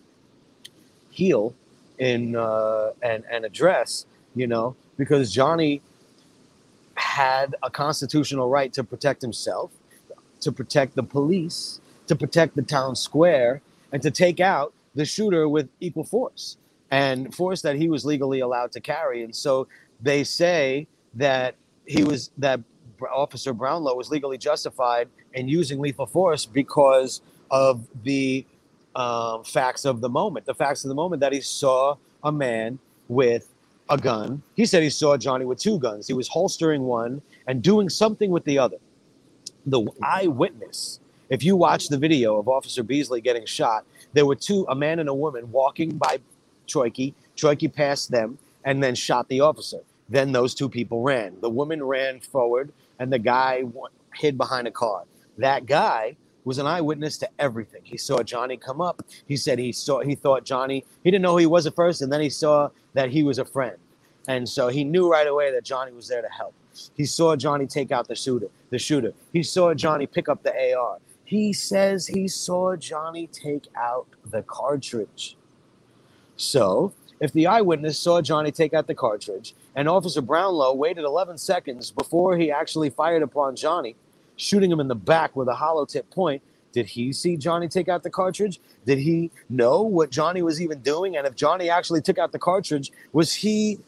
heal 1.11 1.55
in 1.99 2.37
uh, 2.37 2.93
and 3.03 3.25
and 3.31 3.45
address. 3.45 4.07
You 4.35 4.47
know, 4.47 4.77
because 4.97 5.33
Johnny 5.33 5.81
had 6.95 7.55
a 7.63 7.71
constitutional 7.71 8.49
right 8.49 8.73
to 8.73 8.85
protect 8.85 9.23
himself, 9.23 9.71
to 10.41 10.53
protect 10.53 10.95
the 10.97 11.03
police, 11.03 11.81
to 12.07 12.17
protect 12.17 12.57
the 12.57 12.63
town 12.63 12.97
square, 12.97 13.61
and 13.93 14.03
to 14.03 14.11
take 14.11 14.41
out 14.41 14.73
the 14.95 15.05
shooter 15.05 15.49
with 15.49 15.69
equal 15.81 16.05
force 16.05 16.57
and 16.91 17.35
force 17.35 17.63
that 17.63 17.77
he 17.77 17.89
was 17.89 18.05
legally 18.05 18.41
allowed 18.41 18.73
to 18.73 18.81
carry. 18.81 19.25
And 19.25 19.35
so 19.35 19.67
they 20.01 20.25
say 20.25 20.87
that 21.15 21.57
he 21.87 22.05
was 22.05 22.31
that 22.39 22.61
Officer 23.13 23.53
Brownlow 23.53 23.95
was 23.95 24.11
legally 24.11 24.39
justified 24.39 25.09
in 25.33 25.49
using 25.49 25.81
lethal 25.81 26.07
force 26.07 26.47
because 26.47 27.21
of 27.51 27.87
the 28.05 28.47
um, 28.97 29.45
facts 29.45 29.85
of 29.85 30.01
the 30.01 30.09
moment. 30.09 30.47
The 30.47 30.55
facts 30.55 30.85
of 30.85 30.89
the 30.89 30.95
moment 30.95 31.21
that 31.21 31.33
he 31.33 31.41
saw 31.41 31.97
a 32.23 32.33
man 32.33 32.79
with 33.09 33.49
a 33.89 33.99
gun. 33.99 34.43
He 34.55 34.67
said 34.67 34.83
he 34.83 34.91
saw 34.91 35.17
Johnny 35.17 35.45
with 35.45 35.59
two 35.59 35.79
guns. 35.79 36.07
He 36.07 36.15
was 36.15 36.29
holstering 36.29 36.83
one 36.83 37.23
and 37.47 37.63
doing 37.63 37.89
something 37.89 38.31
with 38.31 38.45
the 38.45 38.59
other. 38.59 38.79
The 39.67 39.87
eyewitness, 40.03 41.01
if 41.31 41.45
you 41.45 41.57
watch 41.57 41.89
the 41.89 41.99
video 41.99 42.39
of 42.39 42.49
Officer 42.49 42.83
Beesley 42.85 43.23
getting 43.23 43.47
shot, 43.47 43.85
there 44.13 44.27
were 44.27 44.37
two, 44.37 44.67
a 44.69 44.75
man 44.75 44.99
and 44.99 45.09
a 45.09 45.15
woman, 45.15 45.51
walking 45.53 45.97
by 45.97 46.19
Troyke. 46.67 47.15
Troyke 47.37 47.73
passed 47.73 48.11
them 48.11 48.39
and 48.65 48.83
then 48.83 48.95
shot 48.95 49.29
the 49.29 49.41
officer. 49.41 49.81
Then 50.09 50.33
those 50.33 50.55
two 50.55 50.69
people 50.69 51.03
ran. 51.03 51.37
The 51.41 51.51
woman 51.51 51.83
ran 51.83 52.21
forward 52.21 52.73
and 52.99 53.13
the 53.13 53.19
guy 53.19 53.65
hid 54.15 54.39
behind 54.39 54.69
a 54.69 54.71
car. 54.71 55.05
That 55.39 55.67
guy 55.67 56.17
was 56.45 56.59
an 56.59 56.67
eyewitness 56.67 57.19
to 57.19 57.29
everything. 57.39 57.81
He 57.85 57.97
saw 57.97 58.23
Johnny 58.23 58.57
come 58.57 58.81
up. 58.81 59.03
He 59.27 59.37
said 59.37 59.59
he 59.59 59.73
saw 59.73 60.01
he 60.01 60.15
thought 60.15 60.45
Johnny, 60.45 60.85
he 61.03 61.11
didn't 61.11 61.23
know 61.23 61.33
who 61.33 61.39
he 61.39 61.47
was 61.47 61.67
at 61.67 61.75
first, 61.75 62.03
and 62.03 62.13
then 62.13 62.21
he 62.21 62.31
saw 62.31 62.71
that 62.93 63.11
he 63.11 63.23
was 63.23 63.39
a 63.39 63.45
friend. 63.45 63.77
And 64.29 64.49
so 64.49 64.69
he 64.69 64.85
knew 64.85 65.11
right 65.11 65.27
away 65.27 65.53
that 65.53 65.65
Johnny 65.65 65.93
was 65.93 66.09
there 66.09 66.23
to 66.23 66.29
help. 66.29 66.55
He 66.97 67.05
saw 67.05 67.37
Johnny 67.37 67.67
take 67.67 67.93
out 67.93 68.09
the 68.09 68.15
shooter, 68.15 68.49
the 68.71 68.79
shooter. 68.79 69.13
He 69.33 69.43
saw 69.43 69.75
Johnny 69.75 70.07
pick 70.07 70.29
up 70.29 70.43
the 70.43 70.75
AR. 70.75 70.99
He 71.25 71.53
says 71.53 72.07
he 72.07 72.29
saw 72.29 72.77
Johnny 72.77 73.27
take 73.27 73.67
out 73.77 74.07
the 74.25 74.43
cartridge. 74.43 75.37
So, 76.37 76.93
if 77.21 77.33
the 77.33 77.47
eyewitness 77.47 77.99
saw 77.99 78.21
Johnny 78.21 78.51
take 78.51 78.75
out 78.75 78.87
the 78.87 78.95
cartridge 78.95 79.55
and 79.77 79.89
Officer 79.89 80.21
Brownlow 80.21 80.75
waited 80.75 81.05
11 81.05 81.39
seconds 81.39 81.91
before 81.91 82.37
he 82.37 82.51
actually 82.51 82.91
fired 82.91 83.23
upon 83.23 83.57
Johnny, 83.57 83.97
shooting 84.37 84.71
him 84.71 84.81
in 84.81 84.89
the 84.89 84.95
back 84.95 85.37
with 85.37 85.49
a 85.49 85.55
hollow 85.55 85.85
tip 85.85 86.09
point, 86.11 86.43
did 86.73 86.87
he 86.87 87.13
see 87.13 87.37
Johnny 87.37 87.69
take 87.69 87.89
out 87.89 88.03
the 88.03 88.11
cartridge? 88.11 88.61
Did 88.85 88.99
he 88.99 89.31
know 89.49 89.83
what 89.83 90.11
Johnny 90.11 90.43
was 90.43 90.61
even 90.61 90.81
doing? 90.81 91.17
And 91.17 91.27
if 91.27 91.37
Johnny 91.37 91.71
actually 91.71 92.03
took 92.03 92.19
out 92.19 92.33
the 92.33 92.39
cartridge, 92.39 92.91
was 93.13 93.33
he 93.33 93.79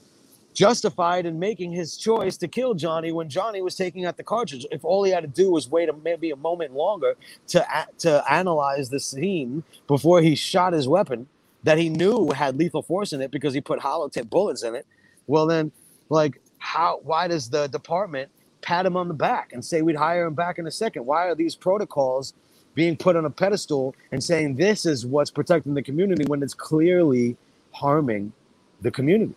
justified 0.54 1.26
in 1.26 1.38
making 1.38 1.72
his 1.72 1.96
choice 1.96 2.36
to 2.38 2.48
kill 2.48 2.74
Johnny 2.74 3.12
when 3.12 3.28
Johnny 3.28 3.60
was 3.60 3.74
taking 3.74 4.04
out 4.04 4.16
the 4.16 4.22
cartridge? 4.22 4.66
If 4.70 4.84
all 4.84 5.02
he 5.02 5.10
had 5.10 5.22
to 5.22 5.26
do 5.28 5.50
was 5.50 5.68
wait 5.68 5.88
a, 5.88 5.92
maybe 5.92 6.30
a 6.30 6.36
moment 6.36 6.74
longer 6.74 7.16
to 7.48 7.66
to 7.98 8.24
analyze 8.32 8.88
the 8.88 9.00
scene 9.00 9.64
before 9.88 10.22
he 10.22 10.36
shot 10.36 10.72
his 10.72 10.86
weapon, 10.86 11.26
that 11.64 11.78
he 11.78 11.88
knew 11.88 12.30
had 12.30 12.56
lethal 12.56 12.82
force 12.82 13.12
in 13.12 13.20
it 13.20 13.32
because 13.32 13.52
he 13.52 13.60
put 13.60 13.80
hollow 13.80 14.08
tip 14.08 14.30
bullets 14.30 14.62
in 14.62 14.76
it. 14.76 14.86
Well, 15.26 15.46
then, 15.46 15.72
like, 16.08 16.40
how? 16.58 17.00
Why 17.02 17.26
does 17.26 17.50
the 17.50 17.66
department 17.66 18.30
pat 18.66 18.84
him 18.84 18.96
on 18.96 19.06
the 19.08 19.14
back 19.14 19.52
and 19.52 19.64
say 19.64 19.80
we'd 19.80 19.96
hire 19.96 20.26
him 20.26 20.34
back 20.34 20.58
in 20.58 20.66
a 20.66 20.70
second? 20.70 21.06
Why 21.06 21.28
are 21.28 21.34
these 21.36 21.54
protocols 21.54 22.34
being 22.74 22.96
put 22.96 23.14
on 23.16 23.24
a 23.24 23.30
pedestal 23.30 23.94
and 24.12 24.22
saying 24.22 24.56
this 24.56 24.84
is 24.84 25.06
what's 25.06 25.30
protecting 25.30 25.74
the 25.74 25.82
community 25.82 26.24
when 26.26 26.42
it's 26.42 26.54
clearly 26.54 27.36
harming 27.72 28.32
the 28.80 28.90
community? 28.90 29.36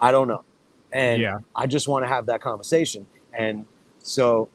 I 0.00 0.10
don't 0.10 0.28
know, 0.28 0.42
and 0.92 1.20
Yeah. 1.20 1.38
I 1.54 1.66
just 1.66 1.88
want 1.88 2.04
to 2.04 2.08
have 2.08 2.26
that 2.26 2.40
conversation. 2.40 3.06
And 3.32 3.66
so, 3.98 4.48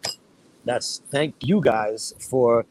that's 0.66 1.02
thank 1.12 1.36
you 1.42 1.62
guys 1.62 2.14
for 2.20 2.66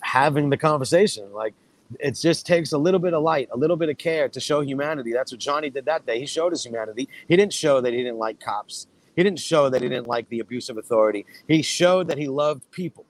having 0.00 0.50
the 0.50 0.56
conversation. 0.56 1.32
Like 1.32 1.54
it 1.98 2.12
just 2.12 2.46
takes 2.46 2.72
a 2.72 2.78
little 2.78 3.00
bit 3.00 3.14
of 3.14 3.22
light, 3.22 3.48
a 3.52 3.56
little 3.56 3.76
bit 3.76 3.88
of 3.88 3.98
care 3.98 4.28
to 4.28 4.40
show 4.40 4.60
humanity. 4.60 5.12
That's 5.12 5.32
what 5.32 5.40
Johnny 5.40 5.70
did 5.70 5.84
that 5.86 6.06
day. 6.06 6.18
He 6.20 6.26
showed 6.26 6.52
his 6.52 6.64
humanity. 6.64 7.08
He 7.28 7.36
didn't 7.36 7.52
show 7.52 7.80
that 7.80 7.92
he 7.92 7.98
didn't 7.98 8.18
like 8.18 8.40
cops. 8.40 8.86
He 9.20 9.24
didn't 9.24 9.38
show 9.38 9.68
that 9.68 9.82
he 9.82 9.88
didn't 9.90 10.06
like 10.06 10.26
the 10.30 10.40
abuse 10.40 10.70
of 10.70 10.78
authority. 10.78 11.26
He 11.46 11.60
showed 11.60 12.08
that 12.08 12.16
he 12.16 12.26
loved 12.26 12.70
people. 12.70 13.04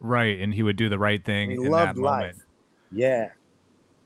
Right, 0.00 0.40
and 0.40 0.54
he 0.54 0.62
would 0.62 0.76
do 0.76 0.88
the 0.88 0.98
right 0.98 1.22
thing 1.22 1.50
He 1.50 1.56
in 1.56 1.70
loved 1.70 1.98
that 1.98 2.00
life. 2.02 2.20
moment. 2.22 2.38
Yeah. 2.90 3.28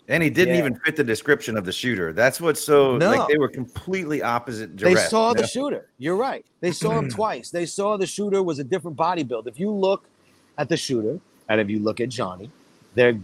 And 0.09 0.21
he 0.21 0.31
didn't 0.31 0.55
Yeah. 0.55 0.59
even 0.59 0.75
fit 0.85 0.97
the 0.97 1.05
description 1.05 1.57
of 1.57 1.65
the 1.65 1.71
shooter. 1.71 2.13
That's 2.13 2.41
what's 2.41 2.61
so 2.61 2.99
No. 2.99 3.11
like 3.11 3.29
they 3.29 3.39
were 3.39 3.49
completely 3.49 4.21
opposite 4.21 4.77
They 4.77 4.95
direct. 4.95 5.11
saw 5.11 5.33
the 5.33 5.43
Yeah. 5.43 5.47
shooter. 5.47 5.87
You're 5.99 6.17
right. 6.17 6.45
They 6.61 6.73
saw 6.73 6.99
him 6.99 7.09
twice. 7.09 7.51
They 7.51 7.65
saw 7.65 7.97
the 7.97 8.07
shooter 8.07 8.43
was 8.43 8.59
a 8.59 8.65
different 8.65 8.97
body 8.97 9.23
build. 9.23 9.47
If 9.47 9.61
you 9.61 9.71
look 9.71 10.09
at 10.57 10.69
the 10.69 10.77
shooter 10.77 11.21
and 11.49 11.61
if 11.61 11.71
you 11.71 11.79
look 11.79 12.01
at 12.01 12.09
Johnny, 12.09 12.51
they're 12.97 13.17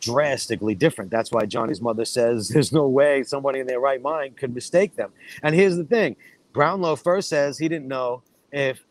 drastically 0.00 0.74
different. 0.74 1.10
That's 1.10 1.32
why 1.32 1.46
Johnny's 1.46 1.80
mother 1.80 2.04
says 2.04 2.48
there's 2.52 2.72
no 2.72 2.86
way 2.88 3.22
somebody 3.22 3.60
in 3.60 3.66
their 3.66 3.80
right 3.80 4.02
mind 4.02 4.36
could 4.36 4.54
mistake 4.54 4.96
them. 4.96 5.12
And 5.42 5.54
here's 5.54 5.76
the 5.76 5.84
thing 5.84 6.16
Brownlow 6.54 6.96
first 6.96 7.28
says 7.28 7.58
he 7.58 7.68
didn't 7.68 7.88
know 7.88 8.22
if 8.52 8.86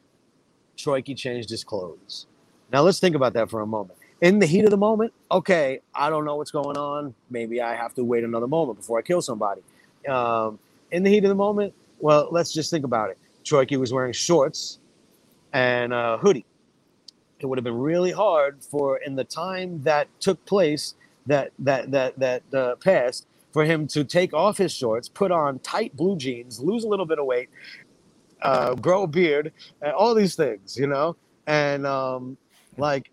Troyke 0.77 1.15
changed 1.15 1.49
his 1.49 1.63
clothes. 1.63 2.27
Now 2.71 2.81
let's 2.81 2.99
think 2.99 3.15
about 3.15 3.33
that 3.33 3.49
for 3.49 3.61
a 3.61 3.65
moment. 3.65 3.97
In 4.21 4.39
the 4.39 4.45
heat 4.45 4.65
of 4.65 4.69
the 4.69 4.77
moment, 4.77 5.13
okay, 5.31 5.79
I 5.95 6.09
don't 6.09 6.25
know 6.25 6.35
what's 6.35 6.51
going 6.51 6.77
on. 6.77 7.15
Maybe 7.29 7.61
I 7.61 7.75
have 7.75 7.93
to 7.95 8.03
wait 8.03 8.23
another 8.25 8.47
moment 8.47 8.79
before 8.79 8.99
I 8.99 9.01
kill 9.01 9.21
somebody. 9.21 9.61
Um, 10.07 10.59
in 10.91 11.03
the 11.03 11.09
heat 11.09 11.23
of 11.23 11.29
the 11.29 11.35
moment, 11.35 11.73
well, 11.99 12.27
let's 12.31 12.53
just 12.53 12.69
think 12.69 12.83
about 12.83 13.09
it. 13.09 13.17
Troyke 13.45 13.79
was 13.79 13.93
wearing 13.93 14.13
shorts 14.13 14.79
and 15.53 15.93
a 15.93 16.17
hoodie. 16.17 16.45
It 17.39 17.45
would 17.45 17.57
have 17.57 17.63
been 17.63 17.79
really 17.79 18.11
hard 18.11 18.63
for 18.63 18.97
in 18.97 19.15
the 19.15 19.23
time 19.23 19.83
that 19.83 20.07
took 20.19 20.43
place 20.45 20.95
that 21.27 21.51
that 21.59 21.91
that 21.91 22.19
that 22.19 22.43
uh, 22.53 22.75
passed 22.77 23.25
for 23.53 23.65
him 23.65 23.87
to 23.89 24.03
take 24.03 24.33
off 24.33 24.57
his 24.57 24.73
shorts, 24.73 25.09
put 25.09 25.31
on 25.31 25.59
tight 25.59 25.95
blue 25.95 26.17
jeans, 26.17 26.59
lose 26.59 26.83
a 26.83 26.89
little 26.89 27.05
bit 27.07 27.19
of 27.19 27.25
weight, 27.27 27.49
uh, 28.41 28.75
grow 28.75 29.03
a 29.03 29.07
beard, 29.07 29.53
and 29.81 29.93
all 29.93 30.15
these 30.15 30.35
things, 30.35 30.77
you 30.77 30.87
know, 30.87 31.15
and 31.47 31.87
um, 31.87 32.37
like, 32.77 33.11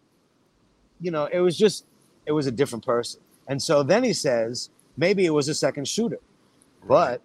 you 1.00 1.10
know, 1.10 1.26
it 1.32 1.40
was 1.40 1.56
just 1.58 1.86
it 2.26 2.32
was 2.32 2.46
a 2.46 2.52
different 2.52 2.84
person. 2.86 3.20
And 3.48 3.62
so 3.62 3.82
then 3.82 4.04
he 4.04 4.12
says 4.12 4.70
maybe 4.96 5.26
it 5.26 5.30
was 5.30 5.48
a 5.48 5.54
second 5.54 5.88
shooter, 5.88 6.20
but 6.86 7.22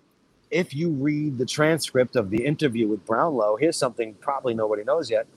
if 0.51 0.73
you 0.73 0.89
read 0.91 1.37
the 1.37 1.45
transcript 1.45 2.15
of 2.15 2.29
the 2.29 2.45
interview 2.45 2.87
with 2.87 3.05
Brownlow, 3.05 3.57
here's 3.57 3.77
something 3.77 4.15
probably 4.15 4.53
nobody 4.53 4.83
knows 4.83 5.09
yet. 5.09 5.27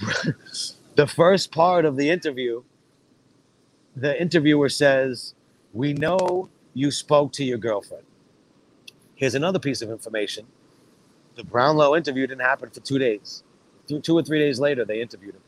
the 0.96 1.06
first 1.06 1.52
part 1.52 1.84
of 1.84 1.96
the 1.96 2.10
interview, 2.10 2.62
the 3.96 4.20
interviewer 4.20 4.68
says, 4.68 5.34
We 5.72 5.94
know 5.94 6.48
you 6.74 6.90
spoke 6.90 7.32
to 7.34 7.44
your 7.44 7.58
girlfriend. 7.58 8.04
Here's 9.14 9.34
another 9.34 9.58
piece 9.58 9.82
of 9.82 9.90
information. 9.90 10.46
The 11.36 11.44
Brownlow 11.44 11.96
interview 11.96 12.26
didn't 12.26 12.42
happen 12.42 12.70
for 12.70 12.80
two 12.80 12.98
days. 12.98 13.42
Two, 13.86 14.18
or 14.18 14.22
three 14.22 14.38
days 14.38 14.60
later, 14.60 14.84
they 14.84 15.00
interviewed 15.00 15.34
him. 15.34 15.42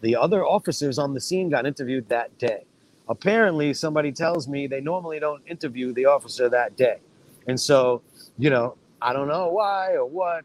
The 0.00 0.16
other 0.16 0.44
officers 0.44 0.98
on 0.98 1.14
the 1.14 1.20
scene 1.20 1.50
got 1.50 1.66
interviewed 1.66 2.08
that 2.08 2.36
day. 2.38 2.64
Apparently, 3.08 3.74
somebody 3.74 4.12
tells 4.12 4.48
me 4.48 4.66
they 4.66 4.80
normally 4.80 5.20
don't 5.20 5.42
interview 5.46 5.92
the 5.92 6.06
officer 6.06 6.48
that 6.48 6.76
day. 6.76 6.98
And 7.46 7.60
so, 7.60 8.02
you 8.38 8.50
know, 8.50 8.76
I 9.00 9.12
don't 9.12 9.28
know 9.28 9.48
why 9.48 9.94
or 9.94 10.06
what 10.06 10.44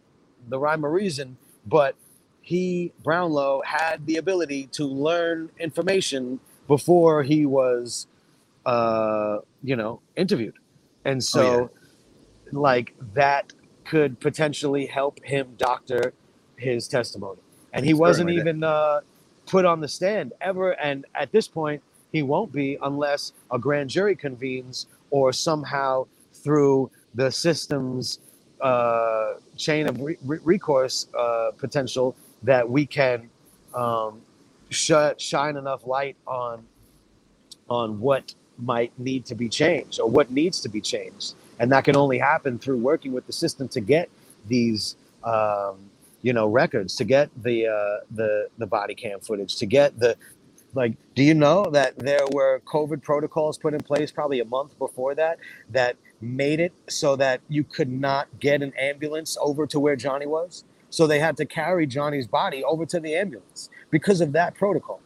the 0.49 0.59
rhyme 0.59 0.85
or 0.85 0.91
reason, 0.91 1.37
but 1.65 1.95
he, 2.41 2.91
Brownlow, 3.03 3.61
had 3.65 4.05
the 4.05 4.17
ability 4.17 4.67
to 4.73 4.85
learn 4.85 5.49
information 5.59 6.39
before 6.67 7.23
he 7.23 7.45
was, 7.45 8.07
uh, 8.65 9.39
you 9.67 9.75
know, 9.75 9.99
interviewed. 10.15 10.55
And 11.03 11.21
so, 11.21 11.69
like, 12.53 12.95
that 13.13 13.51
could 13.83 14.17
potentially 14.21 14.85
help 14.85 15.19
him 15.25 15.55
doctor 15.57 16.13
his 16.55 16.87
testimony. 16.87 17.41
And 17.73 17.85
he 17.85 17.93
wasn't 17.93 18.29
even 18.29 18.63
uh, 18.63 19.01
put 19.45 19.65
on 19.65 19.81
the 19.81 19.89
stand 19.89 20.31
ever. 20.39 20.71
And 20.71 21.05
at 21.15 21.33
this 21.33 21.49
point, 21.49 21.83
he 22.13 22.23
won't 22.23 22.53
be 22.53 22.77
unless 22.81 23.33
a 23.51 23.59
grand 23.59 23.89
jury 23.89 24.15
convenes 24.15 24.87
or 25.11 25.33
somehow 25.33 26.07
through 26.31 26.89
the 27.13 27.29
system's 27.29 28.19
uh, 28.61 29.33
chain 29.57 29.89
of 29.89 29.99
re- 29.99 30.17
recourse 30.23 31.07
uh, 31.13 31.51
potential 31.57 32.15
that 32.43 32.67
we 32.69 32.85
can 32.85 33.29
um, 33.75 34.21
sh- 34.69 35.17
shine 35.17 35.57
enough 35.57 35.85
light 35.85 36.15
on 36.25 36.65
on 37.69 37.99
what 37.99 38.33
might 38.59 38.91
need 38.99 39.25
to 39.25 39.35
be 39.35 39.49
changed 39.49 39.99
or 39.99 40.09
what 40.09 40.31
needs 40.31 40.59
to 40.61 40.69
be 40.69 40.81
changed, 40.81 41.35
and 41.59 41.71
that 41.71 41.83
can 41.83 41.95
only 41.95 42.17
happen 42.17 42.59
through 42.59 42.77
working 42.77 43.13
with 43.13 43.25
the 43.27 43.33
system 43.33 43.67
to 43.69 43.81
get 43.81 44.09
these 44.47 44.95
um, 45.23 45.77
you 46.21 46.33
know 46.33 46.47
records, 46.47 46.95
to 46.95 47.03
get 47.03 47.29
the 47.41 47.67
uh, 47.67 48.05
the 48.11 48.49
the 48.57 48.67
body 48.67 48.95
cam 48.95 49.19
footage, 49.19 49.55
to 49.57 49.65
get 49.65 49.99
the 49.99 50.15
like. 50.73 50.93
Do 51.15 51.23
you 51.23 51.33
know 51.33 51.65
that 51.71 51.97
there 51.97 52.25
were 52.31 52.61
COVID 52.65 53.01
protocols 53.01 53.57
put 53.57 53.73
in 53.73 53.81
place 53.81 54.11
probably 54.11 54.39
a 54.39 54.45
month 54.45 54.77
before 54.77 55.15
that 55.15 55.39
that 55.71 55.95
made 56.21 56.59
it 56.59 56.73
so 56.89 57.15
that 57.15 57.41
you 57.49 57.63
could 57.63 57.91
not 57.91 58.27
get 58.39 58.61
an 58.61 58.73
ambulance 58.77 59.37
over 59.39 59.67
to 59.67 59.79
where 59.79 59.95
Johnny 59.95 60.25
was? 60.25 60.63
So 60.89 61.05
they 61.05 61.19
had 61.19 61.37
to 61.37 61.45
carry 61.45 61.85
Johnny's 61.85 62.27
body 62.27 62.63
over 62.63 62.85
to 62.85 62.99
the 62.99 63.15
ambulance 63.15 63.69
because 63.91 64.21
of 64.21 64.31
that 64.33 64.55
protocol. 64.55 65.01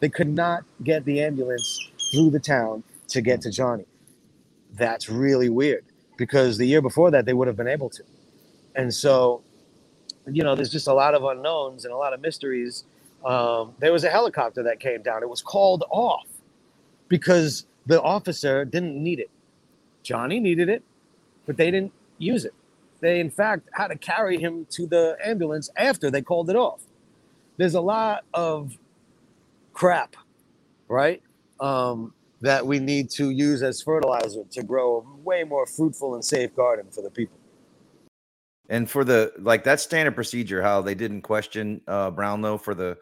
They 0.00 0.08
could 0.08 0.28
not 0.28 0.64
get 0.82 1.04
the 1.04 1.22
ambulance 1.22 1.90
through 2.14 2.30
the 2.30 2.40
town 2.40 2.84
to 3.08 3.20
get 3.20 3.40
to 3.42 3.50
Johnny. 3.50 3.86
That's 4.74 5.08
really 5.08 5.48
weird 5.48 5.84
because 6.16 6.58
the 6.58 6.66
year 6.66 6.80
before 6.80 7.10
that 7.10 7.26
they 7.26 7.32
would 7.32 7.48
have 7.48 7.56
been 7.56 7.68
able 7.68 7.90
to. 7.90 8.02
And 8.76 8.94
so, 8.94 9.42
you 10.26 10.42
know, 10.42 10.54
there's 10.54 10.70
just 10.70 10.86
a 10.86 10.94
lot 10.94 11.14
of 11.14 11.24
unknowns 11.24 11.84
and 11.84 11.92
a 11.92 11.96
lot 11.96 12.12
of 12.12 12.20
mysteries. 12.20 12.84
Um, 13.24 13.74
there 13.80 13.92
was 13.92 14.04
a 14.04 14.10
helicopter 14.10 14.62
that 14.62 14.78
came 14.78 15.02
down. 15.02 15.22
It 15.22 15.28
was 15.28 15.42
called 15.42 15.84
off 15.90 16.26
because 17.08 17.66
the 17.86 18.00
officer 18.00 18.64
didn't 18.64 19.02
need 19.02 19.18
it. 19.18 19.30
Johnny 20.02 20.38
needed 20.38 20.68
it, 20.68 20.82
but 21.46 21.56
they 21.56 21.70
didn't 21.70 21.92
use 22.18 22.44
it. 22.44 22.54
They, 23.00 23.20
in 23.20 23.30
fact, 23.30 23.68
had 23.72 23.88
to 23.88 23.98
carry 23.98 24.38
him 24.38 24.66
to 24.70 24.86
the 24.86 25.16
ambulance 25.24 25.68
after 25.76 26.10
they 26.10 26.22
called 26.22 26.48
it 26.48 26.56
off. 26.56 26.80
There's 27.56 27.74
a 27.74 27.80
lot 27.80 28.24
of 28.32 28.76
crap, 29.72 30.16
right? 30.88 31.22
Um, 31.60 32.12
that 32.44 32.66
we 32.66 32.78
need 32.78 33.08
to 33.08 33.30
use 33.30 33.62
as 33.62 33.80
fertilizer 33.80 34.42
to 34.50 34.62
grow 34.62 34.98
a 34.98 35.16
way 35.22 35.44
more 35.44 35.66
fruitful 35.66 36.14
and 36.14 36.24
safe 36.24 36.54
garden 36.54 36.86
for 36.90 37.00
the 37.00 37.10
people. 37.10 37.38
And 38.68 38.88
for 38.88 39.04
the 39.04 39.32
like 39.38 39.64
that 39.64 39.80
standard 39.80 40.14
procedure, 40.14 40.62
how 40.62 40.80
they 40.80 40.94
didn't 40.94 41.22
question 41.22 41.80
uh, 41.86 42.10
Brownlow 42.10 42.58
for 42.58 42.74
the, 42.74 42.96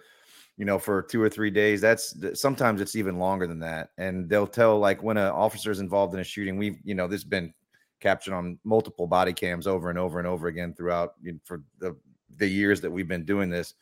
you 0.57 0.65
know, 0.65 0.79
for 0.79 1.03
two 1.03 1.23
or 1.23 1.29
three 1.29 1.51
days. 1.51 1.81
That's 1.81 2.15
sometimes 2.35 2.81
it's 2.81 2.97
even 2.97 3.19
longer 3.19 3.47
than 3.47 3.61
that. 3.61 3.91
And 3.99 4.29
they'll 4.29 4.47
tell 4.47 4.79
like 4.79 5.03
when 5.03 5.17
an 5.17 5.31
officer 5.31 5.71
is 5.71 5.81
involved 5.81 6.15
in 6.15 6.21
a 6.21 6.25
shooting, 6.25 6.57
we've 6.57 6.79
you 6.85 6.95
know 6.95 7.07
this 7.07 7.23
has 7.23 7.29
been 7.29 7.53
captured 8.01 8.35
on 8.35 8.59
multiple 8.65 9.07
body 9.07 9.33
cams 9.33 9.67
over 9.69 9.89
and 9.89 9.99
over 9.99 10.19
and 10.19 10.27
over 10.27 10.49
again 10.49 10.75
throughout 10.75 11.15
you 11.23 11.33
know, 11.33 11.39
for 11.45 11.63
the 11.79 11.97
the 12.39 12.49
years 12.49 12.81
that 12.81 12.91
we've 12.91 13.09
been 13.09 13.25
doing 13.25 13.49
this, 13.49 13.75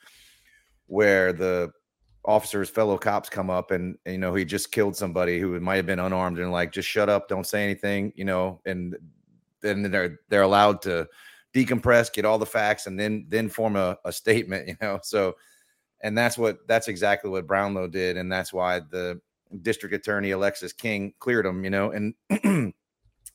where 0.86 1.32
the 1.32 1.72
officers 2.30 2.70
fellow 2.70 2.96
cops 2.96 3.28
come 3.28 3.50
up 3.50 3.72
and 3.72 3.98
you 4.06 4.16
know 4.16 4.32
he 4.32 4.44
just 4.44 4.70
killed 4.70 4.94
somebody 4.94 5.40
who 5.40 5.58
might 5.58 5.76
have 5.76 5.86
been 5.86 5.98
unarmed 5.98 6.38
and 6.38 6.52
like 6.52 6.70
just 6.70 6.88
shut 6.88 7.08
up 7.08 7.28
don't 7.28 7.46
say 7.46 7.64
anything 7.64 8.12
you 8.14 8.24
know 8.24 8.60
and 8.66 8.96
then 9.60 9.82
they're 9.90 10.20
they're 10.28 10.42
allowed 10.42 10.80
to 10.80 11.06
decompress 11.52 12.12
get 12.12 12.24
all 12.24 12.38
the 12.38 12.46
facts 12.46 12.86
and 12.86 12.98
then 12.98 13.26
then 13.28 13.48
form 13.48 13.74
a, 13.74 13.98
a 14.04 14.12
statement 14.12 14.68
you 14.68 14.76
know? 14.80 15.00
So 15.02 15.34
and 16.02 16.16
that's 16.16 16.38
what 16.38 16.66
that's 16.68 16.86
exactly 16.86 17.30
what 17.30 17.48
brownlow 17.48 17.88
did 17.88 18.16
and 18.16 18.30
that's 18.30 18.52
why 18.52 18.78
the 18.78 19.20
district 19.62 19.94
attorney 19.94 20.30
alexis 20.30 20.72
king 20.72 21.12
cleared 21.18 21.44
him 21.44 21.64
you 21.64 21.70
know 21.70 21.90
and 21.90 22.14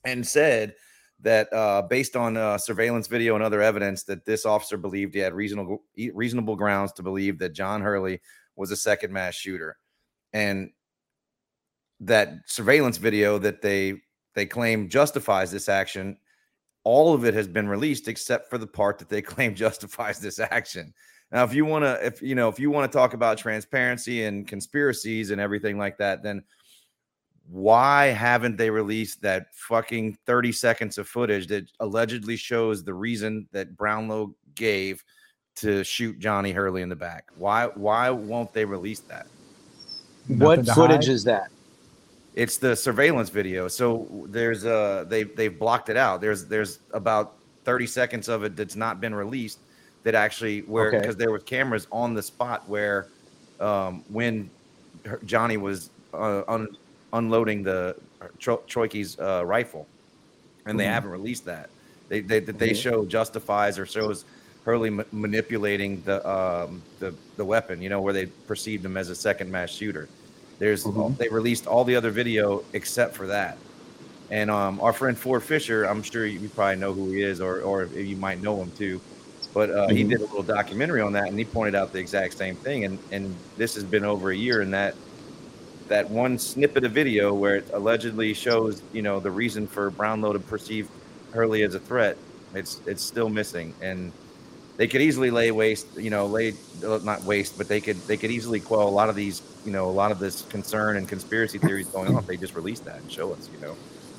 and 0.06 0.26
said 0.26 0.74
that 1.22 1.52
uh, 1.54 1.82
based 1.82 2.16
on 2.16 2.36
uh, 2.36 2.58
surveillance 2.58 3.08
video 3.08 3.36
and 3.36 3.44
other 3.44 3.62
evidence 3.62 4.04
that 4.04 4.26
this 4.26 4.46
officer 4.46 4.78
believed 4.78 5.14
he 5.14 5.20
had 5.20 5.34
reasonable 5.34 5.84
reasonable 6.14 6.56
grounds 6.56 6.94
to 6.94 7.04
believe 7.04 7.38
that 7.40 7.54
john 7.54 7.82
hurley 7.82 8.22
was 8.56 8.72
a 8.72 8.78
second 8.78 9.12
mass 9.12 9.36
shooter. 9.36 9.78
And 10.34 10.72
that 12.02 12.34
surveillance 12.46 12.98
video 12.98 13.38
that 13.40 13.62
they 13.62 14.02
they 14.34 14.46
claim 14.46 14.90
justifies 14.90 15.50
this 15.50 15.70
action 15.70 16.18
all 16.86 17.14
of 17.14 17.26
it 17.26 17.34
has 17.34 17.48
been 17.48 17.68
released 17.68 18.08
except 18.08 18.50
for 18.50 18.58
the 18.58 18.68
part 18.68 18.98
that 19.00 19.10
they 19.10 19.22
claim 19.34 19.54
justifies 19.54 20.20
this 20.20 20.40
action. 20.40 20.94
Now 21.32 21.44
if 21.44 21.54
you 21.54 21.66
want 21.66 21.84
to 21.84 22.06
if 22.06 22.22
you 22.22 22.36
know 22.36 22.48
if 22.48 22.60
you 22.60 22.72
want 22.72 22.90
to 22.90 22.98
talk 22.98 23.14
about 23.14 23.38
transparency 23.38 24.24
and 24.24 24.48
conspiracies 24.48 25.32
and 25.32 25.42
everything 25.42 25.78
like 25.78 25.98
that 25.98 26.24
then 26.24 26.44
why 27.48 28.06
haven't 28.06 28.58
they 28.58 28.70
released 28.70 29.22
that 29.22 29.54
fucking 29.54 30.18
30 30.26 30.52
seconds 30.52 30.98
of 30.98 31.08
footage 31.08 31.48
that 31.48 31.70
allegedly 31.80 32.36
shows 32.36 32.84
the 32.84 32.94
reason 32.94 33.48
that 33.52 33.76
brownlow 33.78 34.36
gave 34.56 35.04
to 35.56 35.84
shoot 35.84 36.20
johnny 36.20 36.52
hurley 36.52 36.82
in 36.82 36.90
the 36.90 36.96
back 36.96 37.26
why 37.38 37.66
why 37.76 38.10
won't 38.10 38.54
they 38.54 38.66
release 38.66 39.00
that 39.00 39.28
what 40.28 40.58
Nothing 40.58 40.66
to 40.66 40.74
footage 40.74 41.06
hide? 41.06 41.14
is 41.14 41.24
that? 41.26 41.50
it's 42.34 42.58
the 42.58 42.76
surveillance 42.76 43.30
video. 43.30 43.68
So 43.70 44.26
there's 44.28 44.66
uh 44.66 45.06
they 45.08 45.22
they've 45.24 45.58
blocked 45.58 45.88
it 45.90 45.96
out. 45.98 46.20
There's 46.20 46.46
there's 46.46 46.80
about 46.92 47.34
30 47.64 47.86
seconds 47.88 48.28
of 48.28 48.44
it 48.44 48.56
that's 48.58 48.76
not 48.76 49.00
been 49.00 49.14
released 49.16 49.60
that 50.04 50.16
actually 50.16 50.62
where 50.64 50.88
Okay. 50.88 50.98
because 51.00 51.16
there 51.16 51.30
were 51.32 51.38
cameras 51.40 51.88
on 51.92 52.16
the 52.16 52.24
spot 52.24 52.68
where 52.68 53.06
um 53.60 54.04
when 54.10 54.50
Johnny 55.26 55.58
was 55.58 55.92
uh, 56.14 56.42
un, 56.48 56.76
unloading 57.14 57.62
the 57.62 57.96
Tro- 58.40 58.64
Troyke's 58.68 59.18
uh, 59.20 59.46
rifle, 59.46 59.86
and 60.66 60.78
they 60.80 60.86
Mhm. 60.86 60.92
haven't 60.94 61.12
released 61.12 61.46
that. 61.46 61.70
They 62.10 62.20
they 62.22 62.40
they 62.40 62.72
Mhm. 62.72 62.76
show 62.82 63.06
justifies 63.06 63.78
or 63.78 63.86
shows 63.86 64.26
Hurley 64.66 64.90
ma- 64.90 65.04
manipulating 65.12 66.02
the 66.02 66.28
um 66.28 66.82
the 67.00 67.16
the 67.38 67.46
weapon. 67.46 67.82
You 67.82 67.90
know 67.90 68.02
where 68.02 68.14
they 68.14 68.26
perceived 68.48 68.84
him 68.84 68.98
as 68.98 69.10
a 69.10 69.16
second 69.16 69.52
mass 69.52 69.70
shooter. 69.72 70.10
There's 70.60 70.84
Mhm. 70.86 71.18
they 71.18 71.30
released 71.30 71.68
all 71.68 71.84
the 71.84 71.96
other 71.96 72.12
video 72.12 72.64
except 72.74 73.16
for 73.16 73.28
that. 73.28 73.58
And 74.32 74.50
um, 74.50 74.82
our 74.82 74.92
friend 74.94 75.18
Ford 75.18 75.44
Fischer, 75.44 75.84
I'm 75.86 76.02
sure 76.02 76.26
you, 76.26 76.50
probably 76.50 76.78
know 76.78 76.94
who 76.94 77.12
he 77.12 77.22
is, 77.22 77.40
or 77.40 77.62
or 77.62 77.86
you 77.86 78.18
might 78.18 78.42
know 78.42 78.62
him 78.62 78.72
too. 78.72 79.00
But 79.54 79.70
uh, 79.70 79.88
he 79.90 80.04
Mhm. 80.04 80.10
did 80.10 80.20
a 80.22 80.24
little 80.26 80.44
documentary 80.44 81.02
on 81.02 81.14
that, 81.14 81.28
and 81.30 81.38
he 81.38 81.46
pointed 81.46 81.76
out 81.76 81.94
the 81.94 82.00
exact 82.00 82.36
same 82.38 82.56
thing. 82.58 82.86
And 82.86 82.98
and 83.12 83.44
this 83.56 83.76
has 83.76 83.84
been 83.84 84.04
over 84.04 84.32
a 84.32 84.36
year, 84.36 84.62
and 84.62 84.74
that 84.74 84.96
that 85.88 86.10
one 86.10 86.40
snippet 86.40 86.84
of 86.84 86.92
video 86.94 87.34
where 87.36 87.58
it 87.58 87.70
allegedly 87.74 88.34
shows, 88.34 88.82
you 88.92 89.04
know, 89.04 89.20
the 89.20 89.30
reason 89.32 89.68
for 89.68 89.92
Brownlow 89.92 90.34
to 90.34 90.40
perceive 90.40 90.90
Hurley 91.32 91.62
as 91.64 91.76
a 91.76 91.80
threat, 91.80 92.18
it's 92.56 92.82
it's 92.88 93.04
still 93.04 93.30
missing. 93.30 93.76
And 93.82 94.12
they 94.78 94.88
could 94.88 95.02
easily 95.02 95.32
lay 95.32 95.52
waste, 95.52 95.88
you 95.98 96.10
know, 96.10 96.26
lay 96.26 96.54
uh, 96.86 97.00
not 97.04 97.24
waste, 97.24 97.58
but 97.58 97.68
they 97.68 97.80
could 97.80 97.98
they 98.08 98.18
could 98.18 98.32
easily 98.32 98.60
quell 98.60 98.88
a 98.88 98.90
lot 98.90 99.10
of 99.10 99.16
these, 99.16 99.42
you 99.66 99.72
know, 99.72 99.86
a 99.86 99.92
lot 99.92 100.12
of 100.12 100.20
this 100.20 100.42
concern 100.44 100.98
and 100.98 101.08
conspiracy 101.08 101.58
theories 101.58 101.88
going 101.88 102.10
on 102.10 102.18
if 102.18 102.28
they 102.28 102.38
just 102.38 102.56
release 102.56 102.80
that 102.82 103.00
and 103.00 103.12
show 103.12 103.32
us, 103.34 103.50
you 103.54 103.60
know. 103.66 103.76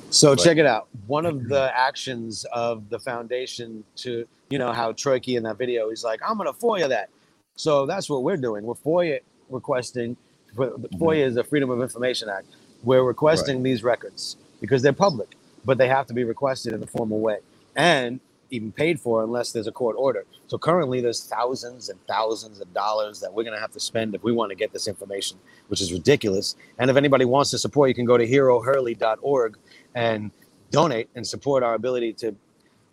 So 0.09 0.35
But- 0.35 0.43
check 0.43 0.57
it 0.57 0.65
out. 0.65 0.87
One 1.05 1.25
of 1.25 1.47
the 1.47 1.71
actions 1.77 2.45
of 2.53 2.89
the 2.89 2.99
foundation 2.99 3.83
to, 3.97 4.25
you 4.49 4.57
know, 4.57 4.71
how 4.71 4.93
Troyke 4.93 5.35
in 5.35 5.43
that 5.43 5.57
video, 5.57 5.89
he's 5.89 6.03
like, 6.03 6.21
I'm 6.27 6.37
gonna 6.37 6.53
FOIA 6.53 6.89
that. 6.89 7.09
So 7.55 7.85
that's 7.85 8.09
what 8.09 8.23
we're 8.23 8.37
doing. 8.37 8.63
We're 8.63 8.75
FOIA 8.75 9.19
requesting. 9.49 10.15
FOIA 10.55 11.25
is 11.25 11.35
the 11.35 11.43
Freedom 11.43 11.69
of 11.69 11.81
Information 11.81 12.29
Act. 12.29 12.47
We're 12.83 13.03
requesting 13.03 13.63
these 13.63 13.83
records 13.83 14.37
because 14.61 14.81
they're 14.81 14.93
public, 14.93 15.35
but 15.65 15.77
they 15.77 15.87
have 15.87 16.07
to 16.07 16.13
be 16.13 16.23
requested 16.23 16.73
in 16.73 16.81
a 16.81 16.87
formal 16.87 17.19
way 17.19 17.39
and 17.75 18.19
even 18.49 18.71
paid 18.71 18.99
for 18.99 19.23
unless 19.23 19.51
there's 19.51 19.67
a 19.67 19.71
court 19.71 19.95
order. 19.97 20.25
So 20.47 20.57
currently, 20.57 21.01
there's 21.01 21.23
thousands 21.23 21.89
and 21.89 21.99
thousands 22.07 22.59
of 22.59 22.73
dollars 22.73 23.19
that 23.19 23.33
we're 23.33 23.43
gonna 23.43 23.59
have 23.59 23.71
to 23.73 23.79
spend 23.79 24.15
if 24.15 24.23
we 24.23 24.31
want 24.31 24.49
to 24.51 24.55
get 24.55 24.73
this 24.73 24.87
information, 24.87 25.37
which 25.67 25.81
is 25.81 25.91
ridiculous. 25.91 26.55
And 26.79 26.89
if 26.89 26.97
anybody 26.97 27.25
wants 27.25 27.51
to 27.51 27.57
support, 27.57 27.89
you 27.89 27.95
can 27.95 28.05
go 28.05 28.17
to 28.17 28.27
herohurley.org 28.27 29.57
and 29.95 30.31
donate 30.71 31.09
and 31.15 31.25
support 31.25 31.63
our 31.63 31.73
ability 31.73 32.13
to, 32.13 32.35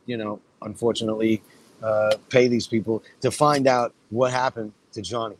you 0.07 0.17
know, 0.17 0.41
unfortunately, 0.63 1.43
uh, 1.83 2.17
pay 2.31 2.49
these 2.49 2.67
people 2.67 3.03
to 3.21 3.31
find 3.31 3.67
out 3.67 3.95
what 4.11 4.31
happened 4.33 4.73
to 4.93 5.03
Johnny. 5.03 5.37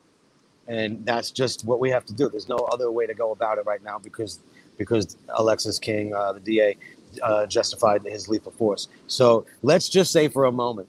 And 0.67 1.05
that's 1.05 1.31
just 1.31 1.65
what 1.65 1.81
we 1.81 1.91
have 1.91 2.05
to 2.07 2.15
do. 2.15 2.29
There's 2.29 2.49
no 2.49 2.57
other 2.57 2.91
way 2.91 3.07
to 3.07 3.15
go 3.15 3.33
about 3.33 3.59
it 3.59 3.67
right 3.67 3.83
now 3.83 3.99
because 3.99 4.41
because 4.77 5.17
Alexis 5.29 5.79
King, 5.79 6.15
uh, 6.15 6.33
the 6.33 6.41
DA, 6.41 6.77
uh, 7.23 7.47
justified 7.47 8.03
his 8.05 8.29
lethal 8.29 8.53
force. 8.53 8.89
So 9.07 9.47
let's 9.62 9.89
just 9.89 10.12
say 10.12 10.29
for 10.29 10.45
a 10.45 10.53
moment, 10.53 10.89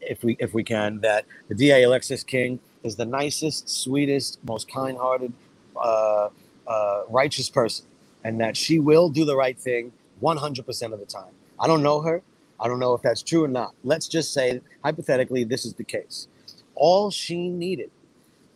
if 0.00 0.22
we 0.22 0.36
if 0.38 0.54
we 0.54 0.64
can, 0.64 1.00
that 1.00 1.24
the 1.48 1.54
DA 1.54 1.82
Alexis 1.82 2.22
King 2.22 2.60
is 2.82 2.96
the 2.96 3.04
nicest, 3.04 3.68
sweetest, 3.68 4.38
most 4.44 4.70
kind-hearted, 4.70 5.32
uh, 5.76 6.28
uh, 6.66 7.02
righteous 7.08 7.50
person 7.50 7.84
and 8.24 8.40
that 8.40 8.56
she 8.56 8.78
will 8.78 9.08
do 9.08 9.24
the 9.24 9.36
right 9.36 9.58
thing 9.58 9.92
100% 10.22 10.92
of 10.92 11.00
the 11.00 11.06
time. 11.06 11.32
I 11.58 11.66
don't 11.66 11.82
know 11.82 12.00
her. 12.00 12.22
I 12.60 12.66
don't 12.68 12.78
know 12.78 12.94
if 12.94 13.02
that's 13.02 13.22
true 13.22 13.44
or 13.44 13.48
not. 13.48 13.74
Let's 13.84 14.08
just 14.08 14.32
say, 14.32 14.60
hypothetically, 14.84 15.44
this 15.44 15.64
is 15.64 15.74
the 15.74 15.84
case. 15.84 16.26
All 16.74 17.10
she 17.10 17.48
needed 17.48 17.90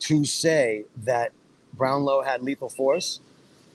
to 0.01 0.25
say 0.25 0.85
that 1.05 1.33
Brownlow 1.75 2.23
had 2.23 2.43
lethal 2.43 2.69
force, 2.69 3.21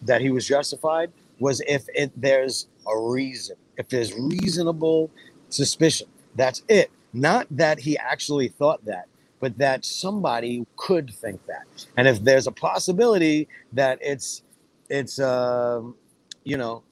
that 0.01 0.21
he 0.21 0.29
was 0.29 0.45
justified, 0.45 1.11
was 1.39 1.61
if 1.67 1.85
it, 1.95 2.11
there's 2.15 2.67
a 2.87 2.97
reason, 2.99 3.57
if 3.77 3.89
there's 3.89 4.13
reasonable 4.13 5.11
suspicion. 5.49 6.07
That's 6.35 6.63
it. 6.69 6.91
Not 7.13 7.47
that 7.51 7.79
he 7.79 7.97
actually 7.97 8.49
thought 8.49 8.85
that, 8.85 9.07
but 9.39 9.57
that 9.57 9.85
somebody 9.85 10.65
could 10.77 11.13
think 11.13 11.45
that. 11.47 11.65
And 11.97 12.07
if 12.07 12.23
there's 12.23 12.47
a 12.47 12.51
possibility 12.51 13.47
that 13.73 13.99
it's 14.01 14.43
it's 14.89 15.19
um, 15.19 15.95
you 16.43 16.57
know 16.57 16.83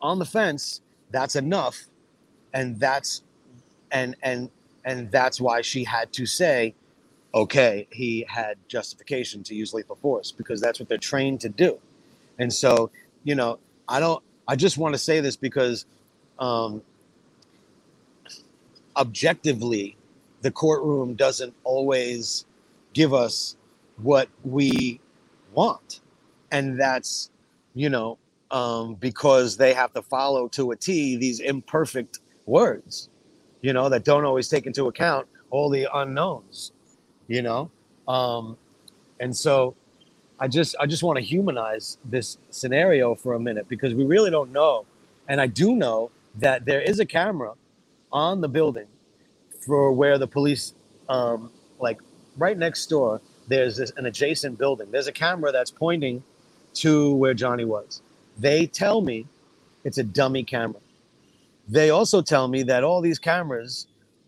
on 0.00 0.18
the 0.18 0.24
fence 0.24 0.80
that's 1.10 1.36
enough 1.36 1.84
and 2.52 2.78
that's 2.80 3.22
and 3.90 4.16
and 4.22 4.50
and 4.84 5.10
that's 5.10 5.40
why 5.40 5.60
she 5.62 5.84
had 5.84 6.12
to 6.12 6.26
say 6.26 6.74
okay 7.34 7.86
he 7.92 8.26
had 8.28 8.56
justification 8.68 9.42
to 9.42 9.54
use 9.54 9.74
lethal 9.74 9.96
force 9.96 10.32
because 10.32 10.60
that's 10.60 10.80
what 10.80 10.88
they're 10.88 10.98
trained 10.98 11.40
to 11.40 11.48
do 11.48 11.78
and 12.38 12.52
so 12.52 12.90
you 13.24 13.34
know 13.34 13.58
i 13.88 14.00
don't 14.00 14.22
i 14.48 14.56
just 14.56 14.78
want 14.78 14.94
to 14.94 14.98
say 14.98 15.20
this 15.20 15.36
because 15.36 15.86
um 16.38 16.82
objectively 18.96 19.96
the 20.42 20.50
courtroom 20.50 21.14
doesn't 21.14 21.54
always 21.64 22.44
give 22.92 23.14
us 23.14 23.56
what 23.96 24.28
we 24.44 25.00
want. 25.54 26.00
And 26.50 26.78
that's 26.78 27.30
you 27.74 27.88
know 27.88 28.18
um, 28.50 28.94
because 28.94 29.56
they 29.56 29.72
have 29.74 29.92
to 29.94 30.02
follow 30.02 30.48
to 30.48 30.70
a 30.70 30.76
t 30.76 31.16
these 31.16 31.40
imperfect 31.40 32.20
words 32.46 33.08
you 33.62 33.72
know 33.72 33.88
that 33.88 34.04
don't 34.04 34.24
always 34.24 34.48
take 34.48 34.66
into 34.66 34.86
account 34.86 35.26
all 35.50 35.70
the 35.70 35.88
unknowns 35.92 36.72
you 37.26 37.42
know? 37.42 37.70
Um, 38.06 38.58
and 39.18 39.34
so 39.34 39.74
i 40.40 40.48
just 40.48 40.74
i 40.80 40.86
just 40.86 41.02
want 41.02 41.16
to 41.16 41.24
humanize 41.24 41.98
this 42.04 42.38
scenario 42.50 43.14
for 43.14 43.34
a 43.34 43.40
minute 43.40 43.68
because 43.68 43.94
we 43.94 44.04
really 44.04 44.30
don't 44.30 44.52
know 44.52 44.84
and 45.28 45.40
i 45.40 45.46
do 45.46 45.74
know 45.74 46.10
that 46.34 46.64
there 46.64 46.80
is 46.80 47.00
a 47.00 47.06
camera 47.06 47.52
on 48.12 48.40
the 48.40 48.48
building 48.48 48.86
for 49.66 49.92
where 49.92 50.18
the 50.18 50.26
police 50.26 50.74
um, 51.08 51.50
like 51.80 52.00
right 52.36 52.58
next 52.58 52.86
door 52.86 53.20
there's 53.48 53.76
this, 53.76 53.92
an 53.96 54.06
adjacent 54.06 54.58
building 54.58 54.90
there's 54.90 55.06
a 55.06 55.12
camera 55.12 55.52
that's 55.52 55.70
pointing 55.70 56.22
to 56.74 57.14
where 57.14 57.34
Johnny 57.34 57.64
was. 57.64 58.02
They 58.38 58.66
tell 58.66 59.00
me 59.00 59.26
it's 59.84 59.98
a 59.98 60.02
dummy 60.02 60.42
camera. 60.42 60.80
They 61.68 61.90
also 61.90 62.20
tell 62.20 62.48
me 62.48 62.62
that 62.64 62.84
all 62.84 63.00
these 63.00 63.18
cameras 63.18 63.86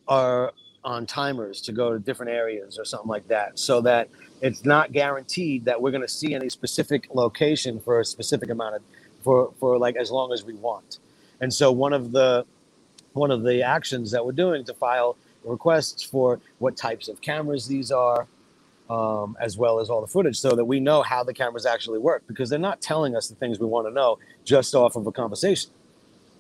are 0.09 0.53
on 0.87 1.07
timers 1.07 1.61
to 1.62 1.72
go 1.72 1.93
to 1.95 2.01
different 2.01 2.32
areas 2.32 2.78
or 2.78 2.87
something 2.87 3.11
like 3.11 3.28
that, 3.28 3.59
so 3.61 3.82
that 3.82 4.11
it's 4.43 4.64
not 4.64 4.93
guaranteed 4.93 5.66
that 5.66 5.82
we're 5.82 5.93
going 5.93 6.03
to 6.03 6.09
see 6.09 6.34
any 6.34 6.51
specific 6.51 7.09
location 7.14 7.80
for 7.80 8.01
a 8.01 8.07
specific 8.07 8.51
amount 8.51 8.76
of 8.76 8.82
for 9.22 9.53
for 9.61 9.78
like 9.78 9.97
as 9.97 10.11
long 10.12 10.32
as 10.32 10.45
we 10.45 10.55
want. 10.55 11.01
And 11.43 11.55
so 11.55 11.72
one 11.72 11.95
of 11.95 12.12
the 12.12 12.47
one 13.14 13.30
of 13.32 13.45
the 13.45 13.62
actions 13.62 14.12
that 14.12 14.24
we're 14.26 14.32
doing 14.32 14.64
to 14.66 14.74
file 14.74 15.18
requests 15.45 16.03
for 16.05 16.41
what 16.61 16.76
types 16.76 17.09
of 17.09 17.20
cameras 17.22 17.68
these 17.68 17.93
are, 17.93 18.28
um, 18.91 19.37
as 19.41 19.59
well 19.59 19.80
as 19.80 19.91
all 19.91 20.01
the 20.03 20.09
footage 20.09 20.39
so 20.39 20.51
that 20.57 20.64
we 20.66 20.80
know 20.80 21.03
how 21.03 21.24
the 21.24 21.34
cameras 21.34 21.66
actually 21.66 21.99
work 22.01 22.24
because 22.28 22.51
they're 22.51 22.59
not 22.59 22.80
telling 22.82 23.16
us 23.16 23.28
the 23.28 23.37
things 23.37 23.61
we 23.61 23.66
want 23.66 23.87
to 23.89 23.93
know 23.93 24.18
just 24.45 24.74
off 24.74 24.97
of 24.97 25.07
a 25.07 25.12
conversation 25.12 25.70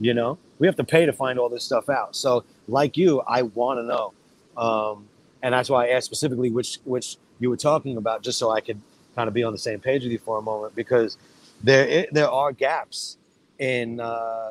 you 0.00 0.14
know? 0.14 0.38
We 0.58 0.66
have 0.66 0.76
to 0.76 0.84
pay 0.84 1.06
to 1.06 1.12
find 1.12 1.38
all 1.38 1.48
this 1.48 1.64
stuff 1.64 1.88
out. 1.88 2.16
So 2.16 2.44
like 2.68 2.96
you 2.96 3.20
i 3.28 3.42
want 3.42 3.78
to 3.78 3.84
know 3.84 4.12
um, 4.58 5.06
and 5.42 5.54
that's 5.54 5.70
why 5.70 5.86
i 5.86 5.90
asked 5.90 6.06
specifically 6.06 6.50
which 6.50 6.78
which 6.84 7.16
you 7.40 7.50
were 7.50 7.56
talking 7.58 7.96
about 7.98 8.22
just 8.22 8.38
so 8.38 8.50
i 8.50 8.60
could 8.60 8.80
kind 9.16 9.28
of 9.28 9.34
be 9.34 9.44
on 9.44 9.52
the 9.52 9.58
same 9.58 9.80
page 9.80 10.02
with 10.04 10.12
you 10.12 10.18
for 10.18 10.38
a 10.38 10.42
moment 10.42 10.74
because 10.76 11.18
there 11.64 11.88
i- 12.02 12.08
there 12.12 12.30
are 12.30 12.52
gaps 12.52 13.18
in 13.58 14.00
uh, 14.00 14.50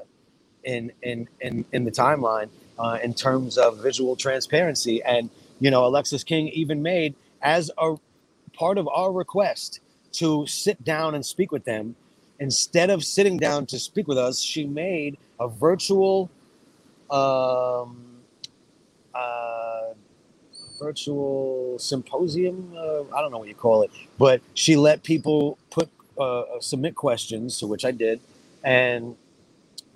in 0.65 0.93
in 1.03 1.29
in 1.41 1.65
in 1.73 1.85
the 1.85 1.91
timeline 1.91 2.49
uh, 2.79 2.99
in 3.03 3.15
terms 3.15 3.57
of 3.59 3.79
visual 3.83 4.17
transparency. 4.17 5.03
And 5.03 5.31
you 5.59 5.71
know 5.71 5.85
alexis 5.85 6.25
king 6.25 6.49
even 6.49 6.83
made 6.83 7.15
as 7.43 7.71
a 7.79 7.97
part 8.53 8.79
of 8.79 8.89
our 8.89 9.13
request 9.13 9.81
to 10.13 10.45
sit 10.47 10.83
down 10.85 11.15
and 11.15 11.25
speak 11.25 11.53
with 11.53 11.65
them, 11.65 11.95
instead 12.39 12.91
of 12.91 13.03
sitting 13.05 13.37
down 13.37 13.65
to 13.67 13.79
speak 13.79 14.07
with 14.09 14.19
us, 14.19 14.41
she 14.41 14.65
made 14.65 15.17
a 15.39 15.47
virtual, 15.49 16.29
um, 17.11 18.05
uh, 19.15 19.54
virtual 20.79 21.77
symposium. 21.79 22.73
Uh, 22.75 23.03
I 23.15 23.21
don't 23.21 23.31
know 23.31 23.37
what 23.37 23.47
you 23.47 23.55
call 23.55 23.81
it, 23.83 23.91
but 24.17 24.41
she 24.53 24.75
let 24.75 25.03
people 25.03 25.57
put 25.69 25.89
uh, 26.19 26.43
submit 26.59 26.95
questions, 26.95 27.59
to 27.59 27.67
which 27.67 27.85
I 27.85 27.91
did, 27.91 28.19
and 28.63 29.15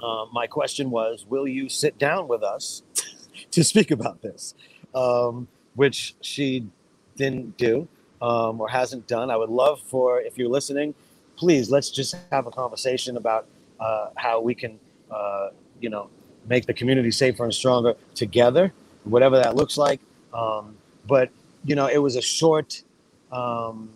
uh, 0.01 0.25
my 0.31 0.47
question 0.47 0.89
was, 0.89 1.25
"Will 1.27 1.47
you 1.47 1.69
sit 1.69 1.97
down 1.97 2.27
with 2.27 2.43
us 2.43 2.83
to 3.51 3.63
speak 3.63 3.91
about 3.91 4.21
this?" 4.21 4.53
Um, 4.93 5.47
which 5.75 6.15
she 6.21 6.67
didn't 7.15 7.57
do 7.57 7.87
um, 8.21 8.59
or 8.59 8.67
hasn't 8.69 9.07
done. 9.07 9.29
I 9.29 9.37
would 9.37 9.49
love 9.49 9.81
for, 9.81 10.19
if 10.21 10.37
you're 10.37 10.49
listening, 10.49 10.93
please 11.37 11.69
let's 11.69 11.89
just 11.89 12.15
have 12.31 12.47
a 12.47 12.51
conversation 12.51 13.17
about 13.17 13.45
uh, 13.79 14.09
how 14.15 14.41
we 14.41 14.55
can, 14.55 14.79
uh, 15.09 15.49
you 15.79 15.89
know, 15.89 16.09
make 16.47 16.65
the 16.65 16.73
community 16.73 17.11
safer 17.11 17.43
and 17.43 17.53
stronger 17.53 17.93
together, 18.15 18.73
whatever 19.03 19.37
that 19.37 19.55
looks 19.55 19.77
like. 19.77 19.99
Um, 20.33 20.77
but 21.07 21.29
you 21.65 21.75
know, 21.75 21.87
it 21.87 21.97
was 21.97 22.15
a 22.15 22.21
short 22.21 22.83
um, 23.31 23.89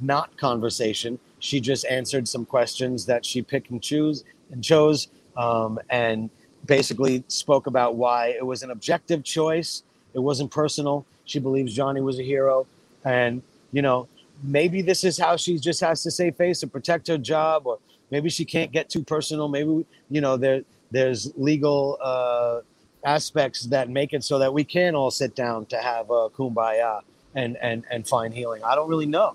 not 0.00 0.36
conversation. 0.36 1.18
She 1.38 1.60
just 1.60 1.84
answered 1.86 2.28
some 2.28 2.44
questions 2.44 3.06
that 3.06 3.24
she 3.24 3.42
picked 3.42 3.70
and 3.70 3.82
choose 3.82 4.24
and 4.50 4.62
chose, 4.62 5.08
um, 5.36 5.78
and 5.90 6.30
basically 6.66 7.24
spoke 7.28 7.66
about 7.66 7.96
why 7.96 8.28
it 8.28 8.44
was 8.44 8.62
an 8.62 8.70
objective 8.70 9.24
choice. 9.24 9.82
It 10.14 10.18
wasn't 10.18 10.50
personal. 10.50 11.06
She 11.24 11.38
believes 11.38 11.72
Johnny 11.72 12.00
was 12.00 12.18
a 12.18 12.22
hero, 12.22 12.66
and 13.04 13.42
you 13.72 13.82
know 13.82 14.08
maybe 14.42 14.82
this 14.82 15.04
is 15.04 15.18
how 15.18 15.36
she 15.36 15.58
just 15.58 15.80
has 15.80 16.02
to 16.02 16.10
save 16.10 16.36
face 16.36 16.60
to 16.60 16.66
protect 16.66 17.06
her 17.08 17.18
job, 17.18 17.66
or 17.66 17.78
maybe 18.10 18.28
she 18.28 18.44
can't 18.44 18.72
get 18.72 18.88
too 18.88 19.04
personal. 19.04 19.48
Maybe 19.48 19.86
you 20.10 20.20
know 20.20 20.36
there 20.36 20.62
there's 20.90 21.32
legal 21.36 21.98
uh, 22.02 22.60
aspects 23.04 23.66
that 23.66 23.88
make 23.88 24.12
it 24.12 24.24
so 24.24 24.38
that 24.38 24.52
we 24.52 24.64
can 24.64 24.94
all 24.94 25.10
sit 25.10 25.34
down 25.34 25.66
to 25.66 25.76
have 25.78 26.10
a 26.10 26.28
kumbaya 26.30 27.00
and 27.34 27.56
and 27.58 27.84
and 27.90 28.06
find 28.06 28.34
healing. 28.34 28.62
I 28.64 28.74
don't 28.74 28.88
really 28.88 29.06
know, 29.06 29.34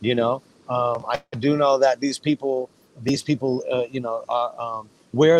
you 0.00 0.14
know. 0.14 0.42
Um, 0.68 1.04
I 1.08 1.22
do 1.38 1.56
know 1.56 1.78
that 1.78 2.00
these 2.00 2.18
people, 2.18 2.68
these 3.02 3.22
people, 3.22 3.62
uh, 3.70 3.84
you 3.90 4.00
know, 4.00 4.24
are 4.28 4.60
um, 4.60 4.88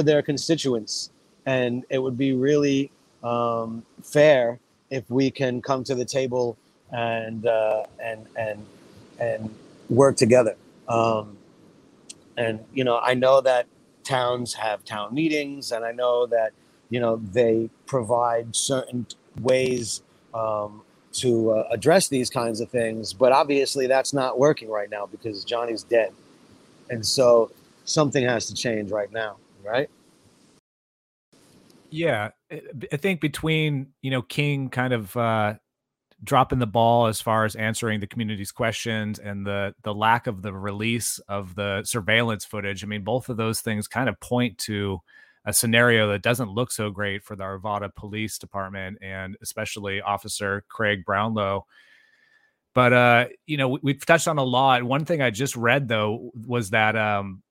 their 0.05 0.23
constituents, 0.23 1.11
and 1.45 1.85
it 1.91 1.99
would 1.99 2.17
be 2.17 2.33
really 2.33 2.91
um, 3.23 3.85
fair 4.03 4.59
if 4.91 5.09
we 5.11 5.31
can 5.31 5.61
come 5.61 5.83
to 5.85 5.95
the 5.95 6.05
table 6.05 6.57
and 6.93 7.47
uh, 7.47 7.85
and 8.03 8.27
and 8.37 8.65
and 9.19 9.55
work 9.91 10.17
together. 10.17 10.57
Um, 10.89 11.37
and 12.37 12.61
you 12.73 12.85
know, 12.85 12.99
I 12.99 13.15
know 13.15 13.41
that 13.41 13.67
towns 14.05 14.55
have 14.55 14.85
town 14.85 15.15
meetings, 15.15 15.73
and 15.73 15.85
I 15.85 15.93
know 15.93 16.27
that 16.27 16.53
you 16.91 17.01
know 17.01 17.17
they 17.17 17.71
provide 17.87 18.55
certain 18.55 19.07
ways 19.41 20.03
um, 20.35 20.83
to 21.13 21.51
uh, 21.51 21.69
address 21.71 22.09
these 22.09 22.31
kinds 22.31 22.61
of 22.61 22.71
things. 22.71 23.13
But 23.13 23.33
obviously, 23.33 23.87
that's 23.87 24.13
not 24.13 24.39
working 24.39 24.69
right 24.69 24.91
now 24.91 25.07
because 25.07 25.45
Johnny's 25.45 25.83
dead, 25.83 26.13
and 26.91 27.05
so 27.05 27.51
something 27.85 28.25
has 28.25 28.47
to 28.47 28.55
change 28.55 28.91
right 28.91 29.11
now, 29.13 29.37
right? 29.65 29.89
Yeah, 31.91 32.31
I 32.51 32.97
think 32.97 33.21
between 33.21 33.89
you 34.03 34.11
know 34.11 34.23
King 34.23 34.69
kind 34.69 34.93
of 34.93 35.17
uh, 35.17 35.55
dropping 36.23 36.59
the 36.59 36.67
ball 36.67 37.07
as 37.07 37.21
far 37.21 37.45
as 37.45 37.55
answering 37.57 38.01
the 38.01 38.07
community's 38.07 38.53
questions 38.53 39.19
and 39.19 39.47
the 39.47 39.75
the 39.83 39.95
lack 39.95 40.27
of 40.27 40.43
the 40.43 40.53
release 40.53 41.19
of 41.29 41.55
the 41.55 41.83
surveillance 41.85 42.45
footage. 42.45 42.83
I 42.85 42.87
mean, 42.87 43.05
both 43.05 43.29
of 43.29 43.37
those 43.37 43.61
things 43.61 43.89
kind 43.89 44.09
of 44.09 44.19
point 44.21 44.59
to 44.59 45.01
a 45.47 45.53
scenario 45.53 46.09
that 46.11 46.23
doesn't 46.23 46.51
look 46.51 46.73
so 46.73 46.91
great 46.91 47.23
for 47.23 47.37
the 47.37 47.45
Arvada 47.45 47.95
Police 47.95 48.37
Department 48.37 48.99
and 49.01 49.37
especially 49.41 50.03
Officer 50.03 50.65
Kraig 50.69 51.05
Brownlow. 51.05 51.67
But 52.75 52.93
uh, 52.93 53.27
you 53.47 53.57
know, 53.57 53.79
we, 53.81 53.93
have 53.93 54.05
touched 54.05 54.29
on 54.29 54.39
a 54.39 54.45
lot. 54.45 54.83
One 54.83 55.05
thing 55.05 55.23
I 55.23 55.31
just 55.31 55.57
read 55.57 55.89
though 55.89 56.31
was 56.47 56.71
that 56.71 56.97
um, 56.97 57.43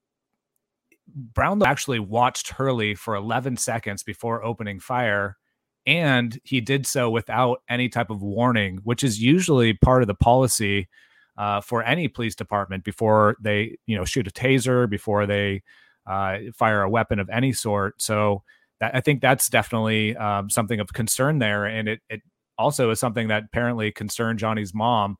Brownlow 1.07 1.65
actually 1.65 1.99
watched 1.99 2.49
Hurley 2.49 2.95
for 2.95 3.15
11 3.15 3.57
seconds 3.57 4.03
before 4.03 4.43
opening 4.43 4.79
fire 4.79 5.37
and 5.85 6.39
he 6.43 6.61
did 6.61 6.85
so 6.85 7.09
without 7.09 7.61
any 7.69 7.89
type 7.89 8.09
of 8.09 8.21
warning, 8.21 8.79
which 8.83 9.03
is 9.03 9.21
usually 9.21 9.73
part 9.73 10.01
of 10.01 10.07
the 10.07 10.15
policy 10.15 10.89
uh, 11.37 11.61
for 11.61 11.83
any 11.83 12.07
police 12.07 12.35
department 12.35 12.83
before 12.83 13.37
they, 13.39 13.77
you 13.85 13.95
know, 13.95 14.05
shoot 14.05 14.27
a 14.27 14.31
taser, 14.31 14.89
before 14.89 15.25
they 15.27 15.61
uh, 16.07 16.37
fire 16.55 16.81
a 16.81 16.89
weapon 16.89 17.19
of 17.19 17.29
any 17.29 17.53
sort. 17.53 18.01
So 18.01 18.43
that, 18.79 18.95
I 18.95 19.01
think 19.01 19.21
that's 19.21 19.49
definitely 19.49 20.15
um, 20.15 20.49
something 20.49 20.79
of 20.79 20.93
concern 20.93 21.39
there, 21.39 21.65
and 21.65 21.87
it 21.87 22.01
it 22.09 22.21
also 22.57 22.89
is 22.91 22.99
something 22.99 23.27
that 23.27 23.43
apparently 23.45 23.91
concerned 23.91 24.39
Johnny's 24.39 24.73
mom, 24.73 25.17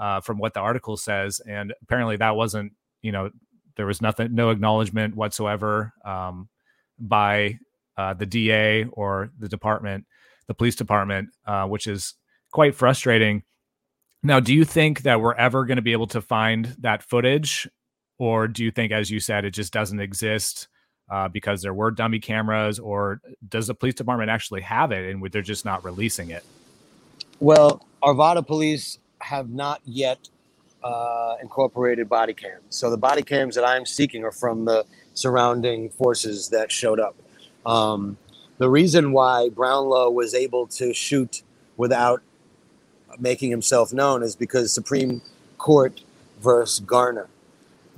uh, 0.00 0.20
from 0.20 0.38
what 0.38 0.54
the 0.54 0.60
article 0.60 0.96
says, 0.96 1.40
and 1.46 1.74
apparently 1.82 2.16
that 2.16 2.34
wasn't, 2.34 2.72
you 3.02 3.12
know, 3.12 3.30
there 3.76 3.86
was 3.86 4.00
nothing, 4.00 4.34
no 4.34 4.50
acknowledgement 4.50 5.14
whatsoever 5.14 5.92
um, 6.04 6.48
by 6.98 7.58
uh, 7.96 8.14
the 8.14 8.26
DA 8.26 8.84
or 8.84 9.30
the 9.38 9.48
department, 9.48 10.06
the 10.48 10.54
police 10.54 10.74
department, 10.74 11.28
uh, 11.46 11.66
which 11.66 11.86
is 11.86 12.14
quite 12.50 12.74
frustrating. 12.74 13.42
Now, 14.22 14.40
do 14.40 14.54
you 14.54 14.64
think 14.64 15.02
that 15.02 15.20
we're 15.20 15.34
ever 15.34 15.64
going 15.64 15.76
to 15.76 15.82
be 15.82 15.92
able 15.92 16.08
to 16.08 16.20
find 16.20 16.76
that 16.80 17.02
footage, 17.02 17.68
or 18.20 18.46
do 18.46 18.62
you 18.62 18.70
think, 18.70 18.92
as 18.92 19.10
you 19.10 19.18
said, 19.18 19.46
it 19.46 19.52
just 19.52 19.72
doesn't 19.72 19.98
exist 19.98 20.68
uh, 21.10 21.26
because 21.26 21.62
there 21.62 21.72
were 21.72 21.90
dummy 21.90 22.18
cameras, 22.18 22.78
or 22.78 23.22
does 23.48 23.66
the 23.66 23.74
police 23.74 23.94
department 23.94 24.28
actually 24.28 24.60
have 24.60 24.92
it 24.92 25.10
and 25.10 25.26
they're 25.32 25.40
just 25.40 25.64
not 25.64 25.82
releasing 25.84 26.28
it? 26.28 26.44
Well, 27.40 27.82
Arvada 28.02 28.46
police 28.46 28.98
have 29.20 29.48
not 29.48 29.80
yet 29.86 30.28
uh, 30.84 31.36
incorporated 31.40 32.10
body 32.10 32.34
cams. 32.34 32.60
So 32.68 32.90
the 32.90 32.98
body 32.98 33.22
cams 33.22 33.54
that 33.54 33.64
I'm 33.64 33.86
seeking 33.86 34.22
are 34.22 34.32
from 34.32 34.66
the 34.66 34.84
surrounding 35.14 35.88
forces 35.88 36.50
that 36.50 36.70
showed 36.70 37.00
up. 37.00 37.16
Um, 37.64 38.18
the 38.58 38.68
reason 38.68 39.12
why 39.12 39.48
Brownlow 39.48 40.10
was 40.10 40.34
able 40.34 40.66
to 40.66 40.92
shoot 40.92 41.42
without 41.78 42.20
making 43.18 43.50
himself 43.50 43.94
known 43.94 44.22
is 44.22 44.36
because 44.36 44.74
Supreme 44.74 45.22
Court 45.56 46.02
versus 46.42 46.80
Garner. 46.80 47.26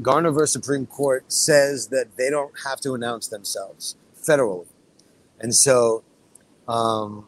Garner 0.00 0.30
versus 0.30 0.52
Supreme 0.52 0.86
Court 0.86 1.30
says 1.30 1.88
that 1.88 2.16
they 2.16 2.30
don't 2.30 2.52
have 2.64 2.80
to 2.80 2.94
announce 2.94 3.28
themselves 3.28 3.96
federally. 4.20 4.66
And 5.40 5.54
so 5.54 6.02
um, 6.68 7.26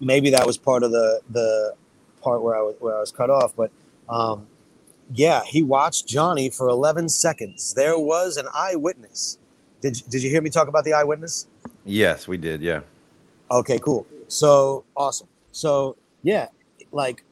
maybe 0.00 0.30
that 0.30 0.46
was 0.46 0.58
part 0.58 0.82
of 0.82 0.90
the, 0.90 1.20
the 1.30 1.74
part 2.20 2.42
where 2.42 2.56
I 2.56 2.62
was, 2.62 2.76
where 2.78 2.96
I 2.96 3.00
was 3.00 3.12
cut 3.12 3.30
off. 3.30 3.54
But 3.56 3.70
um, 4.08 4.46
yeah, 5.12 5.42
he 5.44 5.62
watched 5.62 6.06
Johnny 6.06 6.50
for 6.50 6.68
11 6.68 7.08
seconds. 7.08 7.74
There 7.74 7.98
was 7.98 8.36
an 8.36 8.46
eyewitness 8.54 9.38
did 9.80 10.02
Did 10.08 10.22
you 10.22 10.30
hear 10.30 10.42
me 10.42 10.50
talk 10.50 10.68
about 10.68 10.84
the 10.84 10.92
eyewitness? 10.92 11.46
Yes, 11.84 12.28
we 12.28 12.36
did. 12.36 12.60
Yeah. 12.60 12.80
Okay. 13.50 13.78
Cool. 13.78 14.06
So 14.28 14.84
awesome. 14.96 15.28
So 15.52 15.96
yeah, 16.22 16.48
like 16.92 17.24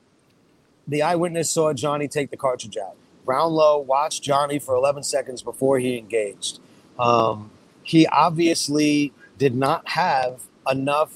the 0.86 1.02
eyewitness 1.02 1.50
saw 1.50 1.72
Johnny 1.72 2.08
take 2.08 2.30
the 2.30 2.36
cartridge 2.36 2.76
out. 2.76 2.96
Brownlow 3.28 3.80
watched 3.80 4.22
Johnny 4.22 4.58
for 4.58 4.74
11 4.74 5.02
seconds 5.02 5.42
before 5.42 5.78
he 5.78 5.98
engaged. 5.98 6.60
Um, 6.98 7.50
he 7.82 8.06
obviously 8.06 9.12
did 9.36 9.54
not 9.54 9.86
have 9.86 10.44
enough 10.66 11.14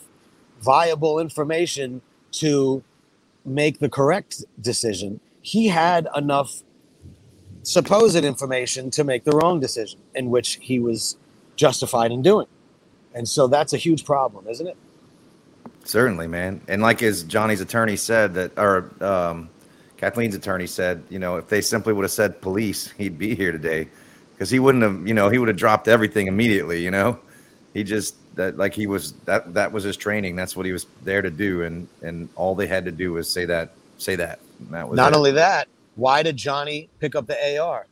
viable 0.60 1.18
information 1.18 2.02
to 2.32 2.84
make 3.46 3.78
the 3.78 3.88
correct 3.88 4.44
decision. 4.60 5.20
He 5.40 5.68
had 5.68 6.06
enough 6.14 6.62
supposed 7.62 8.22
information 8.22 8.90
to 8.90 9.04
make 9.04 9.24
the 9.24 9.32
wrong 9.32 9.58
decision, 9.58 9.98
in 10.14 10.28
which 10.28 10.58
he 10.60 10.78
was 10.78 11.16
justified 11.56 12.12
in 12.12 12.20
doing. 12.20 12.46
And 13.14 13.26
so 13.26 13.46
that's 13.46 13.72
a 13.72 13.78
huge 13.78 14.04
problem, 14.04 14.46
isn't 14.48 14.66
it? 14.66 14.76
Certainly, 15.84 16.26
man. 16.26 16.60
And 16.68 16.82
like 16.82 17.02
as 17.02 17.22
Johnny's 17.22 17.62
attorney 17.62 17.96
said 17.96 18.34
that, 18.34 18.58
or 18.58 18.90
um, 19.00 19.48
Kathleen's 20.02 20.34
attorney 20.34 20.66
said, 20.66 21.00
you 21.10 21.20
know, 21.20 21.36
if 21.36 21.46
they 21.46 21.60
simply 21.60 21.92
would 21.92 22.02
have 22.02 22.10
said 22.10 22.40
police, 22.40 22.90
he'd 22.98 23.16
be 23.16 23.36
here 23.36 23.52
today 23.52 23.86
because 24.34 24.50
he 24.50 24.58
wouldn't 24.58 24.82
have, 24.82 25.06
you 25.06 25.14
know, 25.14 25.28
he 25.28 25.38
would 25.38 25.46
have 25.46 25.56
dropped 25.56 25.86
everything 25.86 26.26
immediately. 26.26 26.82
You 26.82 26.90
know, 26.90 27.20
he 27.72 27.84
just 27.84 28.16
that 28.34 28.56
like 28.56 28.74
he 28.74 28.88
was 28.88 29.12
that 29.26 29.54
that 29.54 29.70
was 29.70 29.84
his 29.84 29.96
training. 29.96 30.34
That's 30.34 30.56
what 30.56 30.66
he 30.66 30.72
was 30.72 30.86
there 31.04 31.22
to 31.22 31.30
do, 31.30 31.62
and 31.62 31.86
and 32.02 32.28
all 32.34 32.56
they 32.56 32.66
had 32.66 32.84
to 32.86 32.90
do 32.90 33.12
was 33.12 33.30
say 33.30 33.44
that, 33.44 33.74
say 33.98 34.16
that. 34.16 34.40
that 34.70 34.88
was 34.88 34.96
not 34.96 35.12
it. 35.12 35.16
only 35.18 35.30
that. 35.30 35.68
Why 35.94 36.24
did 36.24 36.36
Johnny 36.36 36.88
pick 36.98 37.14
up 37.14 37.28
the 37.28 37.60
AR? 37.60 37.86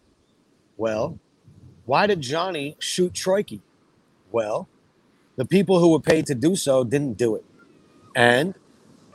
Well, 0.79 1.17
why 1.85 2.09
did 2.09 2.21
Johnny 2.23 2.75
shoot 2.81 3.13
Troyke? 3.13 3.61
Well, 4.33 4.67
the 5.37 5.45
people 5.45 5.79
who 5.79 5.93
were 5.93 6.01
paid 6.01 6.27
to 6.27 6.35
do 6.35 6.57
so 6.57 6.83
didn't 6.83 7.19
do 7.19 7.37
it. 7.37 7.45
And 8.17 8.57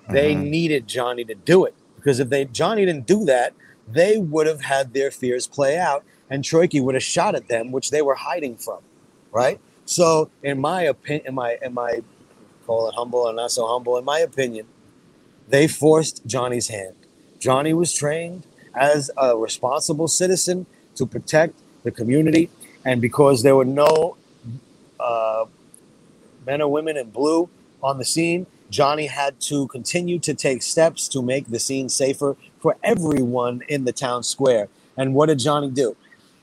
they 0.09 0.33
mm-hmm. 0.33 0.49
needed 0.49 0.87
Johnny 0.87 1.25
to 1.25 1.35
do 1.35 1.65
it 1.65 1.75
because 2.05 2.19
if 2.19 2.29
they 2.29 2.45
Johnny 2.45 2.85
didn't 2.85 3.07
do 3.07 3.25
that, 3.25 3.53
they 3.87 4.19
would 4.19 4.45
have 4.45 4.61
had 4.61 4.93
their 4.93 5.09
fears 5.09 5.47
play 5.47 5.79
out 5.79 6.03
and 6.29 6.43
Troyke 6.43 6.79
would 6.79 6.93
have 6.93 7.03
shot 7.03 7.33
at 7.33 7.47
them, 7.47 7.71
which 7.71 7.89
they 7.89 8.03
were 8.03 8.13
hiding 8.13 8.57
from. 8.57 8.77
Right? 9.31 9.59
So 9.85 10.29
in 10.43 10.61
my 10.61 10.83
opinion, 10.83 11.27
in 11.27 11.33
my 11.33 11.57
in 11.63 11.73
my 11.73 12.03
call 12.67 12.89
it 12.89 12.93
humble 12.93 13.27
and 13.27 13.35
not 13.37 13.49
so 13.49 13.65
humble, 13.65 13.97
in 13.97 14.05
my 14.05 14.19
opinion, 14.19 14.67
they 15.47 15.67
forced 15.67 16.23
Johnny's 16.27 16.67
hand. 16.67 16.95
Johnny 17.39 17.73
was 17.73 17.91
trained 17.91 18.45
as 18.75 19.09
a 19.17 19.35
responsible 19.35 20.07
citizen 20.07 20.67
to 20.95 21.07
protect 21.07 21.55
the 21.83 21.89
community 21.89 22.49
and 22.85 23.01
because 23.01 23.41
there 23.41 23.55
were 23.55 23.65
no 23.65 24.15
uh, 24.99 25.45
men 26.45 26.61
or 26.61 26.71
women 26.71 26.97
in 26.97 27.09
blue 27.09 27.49
on 27.81 27.97
the 27.97 28.05
scene, 28.05 28.45
Johnny 28.75 29.05
had 29.05 29.39
to 29.39 29.67
continue 29.67 30.19
to 30.19 30.33
take 30.33 30.61
steps 30.61 31.07
to 31.07 31.21
make 31.21 31.47
the 31.47 31.59
scene 31.59 31.87
safer 31.87 32.35
for 32.59 32.75
everyone 32.83 33.61
in 33.69 33.85
the 33.85 33.93
town 33.93 34.21
square. 34.21 34.67
And 34.97 35.13
what 35.13 35.27
did 35.27 35.39
Johnny 35.39 35.69
do? 35.69 35.95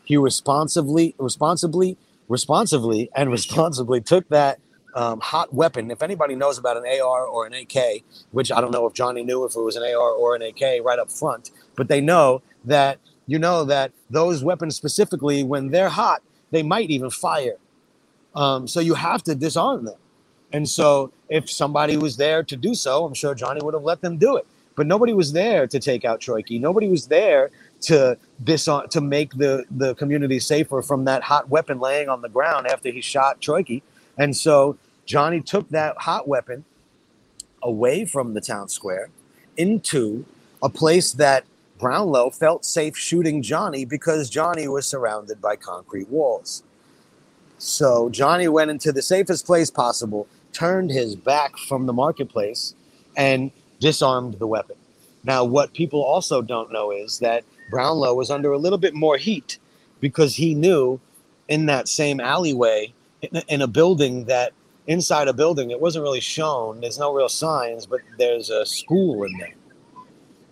He 0.03 0.17
responsibly, 0.17 1.15
responsibly, 1.19 1.99
responsibly, 2.29 3.11
and 3.15 3.31
responsibly 3.31 4.01
took 4.01 4.27
that 4.31 4.61
um, 4.95 5.21
hot 5.21 5.53
weapon. 5.53 5.91
If 5.91 6.03
anybody 6.03 6.35
knows 6.35 6.57
about 6.57 6.79
an 6.79 6.85
AR 6.87 7.27
or 7.27 7.45
an 7.45 7.53
AK, 7.53 8.03
which 8.31 8.51
I 8.51 8.63
don't 8.63 8.71
know 8.71 8.87
if 8.87 8.95
Johnny 8.95 9.23
knew 9.23 9.45
if 9.45 9.55
it 9.55 9.61
was 9.61 9.77
an 9.77 9.83
AR 9.83 10.13
or 10.13 10.35
an 10.35 10.41
AK 10.41 10.83
right 10.83 10.99
up 10.99 11.11
front, 11.11 11.51
but 11.77 11.89
they 11.89 12.01
know 12.01 12.41
that 12.65 12.99
you 13.27 13.39
know 13.39 13.63
that 13.65 13.93
those 14.09 14.43
weapons 14.43 14.75
specifically, 14.75 15.45
when 15.45 15.71
they're 15.71 15.91
hot, 15.91 16.23
they 16.51 16.63
might 16.63 16.89
even 16.89 17.11
fire. 17.11 17.59
Um, 18.35 18.67
so 18.67 18.81
you 18.81 18.95
have 18.95 19.23
to 19.25 19.35
disarm 19.35 19.85
them. 19.85 19.97
And 20.53 20.69
so 20.69 21.13
if 21.33 21.51
somebody 21.51 21.97
was 21.97 22.17
there 22.19 22.43
to 22.43 22.57
do 22.57 22.75
so, 22.75 23.07
I'm 23.07 23.15
sure 23.15 23.35
Johnny 23.35 23.61
would 23.65 23.75
have 23.75 23.83
let 23.83 24.03
them 24.03 24.19
do 24.19 24.37
it. 24.37 24.47
But 24.77 24.87
nobody 24.87 25.15
was 25.15 25.33
there 25.33 25.67
to 25.67 25.81
take 25.81 26.05
out 26.05 26.21
Troyke. 26.21 26.61
Nobody 26.61 26.89
was 26.89 27.07
there 27.07 27.51
to 27.83 28.17
disarm 28.45 28.89
to 28.91 29.01
make 29.01 29.35
the 29.35 29.65
the 29.71 29.95
community 29.95 30.39
safer 30.39 30.83
from 30.83 31.05
that 31.07 31.23
hot 31.23 31.49
weapon 31.49 31.81
laying 31.81 32.09
on 32.09 32.21
the 32.23 32.29
ground 32.29 32.67
after 32.67 32.91
he 32.91 33.01
shot 33.01 33.41
Troyke. 33.41 33.83
And 34.19 34.37
so 34.37 34.77
Johnny 35.07 35.41
took 35.41 35.69
that 35.71 35.97
hot 35.99 36.29
weapon 36.29 36.65
away 37.63 38.05
from 38.05 38.35
the 38.35 38.41
town 38.41 38.69
square 38.69 39.09
into 39.57 40.25
a 40.63 40.69
place 40.69 41.13
that 41.13 41.45
Brownlow 41.79 42.31
felt 42.31 42.65
safe 42.65 42.97
shooting 42.97 43.43
Johnny 43.43 43.85
because 43.85 44.31
Johnny 44.31 44.69
was 44.69 44.87
surrounded 44.87 45.41
by 45.41 45.57
concrete 45.57 46.09
walls. 46.09 46.63
So 47.59 48.09
Johnny 48.11 48.49
went 48.49 48.71
into 48.71 48.93
the 48.93 49.03
safest 49.03 49.47
place 49.47 49.71
possible, 49.71 50.27
turned 50.53 50.91
his 50.91 51.17
back 51.17 51.57
from 51.57 51.87
the 51.87 51.93
marketplace, 51.93 52.75
and 53.17 53.51
disarmed 53.81 54.35
the 54.35 54.47
weapon. 54.47 54.77
Now, 55.25 55.45
what 55.45 55.73
people 55.73 56.03
also 56.03 56.43
don't 56.43 56.73
know 56.73 56.91
is 56.91 57.19
that 57.21 57.45
Brownlow 57.71 58.15
was 58.15 58.31
under 58.31 58.53
a 58.53 58.59
little 58.59 58.79
bit 58.79 58.95
more 58.95 59.17
heat 59.17 59.59
because 60.01 60.37
he 60.37 60.55
knew 60.55 61.01
in 61.49 61.67
that 61.67 61.89
same 61.89 62.21
alleyway, 62.21 62.93
in, 63.49 63.63
a 63.63 63.67
building 63.67 64.25
that 64.25 64.53
inside 64.87 65.29
a 65.29 65.33
building, 65.33 65.71
it 65.71 65.81
wasn't 65.81 66.03
really 66.03 66.21
shown. 66.21 66.81
There's 66.81 66.99
no 66.99 67.15
real 67.15 67.29
signs, 67.29 67.87
but 67.87 68.01
there's 68.19 68.51
a 68.51 68.67
school 68.67 69.25
in 69.25 69.37
there 69.39 69.55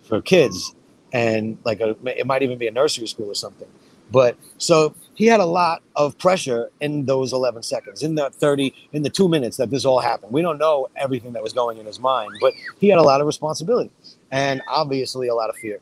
for 0.03 0.21
kids, 0.21 0.73
and 1.11 1.57
like 1.65 1.81
a, 1.81 1.95
it 2.05 2.25
might 2.25 2.43
even 2.43 2.57
be 2.57 2.67
a 2.67 2.71
nursery 2.71 3.07
school 3.07 3.29
or 3.29 3.35
something. 3.35 3.67
But 4.11 4.37
so 4.57 4.93
he 5.15 5.25
had 5.25 5.39
a 5.39 5.45
lot 5.45 5.81
of 5.95 6.17
pressure 6.17 6.69
in 6.79 7.05
those 7.05 7.33
11 7.33 7.63
seconds, 7.63 8.03
in 8.03 8.15
the 8.15 8.29
30, 8.29 8.73
in 8.93 9.03
the 9.03 9.09
two 9.09 9.27
minutes 9.27 9.57
that 9.57 9.69
this 9.69 9.85
all 9.85 9.99
happened. 9.99 10.31
We 10.31 10.41
don't 10.41 10.57
know 10.57 10.87
everything 10.95 11.33
that 11.33 11.43
was 11.43 11.53
going 11.53 11.77
in 11.77 11.85
his 11.85 11.99
mind, 11.99 12.31
but 12.39 12.53
he 12.79 12.87
had 12.87 12.97
a 12.97 13.03
lot 13.03 13.19
of 13.21 13.27
responsibility 13.27 13.91
and 14.31 14.61
obviously 14.67 15.27
a 15.27 15.35
lot 15.35 15.49
of 15.49 15.57
fear. 15.57 15.79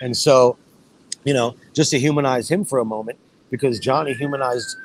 And 0.00 0.16
so, 0.16 0.56
you 1.24 1.34
know, 1.34 1.56
just 1.74 1.90
to 1.90 1.98
humanize 1.98 2.50
him 2.50 2.64
for 2.64 2.78
a 2.78 2.84
moment, 2.84 3.18
because 3.50 3.80
Johnny 3.80 4.14
humanized 4.14 4.76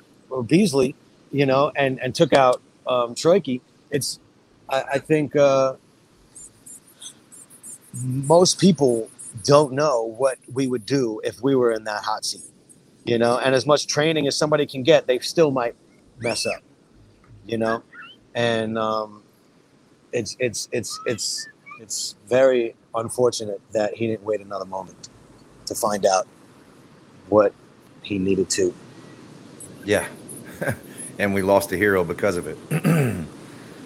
Beesley, 0.48 0.96
you 1.32 1.46
know, 1.46 1.72
and, 1.76 2.00
and 2.02 2.16
took 2.16 2.34
out 2.34 2.62
um, 2.88 3.14
Troyke, 3.14 3.62
it's, 3.92 4.20
I, 4.70 4.84
I 4.94 5.00
think 5.00 5.36
uh, 5.36 5.76
most 8.02 8.60
people 8.60 9.10
don't 9.44 9.74
know 9.74 10.04
what 10.04 10.40
we 10.52 10.66
would 10.68 10.86
do 10.86 11.22
if 11.24 11.42
we 11.44 11.56
were 11.56 11.72
in 11.72 11.84
that 11.84 12.04
hot 12.04 12.26
seat 12.26 12.44
you 13.06 13.18
know 13.18 13.40
and 13.40 13.56
as 13.56 13.66
much 13.66 13.88
training 13.88 14.28
as 14.28 14.36
somebody 14.38 14.66
can 14.66 14.84
get 14.84 15.08
they 15.08 15.20
still 15.20 15.52
might 15.52 15.76
mess 16.20 16.46
up 16.46 16.62
you 17.46 17.58
know 17.58 17.84
and 18.36 18.78
um, 18.78 19.24
it's 20.12 20.36
it's 20.40 20.70
it's 20.72 21.00
it's 21.06 21.48
it's 21.80 22.16
very 22.28 22.76
unfortunate 22.96 23.62
that 23.74 23.96
he 23.96 24.08
didn't 24.08 24.24
wait 24.24 24.42
another 24.42 24.66
moment 24.66 25.10
to 25.66 25.76
find 25.76 26.06
out 26.06 26.28
what 27.30 27.54
he 28.04 28.20
needed 28.20 28.50
to 28.50 28.74
Yeah. 29.86 30.08
and 31.20 31.34
we 31.34 31.42
lost 31.42 31.72
a 31.72 31.78
hero 31.78 32.04
because 32.04 32.38
of 32.38 32.48
it. 32.48 32.58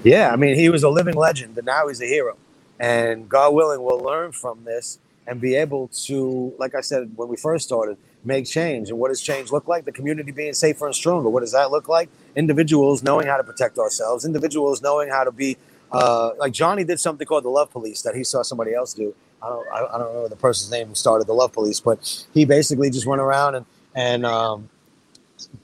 yeah 0.04 0.32
i 0.32 0.36
mean 0.36 0.56
he 0.56 0.70
was 0.70 0.84
a 0.84 0.90
living 0.90 1.16
legend 1.16 1.56
but 1.56 1.66
now 1.66 1.88
he's 1.88 2.02
a 2.02 2.06
hero 2.06 2.38
and 2.80 3.28
god 3.30 3.54
willing 3.54 3.82
we'll 3.82 4.00
learn 4.00 4.32
from 4.32 4.64
this 4.64 5.00
and 5.28 5.42
be 5.42 5.56
able 5.56 5.88
to 5.90 6.54
like 6.60 6.76
i 6.76 6.82
said 6.82 7.12
when 7.16 7.28
we 7.28 7.36
first 7.38 7.66
started 7.66 7.98
make 8.28 8.46
change. 8.46 8.90
And 8.90 9.00
what 9.00 9.10
does 9.10 9.22
change 9.22 9.52
look 9.52 9.68
like? 9.68 9.86
The 9.86 9.92
community 9.92 10.32
being 10.32 10.54
safer 10.54 10.86
and 10.86 10.94
stronger. 10.94 11.30
What 11.30 11.40
does 11.40 11.54
that 11.54 11.72
look 11.72 11.88
like? 11.88 12.10
Individuals 12.36 13.02
knowing 13.02 13.26
how 13.28 13.38
to 13.38 13.44
protect 13.44 13.80
ourselves. 13.80 14.26
Individuals 14.26 14.82
knowing 14.82 15.10
how 15.10 15.24
to 15.24 15.32
be 15.32 15.58
uh, 15.92 16.32
like 16.38 16.52
johnny 16.52 16.84
did 16.84 17.00
something 17.00 17.26
called 17.26 17.46
the 17.46 17.50
love 17.50 17.72
police 17.72 18.02
that 18.02 18.14
he 18.14 18.24
saw 18.24 18.42
somebody 18.42 18.74
else 18.74 18.94
do. 18.94 19.16
I 19.42 19.50
don't 19.50 19.68
i, 19.72 19.98
don't 19.98 20.14
know 20.14 20.28
the 20.28 20.36
person's 20.36 20.72
name 20.72 20.88
who 20.88 20.96
started 20.96 21.28
the 21.28 21.34
love 21.34 21.54
police 21.54 21.80
but 21.80 22.26
he 22.34 22.44
basically 22.44 22.90
just 22.90 23.06
went 23.06 23.22
around 23.22 23.56
and 23.56 23.66
and 23.96 24.26
um, 24.26 24.70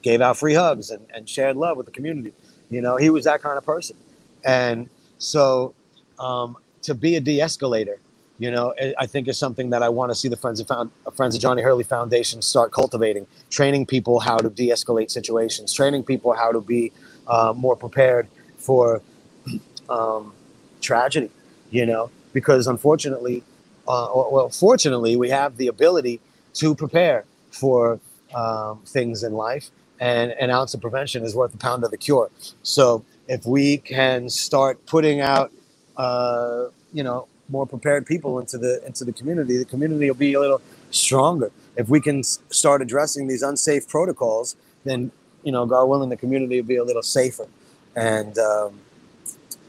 gave 0.02 0.22
out 0.22 0.38
free 0.38 0.54
hugs 0.54 0.92
and, 0.92 1.06
and 1.14 1.28
shared 1.28 1.58
love 1.58 1.78
with 1.78 1.86
the 1.88 1.92
community. 1.92 2.34
You 2.70 2.82
know 2.82 2.96
he 2.98 3.10
was 3.10 3.26
that 3.26 3.42
kind 3.42 3.58
of 3.58 3.66
person. 3.66 3.98
And 4.46 4.90
so 5.18 5.74
um, 6.20 6.58
to 6.84 6.94
be 6.94 7.16
a 7.16 7.20
de-escalator 7.20 8.00
you 8.40 8.52
know 8.52 8.74
I- 9.00 9.06
think 9.08 9.28
is 9.28 9.38
something 9.38 9.70
that 9.72 9.84
i 9.84 9.90
want 9.90 10.12
to 10.12 10.16
see 10.16 10.28
the 10.28 10.38
friends 10.38 10.60
of 10.60 10.68
Found, 10.68 10.92
friends 11.16 11.36
of 11.36 11.42
johnny 11.42 11.62
hurley 11.62 11.84
foundation 11.84 12.42
start 12.42 12.72
cultivating 12.72 13.28
training 13.50 13.86
people 13.86 14.20
how 14.20 14.38
to 14.38 14.50
de-escalate 14.50 15.12
situations 15.12 15.74
training 15.74 16.04
people 16.04 16.34
how 16.34 16.52
to 16.52 16.62
be 16.62 16.92
uh, 17.28 17.54
more 17.56 17.76
prepared 17.76 18.28
for 18.58 19.02
um, 19.90 20.34
tragedy 20.82 21.30
you 21.72 21.86
know? 21.88 22.12
Because 22.34 22.68
unfortunately 22.68 23.44
uh, 23.88 24.08
well 24.14 24.50
fortunately 24.50 25.16
we 25.16 25.30
have 25.30 25.58
the 25.58 25.68
ability 25.68 26.20
to 26.56 26.76
prepare 26.76 27.26
for 27.52 28.00
um, 28.34 28.82
things 28.86 29.24
in 29.24 29.34
life 29.34 29.70
and 30.00 30.32
an 30.34 30.50
ounce 30.50 30.74
of 30.74 30.82
prevention 30.82 31.24
is 31.24 31.36
worth 31.36 31.54
a 31.54 31.58
pound 31.58 31.84
of 31.84 31.92
the 31.92 31.98
cure. 31.98 32.30
So 32.64 33.06
if 33.28 33.46
we 33.46 33.78
can 33.78 34.30
start 34.30 34.86
putting 34.86 35.22
out 35.22 35.52
uh, 35.98 36.66
you 36.94 37.04
know 37.04 37.28
more 37.50 37.66
prepared 37.66 38.06
people 38.06 38.40
into 38.40 38.58
the 38.58 38.86
into 38.86 39.04
the 39.04 39.12
community 39.12 39.58
the 39.58 39.66
community 39.66 40.10
will 40.10 40.18
be 40.18 40.34
a 40.34 40.40
little 40.40 40.62
stronger. 40.92 41.52
If 41.76 41.90
we 41.90 42.00
can 42.00 42.24
start 42.24 42.82
addressing 42.82 43.28
these 43.28 43.42
unsafe 43.42 43.88
protocols 43.88 44.56
then 44.84 45.12
you 45.44 45.52
know 45.52 45.66
god 45.66 45.86
willing 45.86 46.10
the 46.10 46.18
community 46.18 46.62
will 46.62 46.68
be 46.68 46.78
a 46.78 46.84
little 46.84 47.04
safer. 47.04 47.48
And 47.96 48.38
um, 48.38 48.80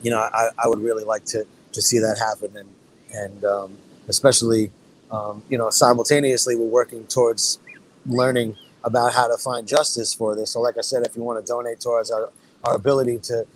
you 0.02 0.10
know 0.10 0.18
I, 0.18 0.50
I 0.58 0.68
would 0.68 0.80
really 0.80 1.04
like 1.04 1.24
to 1.26 1.46
to 1.72 1.82
see 1.82 1.98
that 1.98 2.18
happen. 2.18 2.56
And 2.56 2.68
and 3.12 3.44
um, 3.44 3.78
especially 4.08 4.70
um, 5.10 5.42
you 5.48 5.58
know 5.58 5.70
simultaneously 5.70 6.56
we're 6.56 6.66
working 6.66 7.06
towards 7.06 7.58
learning 8.06 8.56
about 8.84 9.14
how 9.14 9.26
to 9.26 9.36
find 9.38 9.66
justice 9.66 10.12
for 10.12 10.36
this. 10.36 10.50
So 10.50 10.60
like 10.60 10.76
i 10.78 10.82
said 10.82 11.04
if 11.06 11.16
you 11.16 11.22
want 11.22 11.44
to 11.44 11.46
donate 11.50 11.80
towards 11.80 12.10
our, 12.10 12.30
our 12.64 12.74
ability 12.74 13.18
to 13.18 13.46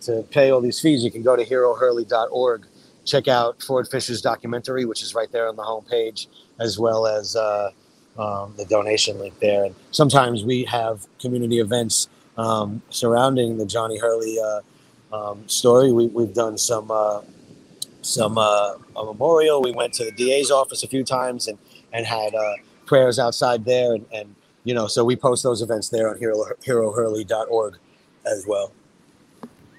to 0.00 0.22
pay 0.30 0.50
all 0.50 0.60
these 0.60 0.80
fees 0.80 1.02
you 1.02 1.10
can 1.10 1.22
go 1.22 1.34
to 1.36 1.44
herohurley.org 1.44 2.66
check 3.08 3.28
out 3.28 3.62
Ford 3.62 3.88
Fischer's 3.88 4.20
documentary, 4.20 4.84
which 4.84 5.02
is 5.02 5.14
right 5.14 5.30
there 5.32 5.48
on 5.48 5.56
the 5.56 5.62
homepage, 5.62 6.26
as 6.60 6.78
well 6.78 7.06
as 7.06 7.36
uh, 7.36 7.70
um, 8.18 8.54
the 8.56 8.64
donation 8.64 9.18
link 9.18 9.38
there. 9.40 9.64
And 9.64 9.74
sometimes 9.90 10.44
we 10.44 10.64
have 10.64 11.06
community 11.20 11.58
events 11.58 12.08
um, 12.36 12.82
surrounding 12.90 13.58
the 13.58 13.66
Johnny 13.66 13.98
Hurley 13.98 14.38
uh, 14.38 14.60
um, 15.14 15.48
story. 15.48 15.92
We, 15.92 16.06
we've 16.06 16.34
done 16.34 16.58
some 16.58 16.90
uh, 16.90 17.22
some 18.02 18.38
uh, 18.38 18.74
a 18.96 19.04
memorial. 19.04 19.62
We 19.62 19.72
went 19.72 19.92
to 19.94 20.04
the 20.04 20.12
DA's 20.12 20.50
office 20.50 20.82
a 20.82 20.88
few 20.88 21.04
times 21.04 21.48
and 21.48 21.58
and 21.92 22.06
had 22.06 22.34
uh, 22.34 22.54
prayers 22.86 23.18
outside 23.18 23.64
there. 23.64 23.94
And, 23.94 24.06
and 24.12 24.34
you 24.64 24.74
know, 24.74 24.86
so 24.86 25.04
we 25.04 25.16
post 25.16 25.42
those 25.42 25.62
events 25.62 25.88
there 25.88 26.10
on 26.10 26.18
hero, 26.18 26.44
herohurley.org 26.66 27.78
as 28.26 28.44
well. 28.46 28.72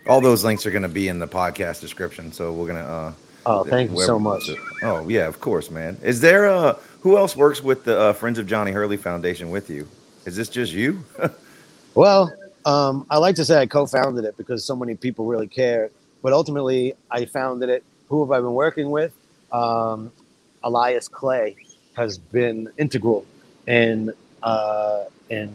All 0.10 0.20
those 0.22 0.43
links 0.43 0.66
are 0.66 0.72
going 0.72 0.84
to 0.84 0.89
be 0.89 1.07
in 1.07 1.20
the 1.20 1.28
podcast 1.28 1.82
description. 1.82 2.32
So 2.32 2.51
we're 2.51 2.68
going 2.68 2.84
to. 2.84 2.89
Uh, 2.89 3.14
Oh, 3.45 3.64
thank 3.64 3.89
you 3.89 4.01
so 4.01 4.20
much. 4.20 4.43
Oh 4.84 5.07
yeah, 5.07 5.26
of 5.26 5.39
course, 5.39 5.72
man. 5.72 5.97
Is 6.03 6.20
there 6.20 6.47
uh 6.47 6.78
who 6.99 7.18
else 7.18 7.38
works 7.38 7.64
with 7.64 7.86
the 7.86 7.97
uh, 7.97 8.14
Friends 8.14 8.38
of 8.38 8.45
Johnny 8.45 8.72
Hurley 8.72 8.97
Foundation 8.97 9.49
with 9.49 9.70
you? 9.70 9.88
Is 10.26 10.36
this 10.36 10.49
just 10.49 10.74
you? 10.74 11.03
Well, 11.95 12.32
um, 12.66 13.05
I 13.10 13.18
like 13.18 13.36
to 13.36 13.43
say 13.45 13.60
I 13.60 13.66
co-founded 13.66 14.24
it 14.24 14.38
because 14.38 14.64
so 14.64 14.76
many 14.76 14.95
people 14.95 15.26
really 15.26 15.47
care. 15.47 15.89
But 16.22 16.34
ultimately, 16.34 16.93
I 17.10 17.26
founded 17.26 17.70
it. 17.70 17.84
Who 18.10 18.22
have 18.22 18.32
I 18.32 18.38
been 18.39 18.53
working 18.53 18.91
with? 18.91 19.12
Um, 19.51 20.12
Elias 20.64 21.07
Clay 21.07 21.55
has 21.95 22.18
been 22.18 22.70
integral 22.78 23.26
in 23.68 24.14
uh, 24.43 25.05
in 25.30 25.51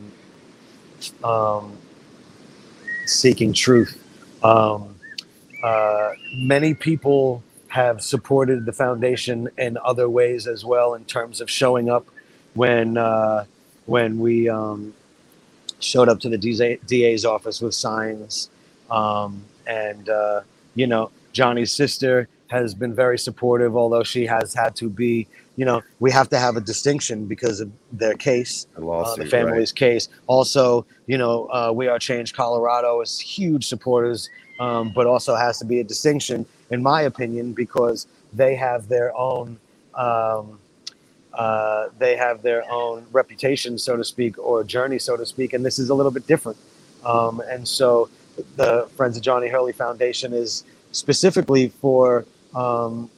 um, 1.22 1.78
seeking 3.06 3.52
truth. 3.52 4.03
Um, 4.44 4.94
uh, 5.62 6.12
many 6.36 6.74
people 6.74 7.42
have 7.68 8.02
supported 8.02 8.66
the 8.66 8.72
foundation 8.72 9.48
in 9.58 9.78
other 9.84 10.08
ways 10.08 10.46
as 10.46 10.64
well, 10.64 10.94
in 10.94 11.04
terms 11.06 11.40
of 11.40 11.50
showing 11.50 11.88
up 11.90 12.06
when 12.54 12.96
uh, 12.96 13.46
when 13.86 14.18
we 14.18 14.48
um, 14.48 14.94
showed 15.80 16.08
up 16.08 16.20
to 16.20 16.28
the 16.28 16.78
DA's 16.86 17.24
office 17.24 17.60
with 17.60 17.74
signs. 17.74 18.50
Um, 18.90 19.42
and, 19.66 20.08
uh, 20.08 20.40
you 20.74 20.86
know, 20.86 21.10
Johnny's 21.32 21.72
sister 21.72 22.28
has 22.48 22.74
been 22.74 22.94
very 22.94 23.18
supportive, 23.18 23.76
although 23.76 24.04
she 24.04 24.26
has 24.26 24.54
had 24.54 24.76
to 24.76 24.88
be, 24.88 25.26
you 25.56 25.64
know, 25.64 25.82
we 26.00 26.10
have 26.10 26.28
to 26.30 26.38
have 26.38 26.56
a 26.56 26.60
distinction 26.60 27.26
because 27.26 27.60
of 27.60 27.70
their 27.92 28.14
case, 28.14 28.66
The 28.74 28.82
uh, 28.82 28.84
lawsuit, 28.84 29.16
the 29.16 29.22
right? 29.22 29.30
family's 29.30 29.72
case. 29.72 30.08
Also, 30.26 30.84
you 31.06 31.18
know, 31.18 31.46
uh, 31.46 31.72
We 31.74 31.88
Are 31.88 31.98
Change 31.98 32.32
Colorado 32.32 33.00
is 33.00 33.20
huge 33.20 33.66
supporters 33.66 34.28
um, 34.60 34.92
but 34.94 35.06
also 35.06 35.34
has 35.34 35.58
to 35.58 35.64
be 35.64 35.80
a 35.80 35.84
distinction, 35.84 36.46
in 36.70 36.82
my 36.82 37.02
opinion, 37.02 37.52
because 37.52 38.06
they 38.32 38.54
have 38.54 38.88
their 38.88 39.16
own. 39.16 39.58
Um, 39.94 40.58
uh, 41.32 41.88
they 41.98 42.16
have 42.16 42.42
their 42.42 42.62
own 42.70 43.04
reputation, 43.10 43.76
so 43.76 43.96
to 43.96 44.04
speak, 44.04 44.38
or 44.38 44.62
journey, 44.62 45.00
so 45.00 45.16
to 45.16 45.26
speak, 45.26 45.52
and 45.52 45.66
this 45.66 45.80
is 45.80 45.90
a 45.90 45.94
little 45.94 46.12
bit 46.12 46.26
different. 46.28 46.56
Um, 47.04 47.42
and 47.48 47.66
so, 47.66 48.08
the 48.56 48.88
Friends 48.96 49.16
of 49.16 49.22
Johnny 49.24 49.48
Hurley 49.48 49.72
Foundation 49.72 50.32
is 50.32 50.62
specifically 50.92 51.70
for 51.80 52.24
um, 52.54 53.10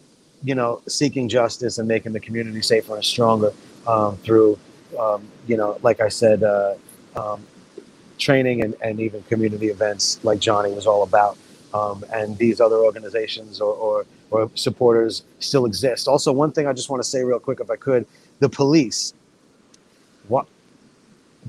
you 0.45 0.55
know 0.55 0.83
seeking 0.89 1.29
justice 1.29 1.79
and 1.79 1.89
making 1.89 2.13
the 2.13 2.21
community 2.21 2.63
safer 2.63 2.95
and 2.95 3.05
stronger 3.05 3.53
um, 3.87 4.17
through 4.19 4.59
um, 4.99 5.29
you 5.47 5.57
know, 5.57 5.79
like 5.83 6.01
I 6.01 6.09
said, 6.09 6.43
uh, 6.43 6.75
um, 7.15 7.47
training 8.19 8.63
and, 8.63 8.75
and 8.83 9.01
even 9.01 9.23
community 9.25 9.69
events 9.69 10.23
like 10.25 10.39
Johnny 10.39 10.73
was 10.73 10.87
all 10.87 11.03
about. 11.03 11.37
Um, 11.75 12.05
and 12.13 12.39
these 12.39 12.61
other 12.61 12.77
organizations 12.77 13.61
or, 13.61 13.75
or, 13.75 14.07
or 14.31 14.51
supporters 14.55 15.25
still 15.41 15.67
exist. 15.67 16.09
Also, 16.09 16.33
one 16.33 16.53
thing 16.53 16.67
I 16.67 16.73
just 16.73 16.89
want 16.89 17.03
to 17.03 17.09
say 17.09 17.23
real 17.23 17.41
quick, 17.41 17.61
if 17.61 17.71
I 17.71 17.77
could, 17.77 18.07
the 18.41 18.49
police. 18.49 19.13
What 20.29 20.47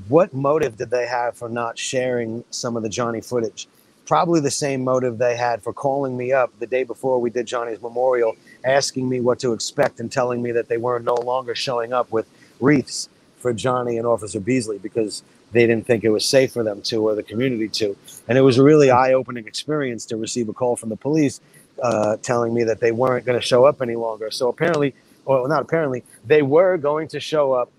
what 0.10 0.32
motive 0.32 0.78
did 0.78 0.92
they 0.92 1.08
have 1.08 1.36
for 1.36 1.50
not 1.50 1.80
sharing 1.80 2.44
some 2.52 2.78
of 2.78 2.84
the 2.84 2.90
Johnny 2.90 3.20
footage? 3.20 3.68
Probably 4.08 4.40
the 4.40 4.50
same 4.50 4.86
motive 4.86 5.18
they 5.18 5.36
had 5.36 5.62
for 5.62 5.74
calling 5.74 6.16
me 6.16 6.32
up 6.32 6.58
the 6.60 6.66
day 6.66 6.84
before 6.84 7.20
we 7.20 7.30
did 7.30 7.46
Johnny's 7.46 7.82
memorial, 7.82 8.38
asking 8.64 9.10
me 9.10 9.20
what 9.20 9.38
to 9.40 9.52
expect 9.52 10.00
and 10.00 10.10
telling 10.10 10.42
me 10.42 10.54
that 10.54 10.70
they 10.70 10.78
were 10.78 11.00
no 11.00 11.16
longer 11.16 11.54
showing 11.54 11.92
up 11.92 12.10
with 12.10 12.26
wreaths 12.62 13.10
for 13.38 13.52
Johnny 13.52 13.98
and 13.98 14.08
Officer 14.08 14.40
Beesley 14.40 14.82
because 14.82 15.24
they 15.52 15.68
didn't 15.68 15.86
think 15.86 16.06
it 16.06 16.10
was 16.10 16.26
safe 16.26 16.54
for 16.54 16.64
them 16.64 16.82
to 16.84 17.08
or 17.08 17.16
the 17.16 17.24
community 17.24 17.68
to. 17.68 17.98
And 18.30 18.38
it 18.38 18.42
was 18.42 18.58
a 18.58 18.64
really 18.64 18.90
eye 18.90 19.14
opening 19.14 19.46
experience 19.46 20.06
to 20.06 20.16
receive 20.18 20.48
a 20.48 20.54
call 20.54 20.78
from 20.78 20.90
the 20.90 20.96
police 20.96 21.42
uh, 21.84 22.16
telling 22.22 22.54
me 22.54 22.64
that 22.64 22.80
they 22.80 22.94
weren't 22.94 23.26
going 23.26 23.40
to 23.40 23.46
show 23.46 23.66
up 23.66 23.82
any 23.82 23.96
longer. 23.96 24.32
So 24.32 24.48
apparently, 24.48 24.96
or 25.26 25.48
not 25.50 25.62
apparently, 25.62 26.04
they 26.26 26.42
were 26.42 26.78
going 26.78 27.10
to 27.10 27.20
show 27.20 27.52
up 27.52 27.72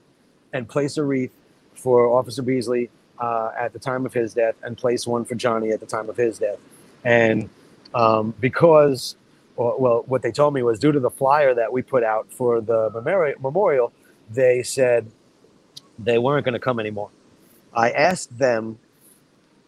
and 0.52 0.68
place 0.68 0.98
a 0.98 1.02
wreath 1.02 1.32
for 1.74 2.06
Officer 2.06 2.42
Beesley 2.42 2.90
uh, 3.20 3.50
at 3.58 3.72
the 3.72 3.78
time 3.78 4.06
of 4.06 4.12
his 4.14 4.34
death 4.34 4.54
and 4.62 4.76
place 4.76 5.06
one 5.06 5.24
for 5.24 5.34
Johnny 5.34 5.70
at 5.70 5.80
the 5.80 5.86
time 5.86 6.08
of 6.08 6.16
his 6.16 6.38
death. 6.38 6.58
And 7.04 7.48
um, 7.94 8.34
because, 8.40 9.16
well, 9.56 10.04
what 10.06 10.22
they 10.22 10.32
told 10.32 10.54
me 10.54 10.62
was 10.62 10.78
due 10.78 10.92
to 10.92 11.00
the 11.00 11.10
flyer 11.10 11.54
that 11.54 11.72
we 11.72 11.82
put 11.82 12.02
out 12.04 12.30
for 12.32 12.60
the 12.60 12.90
memorial, 13.40 13.92
they 14.30 14.62
said 14.62 15.10
they 15.98 16.18
weren't 16.18 16.44
going 16.44 16.52
to 16.54 16.58
come 16.60 16.78
anymore. 16.80 17.10
I 17.74 17.90
asked 17.90 18.38
them 18.38 18.78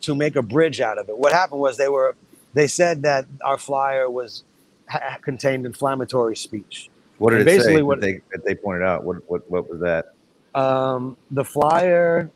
to 0.02 0.14
make 0.14 0.36
a 0.36 0.42
bridge 0.42 0.80
out 0.80 0.98
of 0.98 1.08
it. 1.08 1.16
What 1.18 1.32
happened 1.32 1.60
was 1.60 1.76
they 1.76 1.88
were 1.88 2.14
they 2.54 2.66
said 2.66 3.02
that 3.02 3.26
our 3.44 3.58
flyer 3.58 4.10
was 4.10 4.44
ha- 4.88 5.18
contained 5.22 5.66
inflammatory 5.66 6.36
speech. 6.36 6.88
What 7.18 7.30
did 7.30 7.40
And 7.40 7.48
it 7.48 7.52
basically 7.52 7.76
say? 7.76 7.82
what- 7.82 8.00
that 8.00 8.06
they, 8.06 8.20
that 8.32 8.44
they 8.44 8.54
pointed 8.54 8.82
out. 8.84 9.04
What 9.04 9.18
what 9.30 9.50
what 9.50 9.68
was 9.70 9.80
that? 9.80 10.14
Um, 10.54 11.16
the 11.30 11.44
flyer. 11.44 12.30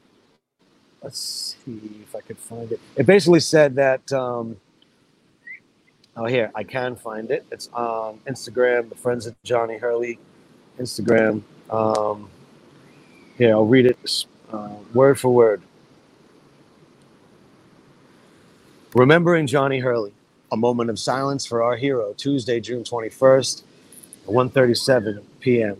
Let's 1.04 1.56
see 1.64 1.80
if 2.02 2.16
I 2.16 2.22
could 2.22 2.38
find 2.38 2.72
it. 2.72 2.80
It 2.96 3.06
basically 3.06 3.40
said 3.40 3.76
that. 3.76 4.12
Um, 4.12 4.56
oh, 6.16 6.24
here 6.24 6.50
I 6.54 6.64
can 6.64 6.96
find 6.96 7.30
it. 7.30 7.44
It's 7.52 7.68
on 7.74 8.20
Instagram. 8.26 8.88
The 8.88 8.96
Friends 8.96 9.26
of 9.26 9.36
Johnny 9.44 9.76
Hurley, 9.76 10.18
Instagram. 10.80 11.42
Um, 11.70 12.30
here 13.36 13.52
I'll 13.52 13.66
read 13.66 13.86
it 13.86 14.26
uh, 14.50 14.70
word 14.94 15.20
for 15.20 15.34
word. 15.34 15.62
Remembering 18.94 19.46
Johnny 19.46 19.80
Hurley, 19.80 20.14
a 20.50 20.56
moment 20.56 20.88
of 20.88 20.98
silence 20.98 21.44
for 21.44 21.62
our 21.62 21.76
hero. 21.76 22.14
Tuesday, 22.14 22.60
June 22.60 22.82
twenty 22.82 23.10
first, 23.10 23.64
1:37 24.26 25.22
p.m. 25.40 25.76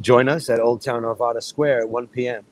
Join 0.00 0.28
us 0.28 0.50
at 0.50 0.60
Old 0.60 0.82
Town 0.82 1.04
Arvada 1.04 1.42
Square 1.42 1.82
at 1.82 1.88
1 1.88 2.08
p.m. 2.08 2.44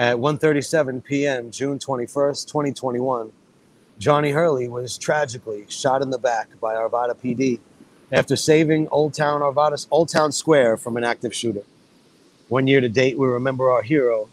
At 0.00 0.16
1:37 0.16 1.04
p.m., 1.04 1.50
June 1.50 1.78
21st, 1.78 2.46
2021, 2.46 3.30
Johnny 3.98 4.30
Hurley 4.30 4.66
was 4.66 4.96
tragically 4.96 5.66
shot 5.68 6.00
in 6.00 6.08
the 6.08 6.16
back 6.16 6.48
by 6.58 6.74
Arvada 6.74 7.14
PD 7.14 7.60
after 8.10 8.34
saving 8.34 8.88
Old 8.88 9.12
Town 9.12 9.42
Arvada 9.42 9.86
Old 9.90 10.08
Town 10.08 10.32
Square 10.32 10.78
from 10.78 10.96
an 10.96 11.04
active 11.04 11.34
shooter. 11.34 11.60
One 12.48 12.66
year 12.66 12.80
to 12.80 12.88
date, 12.88 13.18
we 13.18 13.26
remember 13.26 13.70
our 13.70 13.82
hero. 13.82 14.30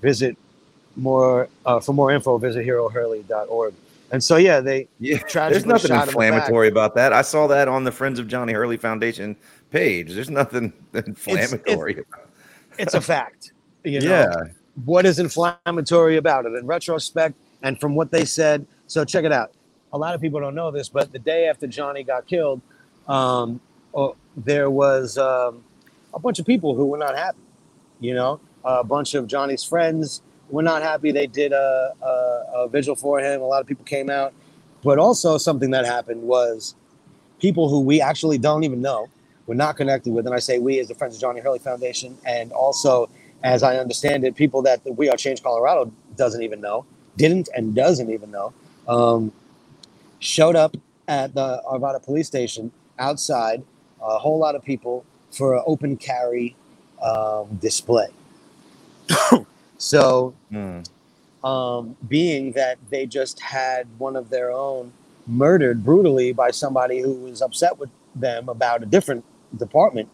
Visit 0.00 0.38
more 0.96 1.50
uh, 1.66 1.80
for 1.80 1.92
more 1.92 2.10
info. 2.10 2.38
Visit 2.38 2.66
herohurley.org. 2.66 3.74
And 4.10 4.24
so, 4.24 4.36
yeah, 4.36 4.60
they 4.60 4.88
Yeah, 5.00 5.18
there's 5.50 5.66
nothing 5.66 5.90
shot 5.90 6.08
in 6.08 6.14
the 6.14 6.18
back. 6.18 6.28
inflammatory 6.28 6.68
about 6.68 6.94
that. 6.94 7.12
I 7.12 7.20
saw 7.20 7.46
that 7.48 7.68
on 7.68 7.84
the 7.84 7.92
Friends 7.92 8.18
of 8.18 8.26
Johnny 8.26 8.54
Hurley 8.54 8.78
Foundation 8.78 9.36
page. 9.70 10.14
There's 10.14 10.30
nothing 10.30 10.72
inflammatory. 10.94 12.06
It's 12.78 12.94
a 12.94 13.02
fact. 13.02 13.52
You 13.84 14.00
know? 14.00 14.08
yeah, 14.08 14.44
what 14.84 15.06
is 15.06 15.18
inflammatory 15.18 16.16
about 16.16 16.46
it 16.46 16.52
in 16.54 16.66
retrospect 16.66 17.34
and 17.62 17.80
from 17.80 17.94
what 17.94 18.10
they 18.10 18.24
said. 18.24 18.66
So 18.86 19.04
check 19.04 19.24
it 19.24 19.32
out. 19.32 19.52
A 19.92 19.98
lot 19.98 20.14
of 20.14 20.20
people 20.20 20.40
don't 20.40 20.54
know 20.54 20.70
this, 20.70 20.88
but 20.88 21.12
the 21.12 21.18
day 21.18 21.48
after 21.48 21.66
Johnny 21.66 22.02
got 22.02 22.26
killed, 22.26 22.60
um, 23.08 23.60
oh, 23.94 24.16
there 24.36 24.70
was 24.70 25.16
um, 25.18 25.64
a 26.14 26.18
bunch 26.18 26.38
of 26.38 26.46
people 26.46 26.74
who 26.74 26.86
were 26.86 26.98
not 26.98 27.16
happy. 27.16 27.38
You 28.00 28.14
know, 28.14 28.40
a 28.64 28.84
bunch 28.84 29.14
of 29.14 29.26
Johnny's 29.26 29.64
friends 29.64 30.22
were 30.50 30.62
not 30.62 30.82
happy. 30.82 31.10
They 31.10 31.26
did 31.26 31.52
a, 31.52 31.94
a, 32.00 32.44
a 32.54 32.68
vigil 32.68 32.94
for 32.94 33.18
him. 33.18 33.40
A 33.40 33.44
lot 33.44 33.60
of 33.60 33.66
people 33.66 33.84
came 33.84 34.08
out, 34.10 34.32
but 34.84 34.98
also 34.98 35.38
something 35.38 35.70
that 35.72 35.84
happened 35.84 36.22
was 36.22 36.74
people 37.40 37.68
who 37.68 37.80
we 37.80 38.00
actually 38.00 38.38
don't 38.38 38.64
even 38.64 38.80
know, 38.80 39.08
we're 39.46 39.54
not 39.54 39.76
connected 39.76 40.12
with, 40.12 40.26
and 40.26 40.34
I 40.34 40.38
say 40.38 40.58
we 40.58 40.78
as 40.78 40.88
the 40.88 40.94
Friends 40.94 41.14
of 41.14 41.20
Johnny 41.20 41.40
Hurley 41.40 41.58
Foundation, 41.58 42.16
and 42.24 42.52
also 42.52 43.08
as 43.42 43.62
I 43.62 43.76
understand 43.78 44.24
it, 44.24 44.34
people 44.34 44.62
that 44.62 44.80
We 44.84 45.08
Are 45.10 45.16
Change 45.16 45.42
Colorado 45.42 45.92
doesn't 46.16 46.42
even 46.42 46.60
know, 46.60 46.84
didn't 47.16 47.48
and 47.54 47.74
doesn't 47.74 48.10
even 48.10 48.30
know, 48.30 48.52
um, 48.88 49.32
showed 50.18 50.56
up 50.56 50.76
at 51.06 51.34
the 51.34 51.62
Arvada 51.66 52.02
police 52.02 52.26
station 52.26 52.72
outside, 52.98 53.62
a 54.02 54.18
whole 54.18 54.38
lot 54.38 54.54
of 54.54 54.64
people 54.64 55.04
for 55.30 55.56
an 55.56 55.62
open 55.66 55.96
carry 55.96 56.56
um, 57.02 57.46
display. 57.60 58.08
so, 59.78 60.34
Hmm. 60.50 60.80
um, 61.44 61.96
being 62.08 62.52
that 62.52 62.78
they 62.90 63.06
just 63.06 63.40
had 63.40 63.86
one 63.98 64.16
of 64.16 64.30
their 64.30 64.50
own 64.50 64.92
murdered 65.26 65.84
brutally 65.84 66.32
by 66.32 66.50
somebody 66.50 67.00
who 67.00 67.12
was 67.14 67.42
upset 67.42 67.78
with 67.78 67.90
them 68.14 68.48
about 68.48 68.82
a 68.82 68.86
different 68.86 69.24
department, 69.56 70.08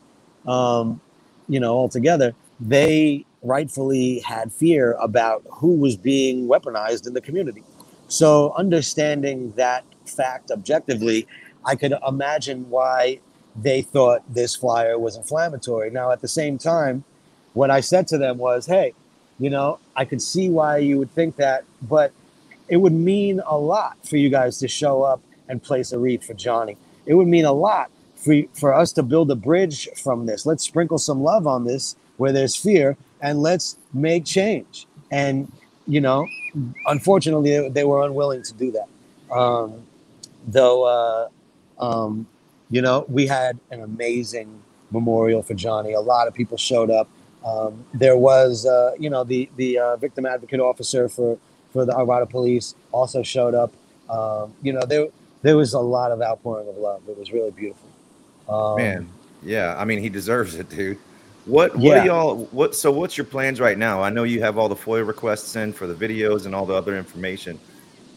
um, 0.47 1.01
you 1.49 1.61
know, 1.61 1.75
altogether, 1.75 2.35
they 2.61 3.27
rightfully 3.43 4.21
had 4.21 4.53
fear 4.53 4.93
about 4.95 5.43
who 5.51 5.77
was 5.77 5.97
being 5.97 6.49
weaponized 6.49 7.07
in 7.07 7.15
the 7.15 7.21
community. 7.21 7.63
So, 8.09 8.53
understanding 8.57 9.53
that 9.57 9.85
fact 10.07 10.51
objectively, 10.51 11.27
I 11.65 11.77
could 11.77 11.95
imagine 12.07 12.69
why 12.71 13.21
they 13.57 13.83
thought 13.83 14.23
this 14.33 14.57
flyer 14.57 14.99
was 14.99 15.17
inflammatory. 15.17 15.91
Now, 15.91 16.11
at 16.11 16.21
the 16.21 16.29
same 16.29 16.59
time, 16.59 17.05
what 17.53 17.71
I 17.71 17.81
said 17.81 18.07
to 18.09 18.19
them 18.19 18.39
was, 18.39 18.67
hey, 18.67 18.95
you 19.39 19.51
know, 19.51 19.79
I 19.97 20.05
could 20.05 20.23
see 20.23 20.49
why 20.49 20.79
you 20.79 20.99
would 20.99 21.11
think 21.13 21.37
that, 21.37 21.65
but 21.83 22.13
it 22.69 22.77
would 22.79 22.93
mean 22.93 23.41
a 23.47 23.57
lot 23.57 23.97
for 24.07 24.17
you 24.17 24.29
guys 24.29 24.59
to 24.59 24.69
show 24.69 25.03
up 25.03 25.21
and 25.49 25.63
place 25.63 25.93
a 25.93 25.99
wreath 25.99 26.25
for 26.25 26.35
Johnny. 26.35 26.77
It 27.07 27.15
would 27.15 27.29
mean 27.29 27.45
a 27.45 27.53
lot 27.53 27.91
for, 28.17 28.35
for 28.55 28.75
us 28.75 28.93
to 28.93 29.03
build 29.03 29.31
a 29.31 29.37
bridge 29.37 29.89
from 30.03 30.27
this. 30.27 30.47
Let's 30.47 30.65
sprinkle 30.65 30.99
some 30.99 31.23
love 31.23 31.47
on 31.47 31.65
this 31.65 31.97
where 32.17 32.33
there's 32.33 32.55
fear 32.55 32.97
and 33.21 33.41
let's 33.41 33.77
make 33.93 34.25
change. 34.25 34.87
And, 35.11 35.51
you 35.87 36.01
know, 36.01 36.27
unfortunately, 36.87 37.69
they, 37.69 37.85
were 37.85 38.05
unwilling 38.05 38.43
to 38.43 38.55
do 38.55 38.73
that. 38.73 39.35
Um, 39.35 39.83
though, 40.47 40.85
uh, 40.85 41.29
um, 41.79 42.27
you 42.71 42.83
know, 42.83 43.05
we 43.09 43.27
had 43.27 43.59
an 43.71 43.81
amazing 43.83 44.63
memorial 44.91 45.43
for 45.43 45.55
Johnny. 45.55 45.93
A 45.93 46.01
lot 46.01 46.29
of 46.29 46.35
people 46.35 46.57
showed 46.57 46.91
up. 46.91 47.09
Um, 47.45 47.85
there 47.93 48.17
was, 48.17 48.65
uh, 48.65 48.93
you 48.99 49.11
know, 49.11 49.23
the 49.23 49.51
the 49.57 49.79
uh, 49.79 49.97
victim 49.97 50.25
advocate 50.25 50.61
officer 50.61 51.11
for 51.11 51.39
for 51.73 51.85
the 51.85 51.93
Arvada 51.93 52.29
police 52.29 52.75
also 52.91 53.23
showed 53.23 53.55
up. 53.55 53.73
Um, 54.09 54.55
you 54.63 54.73
know, 54.73 54.81
there 54.87 55.09
there 55.43 55.57
was 55.57 55.75
a 55.75 55.81
lot 55.81 56.11
of 56.11 56.23
outpouring 56.23 56.69
of 56.69 56.77
love. 56.77 57.03
It 57.07 57.19
was 57.19 57.33
really 57.33 57.51
beautiful. 57.51 57.89
Um, 58.49 58.77
man. 58.77 59.09
Yeah, 59.43 59.77
I 59.79 59.85
mean 59.85 60.01
he 60.01 60.09
deserves 60.09 60.55
it, 60.55 60.71
dude. 60.71 60.99
What 61.45 61.77
what 61.77 61.97
Yeah. 61.97 62.01
do 62.03 62.07
y'all 62.07 62.37
what 62.53 62.75
so 62.75 62.91
what's 62.91 63.17
your 63.19 63.27
plans 63.27 63.61
right 63.61 63.77
now? 63.79 64.03
I 64.03 64.11
know 64.11 64.25
you 64.25 64.41
have 64.41 64.59
all 64.59 64.69
the 64.69 64.77
FOIA 64.77 65.07
requests 65.07 65.57
in 65.57 65.73
for 65.73 65.87
the 65.87 65.95
videos 65.95 66.47
and 66.47 66.55
all 66.55 66.67
the 66.67 66.75
other 66.75 66.97
information. 66.97 67.61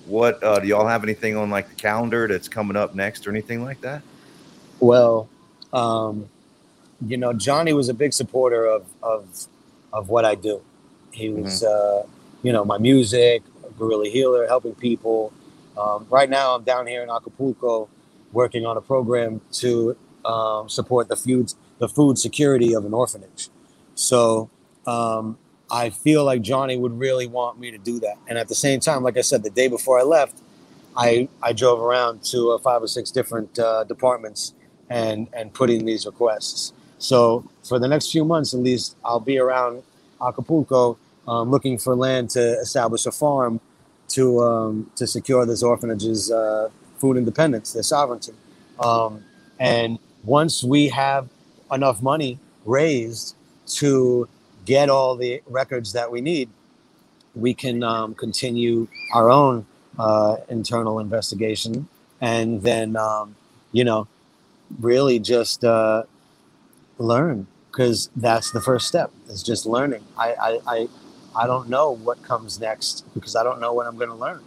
What 0.06 0.42
uh, 0.44 0.60
do 0.60 0.68
y'all 0.68 0.88
have 0.88 1.04
anything 1.04 1.36
on 1.36 1.50
like 1.50 1.70
the 1.70 1.76
calendar 1.76 2.28
that's 2.28 2.48
coming 2.48 2.78
up 2.78 2.96
next 2.96 3.28
or 3.28 3.32
anything 3.32 3.64
like 3.64 3.82
that? 3.82 4.04
Well, 4.80 5.30
um, 5.74 6.30
you 7.06 7.18
know, 7.18 7.34
Johnny 7.34 7.74
was 7.74 7.90
a 7.90 7.94
big 7.94 8.14
supporter 8.14 8.66
of 8.66 8.86
of 9.04 9.48
of 9.94 10.10
what 10.10 10.26
I 10.26 10.36
do. 10.36 10.62
He 11.12 11.30
was, 11.30 11.64
uh, 11.64 12.04
you 12.44 12.54
know, 12.54 12.66
my 12.66 12.78
music, 12.78 13.44
guerrilla 13.78 14.10
healer, 14.10 14.48
helping 14.48 14.76
people, 14.76 15.34
Um, 15.78 16.08
right 16.10 16.30
now, 16.30 16.56
I'm 16.56 16.64
down 16.64 16.88
here 16.88 17.04
in 17.04 17.10
Acapulco 17.10 17.90
working 18.34 18.66
on 18.66 18.78
a 18.78 18.82
program 18.82 19.42
to 19.54 19.96
um, 20.26 20.70
support 20.70 21.08
the 21.08 21.16
food 21.16 21.54
the 21.80 21.88
food 21.88 22.18
security 22.18 22.74
of 22.74 22.86
an 22.86 22.94
orphanage. 22.94 23.50
So 23.96 24.50
um, 24.86 25.38
I 25.70 25.90
feel 25.90 26.24
like 26.24 26.42
Johnny 26.42 26.78
would 26.78 26.98
really 26.98 27.28
want 27.28 27.60
me 27.60 27.72
to 27.72 27.78
do 27.78 28.00
that. 28.00 28.18
And 28.28 28.38
at 28.38 28.48
the 28.48 28.56
same 28.56 28.80
time, 28.80 29.04
like 29.04 29.18
I 29.18 29.22
said, 29.22 29.44
the 29.44 29.50
day 29.50 29.68
before 29.68 30.00
I 30.00 30.04
left, 30.04 30.42
I 30.96 31.30
I 31.42 31.54
drove 31.54 31.80
around 31.80 32.24
to 32.32 32.52
uh, 32.52 32.58
five 32.58 32.82
or 32.82 32.88
six 32.88 33.12
different 33.12 33.60
uh, 33.60 33.84
departments 33.84 34.54
and 34.90 35.28
and 35.34 35.54
put 35.54 35.70
in 35.70 35.86
these 35.86 36.06
requests. 36.06 36.74
So 36.98 37.48
for 37.64 37.78
the 37.78 37.88
next 37.88 38.12
few 38.12 38.26
months, 38.26 38.54
at 38.54 38.62
least, 38.62 38.96
I'll 39.06 39.20
be 39.20 39.38
around 39.38 39.84
Acapulco 40.20 40.98
um, 41.28 41.52
looking 41.52 41.78
for 41.78 41.96
land 41.96 42.32
to 42.32 42.42
establish 42.60 43.06
a 43.06 43.12
farm 43.12 43.60
to 44.10 44.42
um, 44.42 44.92
to 44.96 45.06
secure 45.06 45.46
this 45.46 45.62
orphanage's 45.62 46.32
uh, 46.32 46.70
food 46.98 47.18
independence, 47.18 47.74
their 47.74 47.84
sovereignty. 47.84 48.34
Um, 48.80 49.24
and 49.60 50.00
once 50.24 50.64
we 50.64 50.88
have 50.90 51.30
enough 51.72 52.02
money 52.02 52.40
raised 52.66 53.36
to 53.68 54.28
get 54.66 54.90
all 54.90 55.16
the 55.16 55.42
records 55.48 55.94
that 55.94 56.12
we 56.12 56.22
need, 56.22 56.50
we 57.36 57.54
can 57.54 57.84
um, 57.84 58.16
continue 58.16 58.88
our 59.14 59.30
own 59.30 59.66
uh, 60.00 60.38
internal 60.50 61.00
investigation, 61.00 61.88
and 62.22 62.62
then 62.62 62.96
um, 62.96 63.36
you 63.72 63.84
know, 63.84 64.08
really 64.80 65.20
just 65.20 65.64
uh, 65.64 66.04
learn 66.98 67.48
because 67.72 68.10
that's 68.16 68.52
the 68.52 68.62
first 68.62 68.88
step. 68.88 69.12
Is 69.30 69.44
just 69.44 69.66
learning. 69.66 70.04
I, 70.18 70.34
I 70.34 70.60
I 70.68 70.88
I 71.36 71.48
don't 71.48 71.70
know 71.70 71.92
what 71.92 72.22
comes 72.24 72.60
next 72.60 73.06
because 73.14 73.36
I 73.36 73.44
don't 73.44 73.60
know 73.60 73.74
what 73.74 73.88
I'm 73.88 73.98
going 73.98 74.10
to 74.10 74.16
learn. 74.16 74.44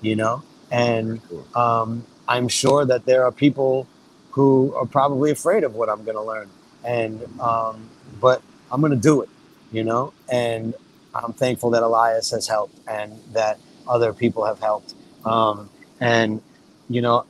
You 0.00 0.16
know, 0.16 0.42
and 0.70 1.20
um, 1.56 2.04
I'm 2.28 2.48
sure 2.48 2.84
that 2.84 3.04
there 3.04 3.24
are 3.24 3.32
people 3.32 3.86
who 4.30 4.72
are 4.76 4.86
probably 4.86 5.30
afraid 5.32 5.64
of 5.64 5.74
what 5.74 5.88
I'm 5.88 6.04
going 6.04 6.16
to 6.16 6.22
learn, 6.22 6.48
and 6.88 7.40
um, 7.40 7.88
but 8.20 8.42
I'm 8.72 8.80
to 8.80 8.96
do 8.96 9.22
it. 9.22 9.28
You 9.70 9.84
know, 9.84 10.14
and 10.30 10.74
I'm 11.14 11.34
thankful 11.34 11.70
that 11.70 11.82
Elias 11.82 12.30
has 12.30 12.48
helped 12.48 12.74
and 12.88 13.12
that 13.32 13.58
other 13.86 14.12
people 14.14 14.46
have 14.46 14.58
helped. 14.60 14.94
Um, 15.26 15.68
and 16.00 16.40
you 16.88 17.02
know, 17.02 17.26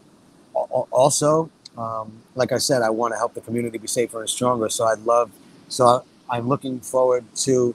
also, 0.54 1.50
um, 1.76 2.22
like 2.36 2.52
I 2.52 2.58
said, 2.58 2.82
I 2.82 2.90
want 2.90 3.12
to 3.14 3.18
help 3.18 3.34
the 3.34 3.40
community 3.40 3.78
be 3.78 3.88
safer 3.88 4.20
and 4.20 4.30
stronger. 4.30 4.68
So 4.68 4.84
I'd 4.84 5.00
love. 5.00 5.32
So 5.68 6.04
I'm 6.30 6.48
looking 6.48 6.80
forward 6.80 7.24
to 7.36 7.74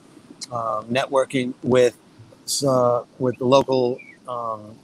um, 0.51 0.86
networking 0.88 1.53
with 1.61 1.97
uh, 2.65 3.03
with 3.19 3.38
the 3.38 3.45
local 3.45 3.99
um, 4.29 4.77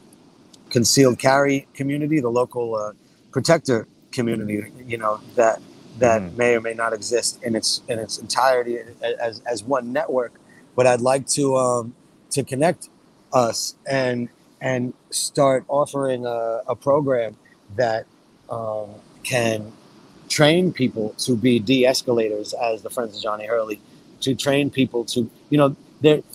concealed 0.70 1.20
carry 1.20 1.68
community, 1.74 2.20
the 2.20 2.30
local 2.30 2.76
uh, 2.76 2.92
protector 3.32 3.88
community. 4.12 4.72
You 4.86 4.98
know 4.98 5.22
that 5.36 5.62
that 6.00 6.22
mm. 6.22 6.38
may 6.38 6.56
or 6.56 6.62
may 6.62 6.74
not 6.74 6.94
exist 6.94 7.42
in 7.44 7.56
its 7.56 7.82
in 7.88 8.00
its 8.00 8.18
entirety 8.18 8.80
as 9.02 9.42
as 9.46 9.64
one 9.64 9.94
network. 9.94 10.34
But 10.76 10.88
I'd 10.88 11.02
like 11.02 11.28
to 11.28 11.56
um, 11.58 11.96
to 12.32 12.44
connect 12.44 12.90
us 13.34 13.76
and 13.90 14.30
and 14.62 14.94
start 15.10 15.64
offering 15.68 16.26
a, 16.26 16.62
a 16.68 16.76
program 16.76 17.38
that 17.76 18.06
um, 18.50 18.90
can 19.24 19.72
train 20.28 20.72
people 20.72 21.10
to 21.18 21.36
be 21.36 21.60
de-escalators 21.60 22.54
as 22.54 22.84
the 22.84 22.90
friends 22.90 23.16
of 23.16 23.22
johnny 23.24 23.48
hurley 23.48 23.82
to 24.22 24.36
train 24.36 24.70
people 24.70 25.04
to 25.04 25.30
you 25.50 25.58
know 25.58 25.76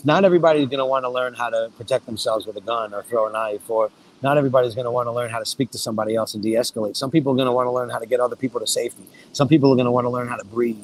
not 0.04 0.24
everybody's 0.24 0.66
going 0.66 0.78
to 0.78 0.84
want 0.84 1.04
to 1.04 1.08
learn 1.08 1.32
how 1.32 1.48
to 1.48 1.70
protect 1.76 2.04
themselves 2.06 2.44
with 2.44 2.56
a 2.56 2.60
gun 2.60 2.92
or 2.92 3.02
throw 3.04 3.26
a 3.26 3.32
knife 3.32 3.70
or 3.70 3.90
not 4.24 4.38
everybody's 4.38 4.74
going 4.74 4.86
to 4.86 4.90
want 4.90 5.06
to 5.06 5.12
learn 5.12 5.30
how 5.30 5.38
to 5.38 5.46
speak 5.46 5.70
to 5.72 5.78
somebody 5.78 6.16
else 6.16 6.34
and 6.34 6.42
de-escalate. 6.42 6.96
Some 6.96 7.10
people 7.10 7.32
are 7.32 7.36
going 7.36 7.46
to 7.46 7.52
want 7.52 7.66
to 7.66 7.70
learn 7.70 7.90
how 7.90 7.98
to 7.98 8.06
get 8.06 8.20
other 8.20 8.36
people 8.36 8.58
to 8.58 8.66
safety. 8.66 9.04
Some 9.32 9.48
people 9.48 9.70
are 9.70 9.76
going 9.76 9.84
to 9.84 9.92
want 9.92 10.06
to 10.06 10.10
learn 10.10 10.28
how 10.28 10.36
to 10.36 10.44
breathe. 10.44 10.78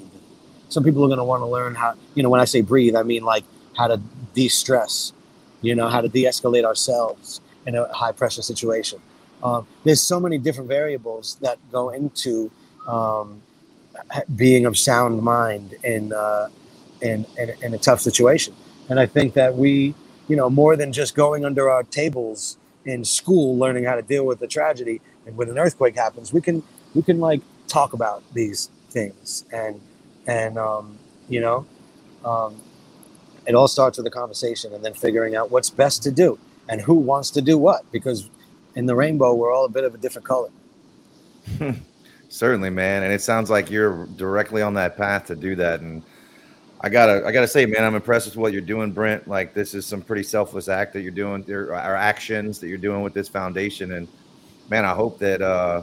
Some 0.68 0.84
people 0.84 1.02
are 1.04 1.08
going 1.08 1.18
to 1.18 1.24
want 1.24 1.42
to 1.42 1.46
learn 1.46 1.74
how 1.74 1.94
you 2.14 2.22
know 2.22 2.28
when 2.28 2.40
i 2.40 2.44
say 2.44 2.60
breathe 2.60 2.94
i 2.94 3.02
mean 3.02 3.24
like 3.24 3.44
how 3.76 3.88
to 3.88 4.00
de-stress 4.34 5.12
you 5.62 5.74
know 5.74 5.88
how 5.88 6.00
to 6.00 6.08
de-escalate 6.08 6.64
ourselves 6.64 7.40
in 7.66 7.74
a 7.74 7.92
high 7.92 8.12
pressure 8.12 8.42
situation. 8.42 9.00
Um, 9.42 9.66
there's 9.84 10.02
so 10.02 10.20
many 10.20 10.38
different 10.38 10.68
variables 10.68 11.36
that 11.40 11.58
go 11.72 11.90
into 11.90 12.50
um, 12.86 13.42
being 14.36 14.66
of 14.66 14.78
sound 14.78 15.22
mind 15.22 15.74
in, 15.82 16.12
uh, 16.12 16.48
in, 17.00 17.26
in, 17.38 17.52
in 17.62 17.74
a 17.74 17.78
tough 17.78 18.00
situation. 18.00 18.54
And 18.88 18.98
i 19.00 19.06
think 19.06 19.34
that 19.34 19.56
we 19.56 19.94
you 20.28 20.36
know 20.36 20.50
more 20.50 20.76
than 20.76 20.92
just 20.92 21.14
going 21.14 21.44
under 21.44 21.70
our 21.70 21.84
tables 21.84 22.56
in 22.84 23.04
school 23.04 23.56
learning 23.58 23.84
how 23.84 23.94
to 23.94 24.02
deal 24.02 24.24
with 24.24 24.38
the 24.40 24.46
tragedy. 24.46 25.00
And 25.26 25.36
when 25.36 25.48
an 25.48 25.58
earthquake 25.58 25.96
happens 25.96 26.32
we 26.32 26.40
can 26.40 26.62
we 26.94 27.02
can 27.02 27.20
like 27.20 27.40
talk 27.68 27.92
about 27.92 28.22
these 28.34 28.70
things. 28.90 29.44
And 29.52 29.80
and 30.26 30.58
um, 30.58 30.98
you 31.28 31.40
know 31.40 31.66
um, 32.24 32.60
it 33.46 33.54
all 33.54 33.68
starts 33.68 33.98
with 33.98 34.06
a 34.06 34.10
conversation 34.10 34.72
and 34.74 34.84
then 34.84 34.94
figuring 34.94 35.34
out 35.34 35.50
what's 35.50 35.70
best 35.70 36.02
to 36.04 36.10
do 36.10 36.38
and 36.68 36.80
who 36.80 36.94
wants 36.94 37.30
to 37.32 37.42
do 37.42 37.58
what. 37.58 37.90
Because 37.92 38.28
in 38.74 38.86
the 38.86 38.94
rainbow 38.94 39.34
we're 39.34 39.52
all 39.52 39.64
a 39.64 39.70
bit 39.70 39.84
of 39.84 39.94
a 39.94 39.98
different 39.98 40.26
color. 40.26 40.50
Certainly 42.28 42.70
man. 42.70 43.02
And 43.02 43.12
it 43.12 43.20
sounds 43.20 43.50
like 43.50 43.70
you're 43.70 44.06
directly 44.16 44.62
on 44.62 44.74
that 44.74 44.96
path 44.96 45.26
to 45.26 45.36
do 45.36 45.56
that. 45.56 45.80
And 45.80 46.02
I 46.82 46.88
gotta, 46.88 47.26
I 47.26 47.32
gotta 47.32 47.48
say, 47.48 47.66
man, 47.66 47.84
I'm 47.84 47.94
impressed 47.94 48.26
with 48.26 48.36
what 48.36 48.52
you're 48.52 48.62
doing, 48.62 48.90
Brent. 48.90 49.28
Like, 49.28 49.52
this 49.52 49.74
is 49.74 49.84
some 49.84 50.00
pretty 50.00 50.22
selfless 50.22 50.68
act 50.68 50.94
that 50.94 51.02
you're 51.02 51.10
doing. 51.10 51.42
There 51.42 51.74
are 51.74 51.94
actions 51.94 52.58
that 52.60 52.68
you're 52.68 52.78
doing 52.78 53.02
with 53.02 53.12
this 53.12 53.28
foundation, 53.28 53.92
and 53.92 54.08
man, 54.70 54.86
I 54.86 54.94
hope 54.94 55.18
that 55.18 55.42
uh, 55.42 55.82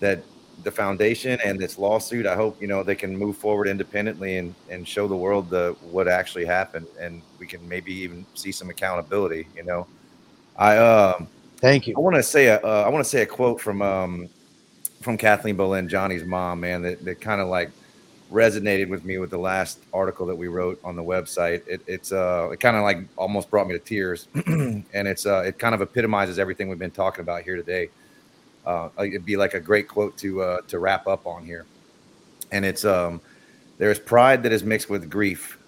that 0.00 0.22
the 0.62 0.70
foundation 0.70 1.38
and 1.44 1.58
this 1.58 1.78
lawsuit, 1.78 2.26
I 2.26 2.34
hope 2.34 2.60
you 2.62 2.66
know 2.66 2.82
they 2.82 2.94
can 2.94 3.14
move 3.14 3.36
forward 3.36 3.68
independently 3.68 4.38
and 4.38 4.54
and 4.70 4.88
show 4.88 5.06
the 5.06 5.16
world 5.16 5.50
the 5.50 5.76
what 5.90 6.08
actually 6.08 6.46
happened, 6.46 6.86
and 6.98 7.20
we 7.38 7.46
can 7.46 7.66
maybe 7.68 7.92
even 7.92 8.24
see 8.34 8.52
some 8.52 8.70
accountability. 8.70 9.48
You 9.54 9.64
know, 9.64 9.86
I 10.56 10.78
um, 10.78 11.28
thank 11.58 11.86
you. 11.86 11.94
I 11.94 12.00
want 12.00 12.16
to 12.16 12.22
say 12.22 12.46
a, 12.46 12.58
uh, 12.60 12.84
I 12.86 12.88
want 12.88 13.04
to 13.04 13.10
say 13.10 13.20
a 13.20 13.26
quote 13.26 13.60
from 13.60 13.82
um, 13.82 14.30
from 15.02 15.18
Kathleen 15.18 15.58
Boelens, 15.58 15.90
Johnny's 15.90 16.24
mom, 16.24 16.60
man, 16.60 16.80
that 16.82 17.04
that 17.04 17.20
kind 17.20 17.42
of 17.42 17.48
like 17.48 17.70
resonated 18.32 18.88
with 18.88 19.04
me 19.04 19.18
with 19.18 19.30
the 19.30 19.38
last 19.38 19.78
article 19.92 20.26
that 20.26 20.34
we 20.34 20.48
wrote 20.48 20.80
on 20.82 20.96
the 20.96 21.02
website. 21.02 21.66
It, 21.68 21.82
it's 21.86 22.12
uh, 22.12 22.50
it 22.52 22.60
kind 22.60 22.76
of 22.76 22.82
like 22.82 22.98
almost 23.16 23.50
brought 23.50 23.66
me 23.66 23.74
to 23.74 23.78
tears, 23.78 24.28
and 24.34 24.84
it's 24.94 25.26
uh, 25.26 25.42
it 25.46 25.58
kind 25.58 25.74
of 25.74 25.80
epitomizes 25.80 26.38
everything 26.38 26.68
we've 26.68 26.78
been 26.78 26.90
talking 26.90 27.20
about 27.20 27.42
here 27.42 27.56
today. 27.56 27.90
Uh, 28.64 28.88
it'd 28.98 29.26
be 29.26 29.36
like 29.36 29.54
a 29.54 29.60
great 29.60 29.88
quote 29.88 30.16
to 30.18 30.42
uh, 30.42 30.60
to 30.62 30.78
wrap 30.78 31.06
up 31.06 31.26
on 31.26 31.44
here, 31.44 31.66
and 32.50 32.64
it's 32.64 32.84
um, 32.84 33.20
there's 33.78 33.98
pride 33.98 34.42
that 34.44 34.52
is 34.52 34.64
mixed 34.64 34.88
with 34.88 35.10
grief, 35.10 35.58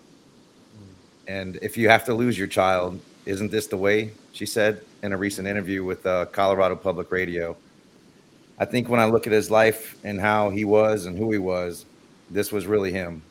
and 1.28 1.58
if 1.62 1.76
you 1.76 1.88
have 1.88 2.04
to 2.06 2.14
lose 2.14 2.38
your 2.38 2.48
child, 2.48 3.00
isn't 3.26 3.50
this 3.50 3.66
the 3.66 3.76
way? 3.76 4.12
She 4.32 4.46
said 4.46 4.80
in 5.02 5.12
a 5.12 5.16
recent 5.16 5.46
interview 5.46 5.84
with 5.84 6.04
uh, 6.06 6.26
Colorado 6.26 6.76
Public 6.76 7.12
Radio. 7.12 7.56
I 8.56 8.64
think 8.64 8.88
when 8.88 9.00
I 9.00 9.06
look 9.06 9.26
at 9.26 9.32
his 9.32 9.50
life 9.50 9.96
and 10.04 10.20
how 10.20 10.48
he 10.48 10.64
was 10.64 11.06
and 11.06 11.18
who 11.18 11.32
he 11.32 11.38
was, 11.38 11.84
this 12.30 12.52
was 12.52 12.66
really 12.66 12.92
him. 12.92 13.22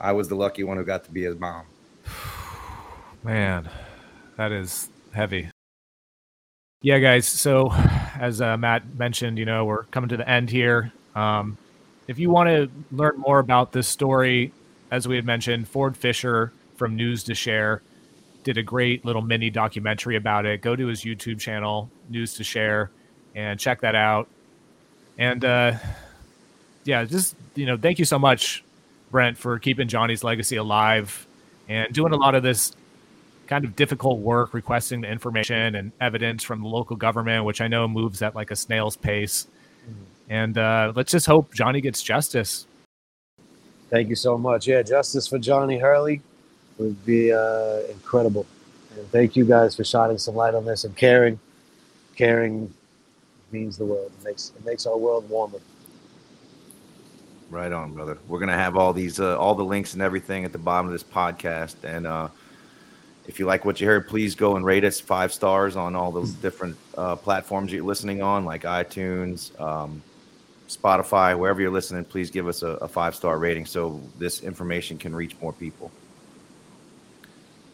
I 0.00 0.12
was 0.12 0.28
the 0.28 0.34
lucky 0.34 0.64
one 0.64 0.76
who 0.76 0.84
got 0.84 1.04
to 1.04 1.10
be 1.10 1.22
his 1.22 1.36
mom. 1.36 1.64
Man, 3.22 3.68
that 4.36 4.52
is 4.52 4.88
heavy. 5.12 5.48
Yeah, 6.82 6.98
guys. 6.98 7.28
So, 7.28 7.72
as 8.18 8.40
uh, 8.40 8.56
Matt 8.56 8.96
mentioned, 8.96 9.38
you 9.38 9.44
know, 9.44 9.64
we're 9.64 9.84
coming 9.84 10.08
to 10.08 10.16
the 10.16 10.28
end 10.28 10.50
here. 10.50 10.92
Um, 11.14 11.56
if 12.08 12.18
you 12.18 12.30
want 12.30 12.48
to 12.48 12.68
learn 12.90 13.18
more 13.18 13.38
about 13.38 13.70
this 13.70 13.86
story, 13.86 14.52
as 14.90 15.06
we 15.06 15.14
had 15.14 15.24
mentioned, 15.24 15.68
Ford 15.68 15.96
Fischer 15.96 16.52
from 16.76 16.98
News2Share 16.98 17.80
did 18.42 18.58
a 18.58 18.62
great 18.62 19.04
little 19.04 19.22
mini 19.22 19.50
documentary 19.50 20.16
about 20.16 20.44
it. 20.46 20.60
Go 20.60 20.74
to 20.74 20.86
his 20.88 21.02
YouTube 21.02 21.38
channel, 21.38 21.88
News2Share, 22.10 22.88
and 23.36 23.60
check 23.60 23.80
that 23.82 23.94
out. 23.94 24.28
And 25.18 25.44
uh, 25.44 25.74
yeah, 26.84 27.04
just 27.04 27.36
you 27.54 27.66
know, 27.66 27.76
thank 27.76 27.98
you 27.98 28.04
so 28.04 28.18
much, 28.18 28.64
Brent, 29.10 29.38
for 29.38 29.58
keeping 29.58 29.88
Johnny's 29.88 30.24
legacy 30.24 30.56
alive 30.56 31.26
and 31.68 31.92
doing 31.92 32.12
a 32.12 32.16
lot 32.16 32.34
of 32.34 32.42
this 32.42 32.74
kind 33.46 33.64
of 33.64 33.76
difficult 33.76 34.18
work, 34.20 34.54
requesting 34.54 35.02
the 35.02 35.10
information 35.10 35.74
and 35.74 35.92
evidence 36.00 36.42
from 36.42 36.62
the 36.62 36.68
local 36.68 36.96
government, 36.96 37.44
which 37.44 37.60
I 37.60 37.68
know 37.68 37.86
moves 37.86 38.22
at 38.22 38.34
like 38.34 38.50
a 38.50 38.56
snail's 38.56 38.96
pace. 38.96 39.46
Mm-hmm. 39.82 40.02
And 40.30 40.58
uh, 40.58 40.92
let's 40.94 41.12
just 41.12 41.26
hope 41.26 41.52
Johnny 41.54 41.80
gets 41.80 42.02
justice. 42.02 42.66
Thank 43.90 44.08
you 44.08 44.16
so 44.16 44.38
much. 44.38 44.66
Yeah, 44.66 44.82
justice 44.82 45.26
for 45.28 45.38
Johnny 45.38 45.78
Hurley 45.78 46.22
would 46.78 47.04
be 47.04 47.32
uh, 47.32 47.80
incredible. 47.90 48.46
And 48.96 49.06
thank 49.10 49.36
you 49.36 49.44
guys 49.44 49.76
for 49.76 49.84
shining 49.84 50.18
some 50.18 50.34
light 50.34 50.54
on 50.54 50.64
this 50.64 50.84
and 50.84 50.96
caring. 50.96 51.38
Caring 52.16 52.72
means 53.50 53.76
the 53.76 53.84
world. 53.84 54.10
It 54.20 54.24
makes 54.24 54.52
it 54.56 54.64
makes 54.64 54.86
our 54.86 54.96
world 54.96 55.28
warmer. 55.28 55.58
Right 57.52 57.70
on, 57.70 57.92
brother. 57.92 58.16
We're 58.28 58.38
gonna 58.38 58.54
have 58.54 58.78
all 58.78 58.94
these, 58.94 59.20
uh, 59.20 59.38
all 59.38 59.54
the 59.54 59.62
links 59.62 59.92
and 59.92 60.00
everything 60.00 60.46
at 60.46 60.52
the 60.52 60.58
bottom 60.58 60.86
of 60.86 60.92
this 60.92 61.04
podcast, 61.04 61.74
and 61.84 62.06
uh, 62.06 62.28
if 63.26 63.38
you 63.38 63.44
like 63.44 63.66
what 63.66 63.78
you 63.78 63.86
heard, 63.86 64.08
please 64.08 64.34
go 64.34 64.56
and 64.56 64.64
rate 64.64 64.84
us 64.84 64.98
five 64.98 65.34
stars 65.34 65.76
on 65.76 65.94
all 65.94 66.10
those 66.10 66.32
different 66.32 66.78
uh, 66.96 67.14
platforms 67.14 67.70
you're 67.70 67.84
listening 67.84 68.22
on, 68.22 68.46
like 68.46 68.62
iTunes, 68.62 69.60
um, 69.60 70.02
Spotify, 70.66 71.38
wherever 71.38 71.60
you're 71.60 71.70
listening. 71.70 72.06
Please 72.06 72.30
give 72.30 72.48
us 72.48 72.62
a, 72.62 72.68
a 72.68 72.88
five 72.88 73.14
star 73.14 73.38
rating 73.38 73.66
so 73.66 74.00
this 74.18 74.42
information 74.42 74.96
can 74.96 75.14
reach 75.14 75.36
more 75.42 75.52
people. 75.52 75.90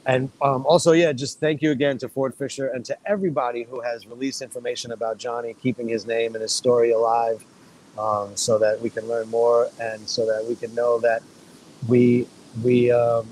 And 0.06 0.28
um, 0.42 0.66
also, 0.66 0.90
yeah, 0.90 1.12
just 1.12 1.38
thank 1.38 1.62
you 1.62 1.70
again 1.70 1.98
to 1.98 2.08
Ford 2.08 2.34
Fischer 2.34 2.66
and 2.68 2.84
to 2.84 2.98
everybody 3.06 3.62
who 3.62 3.80
has 3.80 4.08
released 4.08 4.42
information 4.42 4.90
about 4.90 5.18
Johnny, 5.18 5.54
keeping 5.62 5.86
his 5.86 6.04
name 6.04 6.34
and 6.34 6.42
his 6.42 6.52
story 6.52 6.90
alive, 6.90 7.44
um, 7.98 8.36
so 8.36 8.58
that 8.58 8.80
we 8.80 8.90
can 8.90 9.06
learn 9.08 9.28
more 9.28 9.70
and 9.80 10.08
so 10.08 10.26
that 10.26 10.44
we 10.46 10.54
can 10.56 10.74
know 10.74 11.00
that 11.00 11.22
we 11.88 12.26
we 12.62 12.90
um, 12.90 13.26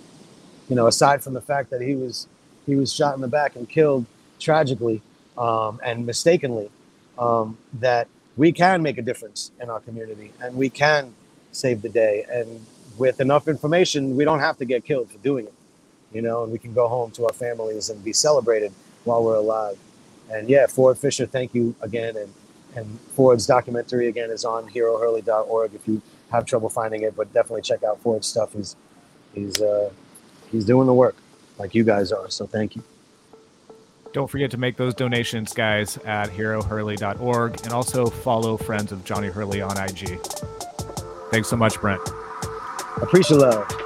you 0.69 0.77
know 0.77 0.87
aside 0.87 1.23
from 1.23 1.35
the 1.35 1.41
fact 1.41 1.71
that 1.71 1.81
he 1.81 1.95
was 1.95 2.27
he 2.67 2.77
was 2.77 2.93
shot 2.93 3.15
in 3.15 3.21
the 3.21 3.29
back 3.29 3.57
and 3.57 3.69
killed 3.69 4.05
tragically 4.41 5.01
um, 5.39 5.81
and 5.85 6.05
mistakenly, 6.07 6.71
um, 7.19 7.57
that 7.75 8.09
we 8.37 8.53
can 8.53 8.83
make 8.83 8.99
a 8.99 9.03
difference 9.03 9.53
in 9.61 9.71
our 9.71 9.81
community 9.81 10.33
and 10.43 10.57
we 10.57 10.69
can 10.69 11.15
save 11.53 11.83
the 11.83 11.89
day. 11.89 12.27
And 12.31 12.65
with 12.99 13.21
enough 13.21 13.49
information, 13.49 14.17
we 14.17 14.25
don't 14.25 14.41
have 14.41 14.59
to 14.59 14.65
get 14.65 14.85
killed 14.85 15.11
for 15.11 15.19
doing 15.19 15.47
it 15.47 15.55
you 16.13 16.23
know, 16.23 16.45
and 16.45 16.53
we 16.53 16.59
can 16.59 16.73
go 16.73 16.89
home 16.89 17.11
to 17.13 17.27
our 17.27 17.33
families 17.33 17.91
and 17.91 18.03
be 18.05 18.13
celebrated 18.13 18.73
while 19.05 19.23
we're 19.23 19.37
alive. 19.37 19.79
And 20.31 20.49
yeah, 20.49 20.67
Ford 20.67 20.99
Fischer, 20.99 21.27
thank 21.27 21.55
you 21.55 21.75
again. 21.83 22.17
And 22.17 22.33
and 22.77 23.01
Ford's 23.15 23.47
documentary 23.47 24.09
again 24.09 24.31
is 24.31 24.45
on 24.45 24.69
herohurley.org 24.69 25.75
if 25.75 25.89
you 25.89 26.01
have 26.31 26.45
trouble 26.45 26.69
finding 26.69 27.03
it, 27.03 27.17
but 27.17 27.33
definitely 27.33 27.63
check 27.63 27.83
out 27.83 28.01
Ford's 28.01 28.27
stuff. 28.27 28.53
He's 28.53 28.77
he's 29.35 29.61
uh, 29.61 29.91
he's 30.51 30.65
doing 30.65 30.87
the 30.87 30.95
work 30.95 31.17
like 31.59 31.75
you 31.75 31.85
guys 31.85 32.13
are. 32.13 32.29
So 32.31 32.47
thank 32.47 32.77
you. 32.77 32.83
Don't 34.13 34.29
forget 34.29 34.51
to 34.53 34.57
make 34.57 34.77
those 34.77 34.95
donations, 34.95 35.53
guys, 35.53 35.99
at 35.99 36.31
herohurley.org 36.31 37.61
and 37.65 37.73
also 37.73 38.07
follow 38.07 38.57
Friends 38.57 38.91
of 38.91 39.05
Johnny 39.05 39.29
Hurley 39.29 39.61
on 39.61 39.77
IG. 39.79 40.19
Thanks 41.31 41.49
so 41.49 41.57
much, 41.57 41.79
Brent. 41.81 42.01
Appreciate 43.03 43.39
love. 43.39 43.86